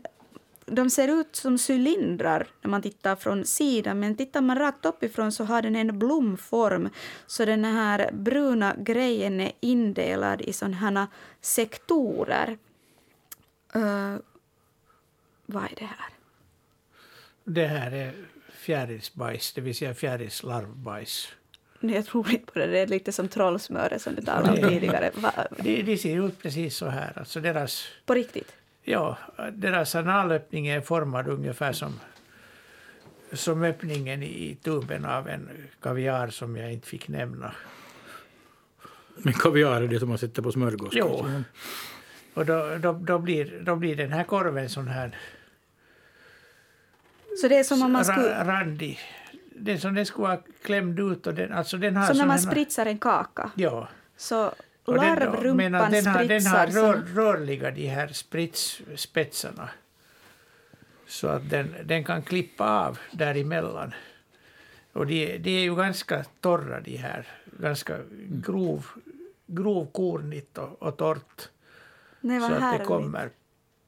[0.66, 5.32] de ser ut som cylindrar när man tittar från sidan, men tittar man rakt uppifrån
[5.32, 6.90] så har den en blomform.
[7.26, 11.06] Så den här bruna grejen är indelad i sådana här
[11.40, 12.58] sektorer.
[13.76, 14.16] Uh,
[15.46, 16.08] vad är det här?
[17.44, 18.14] Det här är
[18.52, 21.28] fjärilsbajs, det vill säga fjärilslarvbajs.
[21.80, 22.66] Nej, jag tror inte på det.
[22.66, 25.10] Det är lite som trollsmöret som du talade om tidigare.
[25.58, 27.18] De, de ser ut precis så här.
[27.18, 28.52] Alltså deras, på riktigt?
[28.84, 29.18] Ja,
[29.52, 32.00] deras analöppning är formad ungefär som,
[33.32, 35.48] som öppningen i tuben av en
[35.80, 37.54] kaviar som jag inte fick nämna.
[39.16, 40.92] Men kaviar är det som man sätter på smörgås?
[40.92, 41.26] Jo.
[42.34, 45.16] Och då, då, då, blir, då blir den här korven sån här...
[47.40, 48.44] Så det är som om man skulle...
[48.44, 49.00] Randig.
[49.56, 51.26] Det är som den skulle vara klämd ut.
[51.26, 53.50] Och den, alltså den har som när man spritsar en kaka?
[53.54, 53.88] Ja.
[54.16, 54.52] Så
[54.86, 59.68] larvrumpan den, har, den har rör, rörliga de här spritsspetsarna.
[61.06, 63.94] Så att den, den kan klippa av däremellan.
[64.92, 67.26] Och de, de är ju ganska torra de här.
[67.60, 67.98] Ganska
[68.28, 68.86] grov,
[69.46, 71.48] grovkornigt och, och torrt.
[72.20, 73.30] Nej, så att det kommer.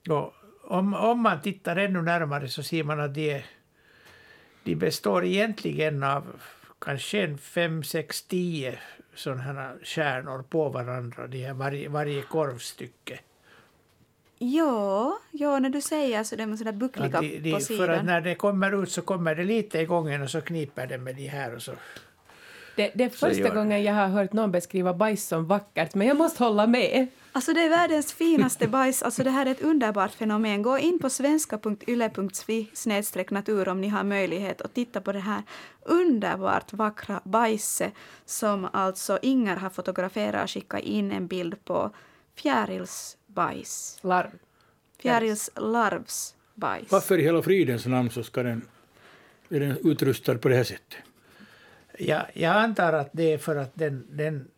[0.08, 3.42] Och om, om man tittar ännu närmare så ser man att de,
[4.64, 6.42] de består egentligen av
[6.78, 8.78] kanske en fem, sex, tio
[9.16, 13.20] sådana här kärnor på varandra, de här varje, varje korvstycke.
[14.38, 17.86] Ja, ja, när du säger så de är sådär buckliga de, de, på sidan.
[17.86, 20.86] För att när det kommer ut så kommer det lite i gången och så kniper
[20.86, 21.72] det med de här och så.
[22.76, 26.16] Det, det är första gången jag har hört någon beskriva bajs som vackert, men jag
[26.16, 27.06] måste hålla med.
[27.36, 29.02] Alltså det är världens finaste bajs.
[29.02, 30.62] Alltså det här är ett underbart fenomen.
[30.62, 32.68] Gå in på svenska.yle.fi
[33.30, 35.42] natur om ni har möjlighet att titta på det här
[35.82, 37.92] underbart vackra bajset
[38.24, 41.90] som alltså Inger har fotograferat och skickat in en bild på
[42.34, 43.98] fjärilsbajs.
[44.02, 44.30] Larv.
[44.98, 46.90] Fjärilslarvsbajs.
[46.92, 48.62] Varför i hela fridens namn så ska den,
[49.48, 50.96] är den utrustad på det här sättet?
[51.98, 54.48] Ja, jag antar att det är för att den, den,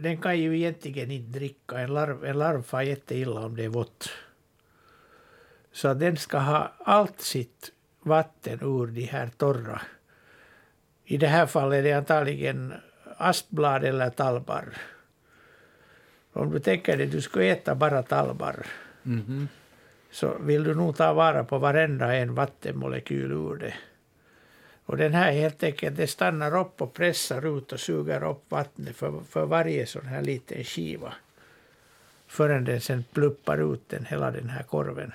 [0.00, 1.78] den kan ju egentligen inte dricka.
[1.78, 4.10] En larv, en larv far jätteilla om det är vått.
[5.72, 9.80] Så den ska ha allt sitt vatten ur de här torra.
[11.04, 12.74] I det här fallet är det antagligen
[13.16, 14.76] askblad eller tallbarr.
[16.32, 18.66] Om du tänker dig att du ska äta bara tallbarr
[19.04, 19.46] mm -hmm.
[20.10, 23.74] så vill du nog ta vara på varenda en vattenmolekyl ur det.
[24.86, 28.96] Och den här helt enkelt, det stannar upp och pressar ut och suger upp vattnet
[28.96, 31.12] för, för varje sån här liten skiva.
[32.26, 35.12] Förrän den sen pluppar ut den, hela den här korven.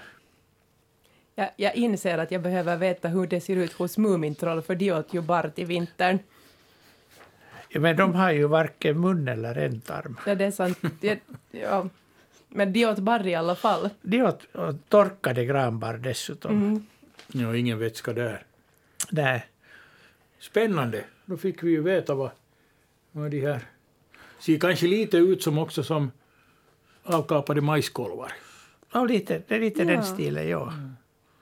[1.35, 4.91] Jag, jag inser att jag behöver veta hur det ser ut hos Mumintroll, för de
[4.91, 6.19] åt ju barr till vintern.
[7.69, 10.17] Ja, men de har ju varken mun eller ändtarm.
[10.25, 10.79] Ja, det är sant.
[11.01, 11.19] Jag,
[11.51, 11.89] ja.
[12.47, 13.89] Men de åt barr i alla fall.
[14.01, 16.51] De åt och torkade granbarr dessutom.
[16.51, 16.85] Mm.
[17.27, 18.43] Ja, ingen vätska där.
[19.09, 19.45] Nej.
[20.41, 21.03] Spännande.
[21.25, 22.29] Då fick vi ju veta vad,
[23.11, 23.59] vad de här...
[24.39, 26.11] Ser kanske lite ut som också som
[27.03, 28.33] avkapade majskolvar.
[28.93, 29.87] Ja, lite, det är lite Ja.
[29.87, 30.73] den stilen, ja.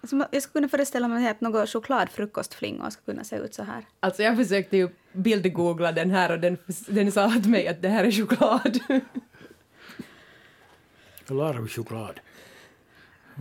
[0.02, 3.86] Alltså, jag skulle kunna föreställa mig att något chokladfrukostflingor skulle kunna se ut så här.
[4.00, 6.58] Alltså jag försökte ju bildgoogla den här och den,
[6.88, 8.80] den sa åt mig att det här är choklad.
[11.28, 12.20] Larvchoklad.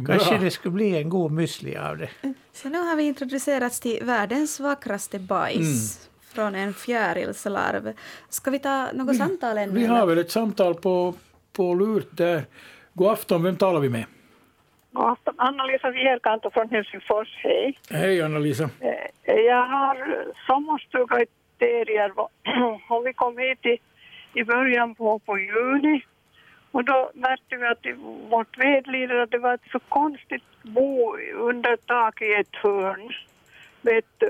[0.06, 0.38] Kanske Bra.
[0.44, 2.08] det skulle bli en god müsli av det.
[2.52, 7.92] Så nu har vi introducerats till världens vackraste bajs från en fjärilslarv.
[8.28, 9.72] Ska vi ta något samtal ännu?
[9.80, 11.14] Vi har väl ett samtal på,
[11.52, 12.44] på lurt där.
[12.94, 14.04] God afton, vem talar vi med?
[14.92, 17.78] God afton, Anna-Lisa Vierkanto från Helsingfors, hej.
[17.90, 18.70] Hej Anna-Lisa.
[18.80, 21.26] Eh, Jag har sommarstuga i
[21.58, 22.22] Terjärva
[22.88, 23.78] och vi kom hit i,
[24.40, 26.04] i början på, på juni
[26.72, 27.92] och då märkte vi att i
[28.30, 33.12] vårt vedlider det var ett så konstigt bo under tak i ett hörn.
[33.82, 34.22] Med ett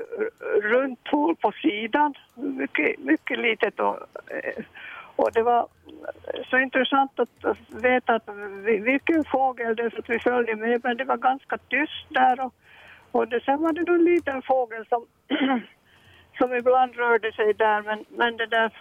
[0.62, 3.98] runt hål på sidan, mycket, mycket litet och,
[5.16, 5.69] och det var
[6.51, 8.28] så intressant att veta att
[8.65, 10.81] vilken fågel det är så att vi följde med.
[10.85, 12.55] Men det var ganska tyst där och,
[13.10, 15.06] och det, sen var det då en liten fågel som,
[16.39, 17.82] som ibland rörde sig där.
[17.82, 18.73] Men, men det där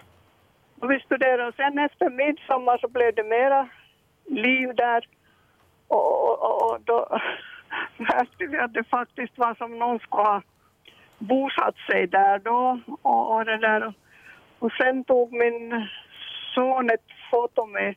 [0.80, 3.70] och vi studerade och sen efter midsommar så blev det mera
[4.26, 5.08] liv där.
[5.88, 7.20] Och, och, och, då
[7.98, 10.42] märkte vi att det faktiskt var som någon skulle ha
[11.18, 12.80] bosatt sig där då.
[13.02, 13.94] Och, och det där.
[14.60, 15.88] Och sen tog min
[16.56, 17.96] son ett foto med,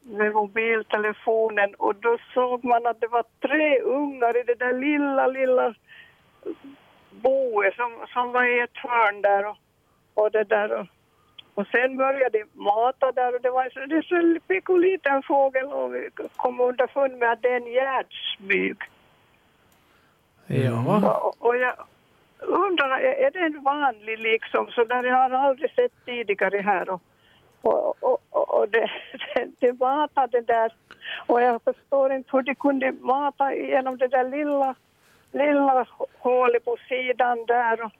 [0.00, 1.74] med mobiltelefonen.
[1.74, 5.74] Och då såg man att det var tre ungar i det där lilla, lilla
[7.10, 9.56] boet som, som var i ett hörn där och,
[10.14, 10.72] och det där.
[10.72, 10.86] Och,
[11.54, 15.66] och sen började de mata där och det var så, det så en pytteliten fågel
[15.66, 18.76] och vi kom underfund med att det är en gärdsmyg.
[20.46, 21.22] Ja.
[21.22, 21.74] Och, och jag
[22.40, 27.02] undrar, är det en vanlig liksom, så där jag har aldrig sett tidigare här och,
[27.62, 27.94] och,
[28.30, 28.90] och, och det,
[29.34, 30.72] det, det matade där
[31.26, 34.74] och jag förstår inte hur de kunde mata genom det där lilla,
[35.32, 35.86] lilla
[36.18, 37.92] hålet på sidan där och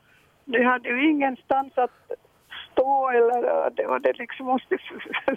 [0.44, 2.10] de hade ju ingenstans att
[2.72, 4.78] stå eller och det, och det liksom måste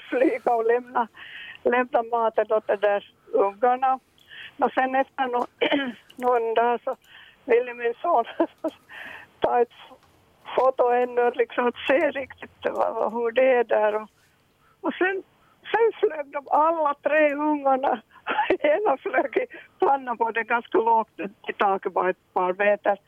[0.10, 1.08] flyga och lämna,
[1.64, 4.00] lämna maten åt de där ungarna.
[4.58, 5.46] Och sen efter nå,
[6.16, 6.96] någon dag så
[7.46, 8.26] ville min son
[9.40, 9.74] ta ett
[10.56, 13.96] foto ännu liksom att se riktigt vad, hur det är där.
[13.96, 14.10] Och,
[14.82, 15.24] och sen,
[15.72, 18.02] sen flög de alla tre ungarna.
[18.60, 19.46] Ena flög i
[19.80, 23.00] pannan på det ganska lågt i taket, bara ett par meter.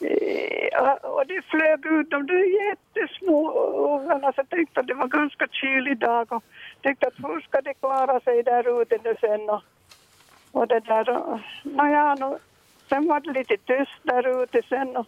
[0.00, 5.06] Eh, och de flög ut, de där jättesmå ungarna, så jag tänkte att det var
[5.06, 6.44] ganska kylig dag och
[6.82, 9.62] tänkte att hur ska de klara sig där ute nu sen och,
[10.52, 11.10] och det där.
[11.10, 12.38] och- Nåja, no,
[12.88, 15.06] sen var det lite tyst där ute sen och,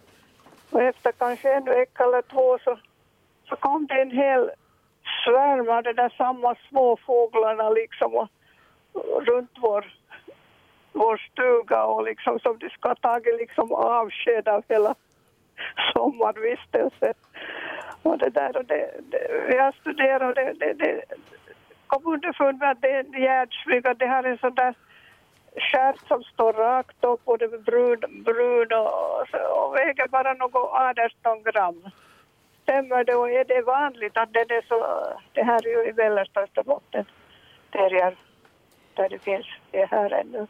[0.70, 2.78] och efter kanske en vecka eller två så,
[3.48, 4.50] så kom det en hel
[5.24, 8.28] svärm av de där samma små fåglarna liksom och,
[8.92, 9.94] och runt vår,
[10.92, 14.94] vår stuga och liksom som de ska ha tagit liksom avsked av hela
[15.92, 17.14] sommarvistelsen.
[18.02, 21.04] Och det där och det, det jag studerade och det, det, det
[21.86, 24.74] kom underfund med att det är en gärdsmyga, det har en sån där
[25.56, 30.54] stjärt som står rakt upp och det är brun, brun och, och, väger bara något
[30.54, 31.90] 18 gram.
[32.62, 35.92] Stämmer det och är det vanligt att det är så, det här är ju i
[35.92, 37.04] mellersta Österbotten,
[37.70, 38.16] terrier,
[38.94, 40.46] där det finns, det är här ännu.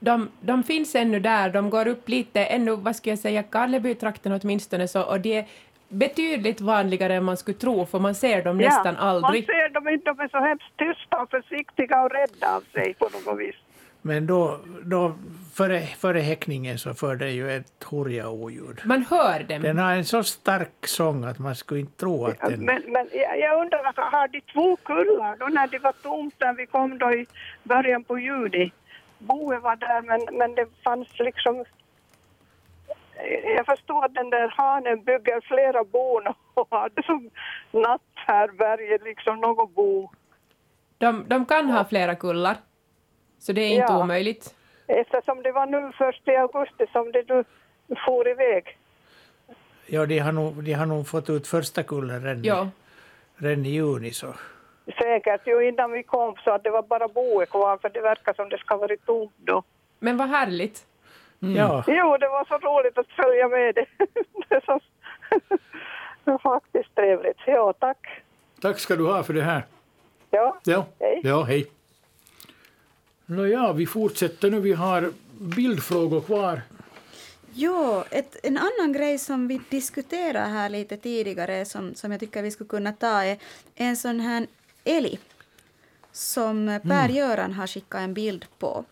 [0.00, 4.32] De, de finns ännu där, de går upp lite, ännu, vad ska jag säga, Karlebytrakten
[4.42, 5.46] åtminstone, så, och det är
[5.88, 9.48] betydligt vanligare än man skulle tro, för man ser dem nästan aldrig.
[9.48, 12.94] Man ser dem inte, de är så hemskt tysta och försiktiga och rädda av sig
[12.94, 13.56] på något vis.
[14.02, 15.12] Men då, då
[15.54, 18.80] före, före häckningen så för det ju ett hurja-oljud.
[18.84, 19.62] Man hör dem.
[19.62, 22.64] Den har en så stark sång att man skulle inte tro att den...
[22.64, 26.52] Men, men jag, jag undrar, har de två kullar då när det var tomt när
[26.52, 27.26] vi kom då i
[27.62, 28.72] början på juni?
[29.20, 31.64] Boet var där men, men det fanns liksom...
[33.56, 36.22] Jag förstår att den där hanen bygger flera bon
[36.54, 37.30] och hade som
[37.70, 40.10] natthärbärge liksom något bo.
[40.98, 42.56] De, de kan ha flera kullar,
[43.38, 44.02] så det är inte Ja.
[44.02, 44.54] omöjligt.
[44.86, 47.44] Eftersom det var nu först i augusti som det nu
[48.06, 48.78] for iväg.
[49.86, 52.68] Ja, de har nog, de har nog fått ut första kullen redan, Ja.
[53.36, 54.10] redan i juni.
[54.10, 54.34] Så.
[54.98, 58.34] Säkert ju innan vi kom så att det var bara boet kvar för det verkar
[58.34, 59.62] som det ska vara tomt då.
[59.98, 60.86] Men vad härligt.
[61.38, 61.84] Ja.
[61.86, 63.86] Jo, det var så roligt att följa med det.
[64.48, 64.80] det, så,
[66.24, 67.38] var faktiskt trevligt.
[67.46, 68.08] Ja, tack.
[68.60, 69.64] Tack ska du ha för det här.
[70.30, 71.20] Ja, Ja, hej.
[71.24, 71.66] ja hej.
[73.26, 74.60] Nåja, vi fortsätter nu.
[74.60, 75.10] Vi har
[75.40, 76.60] bildfrågor kvar.
[77.52, 82.42] Jo, ett, en annan grej som vi diskuterade här lite tidigare som, som jag tycker
[82.42, 83.38] vi skulle kunna ta är
[83.74, 84.46] en sån här
[84.84, 85.18] älg
[86.12, 88.84] som Per-Göran har skickat en bild på.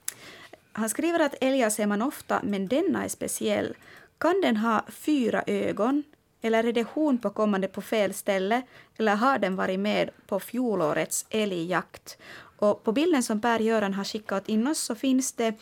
[0.72, 3.74] Han skriver att älgar ser man ofta, men denna är speciell.
[4.18, 6.02] Kan den ha fyra ögon?
[6.42, 8.62] Eller är det hon på kommande på fel ställe?
[8.96, 12.18] Eller har den varit med på fjolårets älgjakt?
[12.58, 15.54] Och på bilden som Per-Göran har skickat in oss så finns det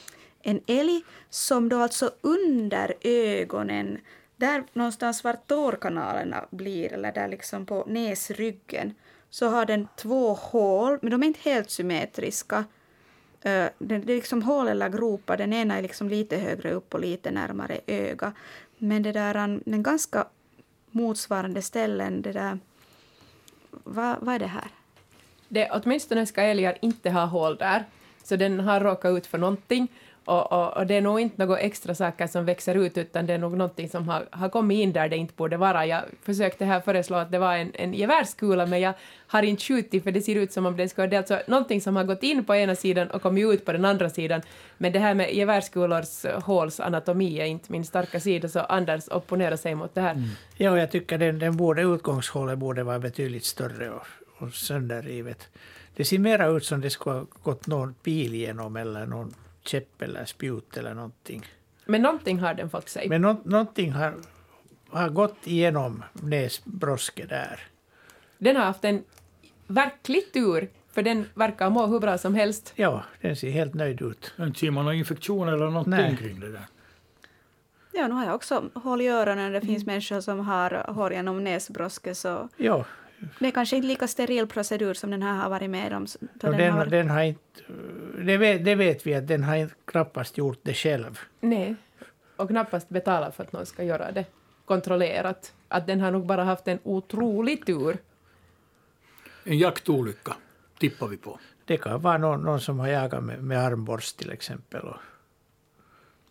[0.42, 3.98] en älg som då alltså under ögonen,
[4.36, 8.94] där någonstans var tårkanalerna blir, eller där liksom på näsryggen,
[9.36, 12.64] så har den två hål, men de är inte helt symmetriska.
[13.42, 17.00] Eh, det är liksom hål eller gropar, den ena är liksom lite högre upp och
[17.00, 18.32] lite närmare öga.
[18.78, 19.34] Men det där,
[19.64, 20.26] den ganska
[20.90, 22.58] motsvarande ställen, det där...
[23.70, 24.68] Vad, vad är det här?
[25.48, 27.84] Det, åtminstone ska älgar inte ha hål där,
[28.22, 29.88] så den har råkat ut för någonting.
[30.26, 33.34] Och, och, och det är nog inte några extra saker som växer ut, utan det
[33.34, 35.86] är nog någonting som har, har kommit in där det inte borde vara.
[35.86, 38.92] Jag försökte här föreslå att det var en, en gevärskula, men jag
[39.26, 41.06] har inte skjutit, för det ser ut som om det skulle...
[41.06, 43.72] Det är alltså någonting som har gått in på ena sidan och kommit ut på
[43.72, 44.42] den andra sidan.
[44.78, 49.08] Men det här med gevärskulors håls eh, anatomi är inte min starka sida, så Anders
[49.08, 50.12] opponerar sig mot det här.
[50.12, 50.28] Mm.
[50.56, 54.06] Ja, jag tycker den, den borde, utgångshålet borde vara betydligt större och,
[54.38, 55.48] och sönderrivet.
[55.96, 59.34] Det ser mera ut som det skulle ha gått någon pil genom eller någon
[59.68, 61.46] käpp eller spjut eller någonting.
[61.84, 63.08] Men någonting har den fått sig.
[63.08, 64.14] Men nå, någonting har,
[64.88, 67.60] har gått igenom näsbrosket där.
[68.38, 69.04] Den har haft en
[69.66, 72.72] verklig tur, för den verkar må hur bra som helst.
[72.76, 74.34] Ja, den ser helt nöjd ut.
[74.38, 76.16] Inte ser man någon infektion eller någonting Nej.
[76.16, 76.66] kring det där.
[77.92, 79.52] Ja, nu har jag också hål i öronen.
[79.52, 82.84] Det finns människor som har hår genom näsbrosket, så Ja,
[83.38, 86.06] det är kanske inte lika steril procedur som den här har varit med om.
[86.20, 87.40] då den den, har- den har inte,
[88.24, 91.20] det, vet, det vet vi att den har inte knappast gjort det själv.
[91.40, 91.74] Nej,
[92.36, 94.24] och knappast betala för att någon ska göra det
[94.64, 95.52] kontrollerat.
[95.68, 97.98] Att den har nog bara haft en otrolig tur.
[99.44, 100.36] En jaktolycka
[100.78, 101.38] tippar vi på.
[101.64, 104.80] Det kan vara någon, någon som har jagat med, med armborst till exempel.
[104.82, 104.96] Och,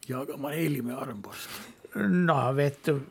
[0.08, 1.50] Jagar man älg med armborst?
[1.96, 3.02] Nå, vet du.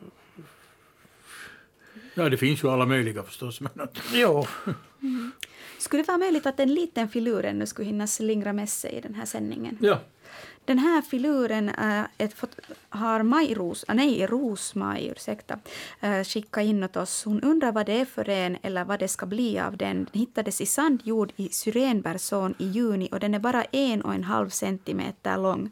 [2.17, 3.61] Ja, det finns ju alla möjliga förstås.
[3.61, 3.71] Men
[4.13, 4.45] Jo.
[5.79, 9.01] Skulle det vara möjligt att en liten filur ännu skulle hinna slingra med sig i
[9.01, 9.77] den här sändningen?
[9.81, 9.99] ja.
[10.65, 12.59] Den här filuren är ett, fot-
[12.89, 15.59] har Maj-Ros, ah, nej, Rosmaj, ursäkta,
[16.01, 17.23] eh, skickat in åt oss.
[17.25, 19.97] Hon undrar vad det är för en eller vad det ska bli av den.
[19.97, 24.13] Den hittades i sand jord i Syrenbergsån i juni och den är bara en och
[24.13, 25.69] en halv centimeter lång.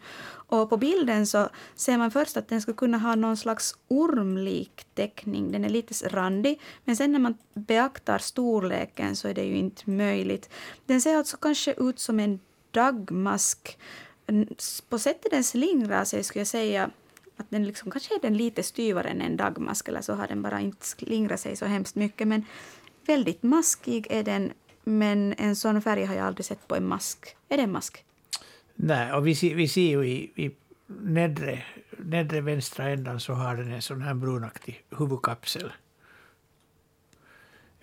[0.54, 4.86] Och på bilden så ser man först att den skulle kunna ha någon slags ormlik
[4.94, 5.52] teckning.
[5.52, 9.90] Den är lite randig, men sen när man beaktar storleken så är det ju inte
[9.90, 10.50] möjligt.
[10.86, 12.40] Den ser alltså kanske ut som en
[12.72, 13.78] dagmask.
[14.90, 16.90] På sättet den slingrar sig skulle jag säga
[17.38, 20.42] att den liksom, kanske är den lite styvare än en dagmask eller så har den
[20.42, 22.28] bara inte slingrat sig så hemskt mycket.
[22.28, 22.46] Men
[23.06, 24.52] väldigt maskig är den,
[24.84, 27.36] men en sån färg har jag aldrig sett på en mask.
[27.50, 28.06] Är det en mask?
[28.76, 30.52] Nej, och vi ser, vi ser ju i, i
[30.88, 31.64] nedre,
[31.98, 35.72] nedre vänstra ändan så har den en sån här brunaktig huvudkapsel.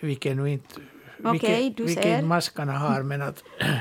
[0.01, 0.75] Vilken nu inte...
[1.25, 2.23] Okej, vilken, du vilken ser.
[2.23, 3.45] maskarna har, men att...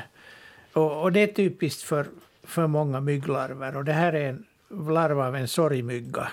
[0.74, 2.08] Och, och det är typiskt för,
[2.44, 3.78] för många mygglarver.
[3.78, 4.46] Och det här är en
[4.88, 6.28] larv av en sorgmygga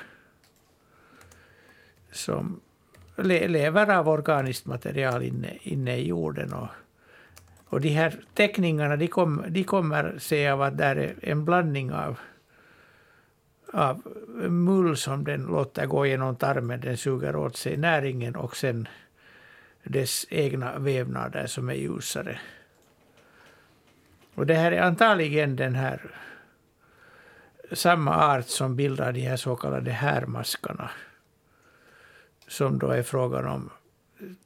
[2.12, 2.60] som
[3.16, 6.52] le, lever av organiskt material inne, inne i jorden.
[6.52, 6.68] Och,
[7.68, 11.92] och de här teckningarna de, kom, de kommer sig av att där är en blandning
[11.92, 12.18] av,
[13.72, 14.02] av
[14.48, 16.80] mull som den låter gå genom tarmen.
[16.80, 18.88] Den suger åt sig näringen och sen
[19.82, 22.38] dess egna vävnader som är ljusare.
[24.34, 26.00] Och det här är antagligen den här
[27.72, 30.90] samma art som bildar de här så kallade härmaskarna.
[32.48, 33.70] Som då är frågan om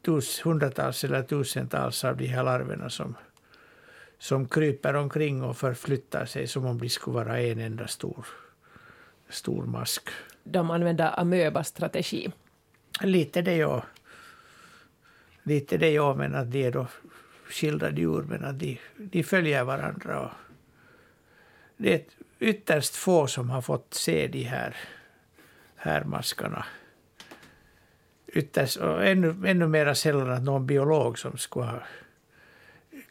[0.02, 3.16] tus, hundratals eller tusentals av de här larverna som,
[4.18, 8.26] som kryper omkring och förflyttar sig som om de skulle vara en enda stor,
[9.28, 10.08] stor mask.
[10.44, 12.32] De använder amöba-strategi.
[13.02, 13.84] Lite det ja.
[15.42, 16.86] Lite det ja, men att de är då
[17.48, 20.20] skilda djur, men att de, de följer varandra.
[20.20, 20.30] Och
[21.76, 22.02] det är
[22.38, 24.76] ytterst få som har fått se de här,
[25.76, 26.64] här maskarna.
[28.32, 31.82] Ytterst, och ännu, ännu mer sällan att någon biolog som skulle ha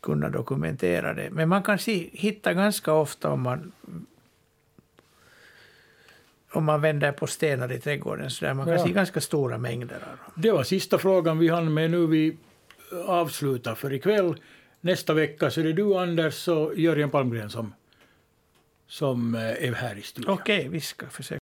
[0.01, 1.29] kunnat dokumentera det.
[1.31, 3.71] Men man kan se, hitta ganska ofta om man
[6.51, 8.29] om man vänder på stenar i trädgården.
[8.29, 8.53] Så där.
[8.53, 8.85] Man kan Ja.
[8.85, 10.33] se ganska stora mängder av dem.
[10.35, 12.07] Det var sista frågan vi hann med nu.
[12.07, 12.37] Vi
[13.05, 14.35] avslutar för ikväll.
[14.81, 17.73] Nästa vecka så är det du, Anders, och Jörgen Palmgren som,
[18.87, 20.33] som eh, är här i studion.
[20.33, 21.38] Okej, vi ska försöka.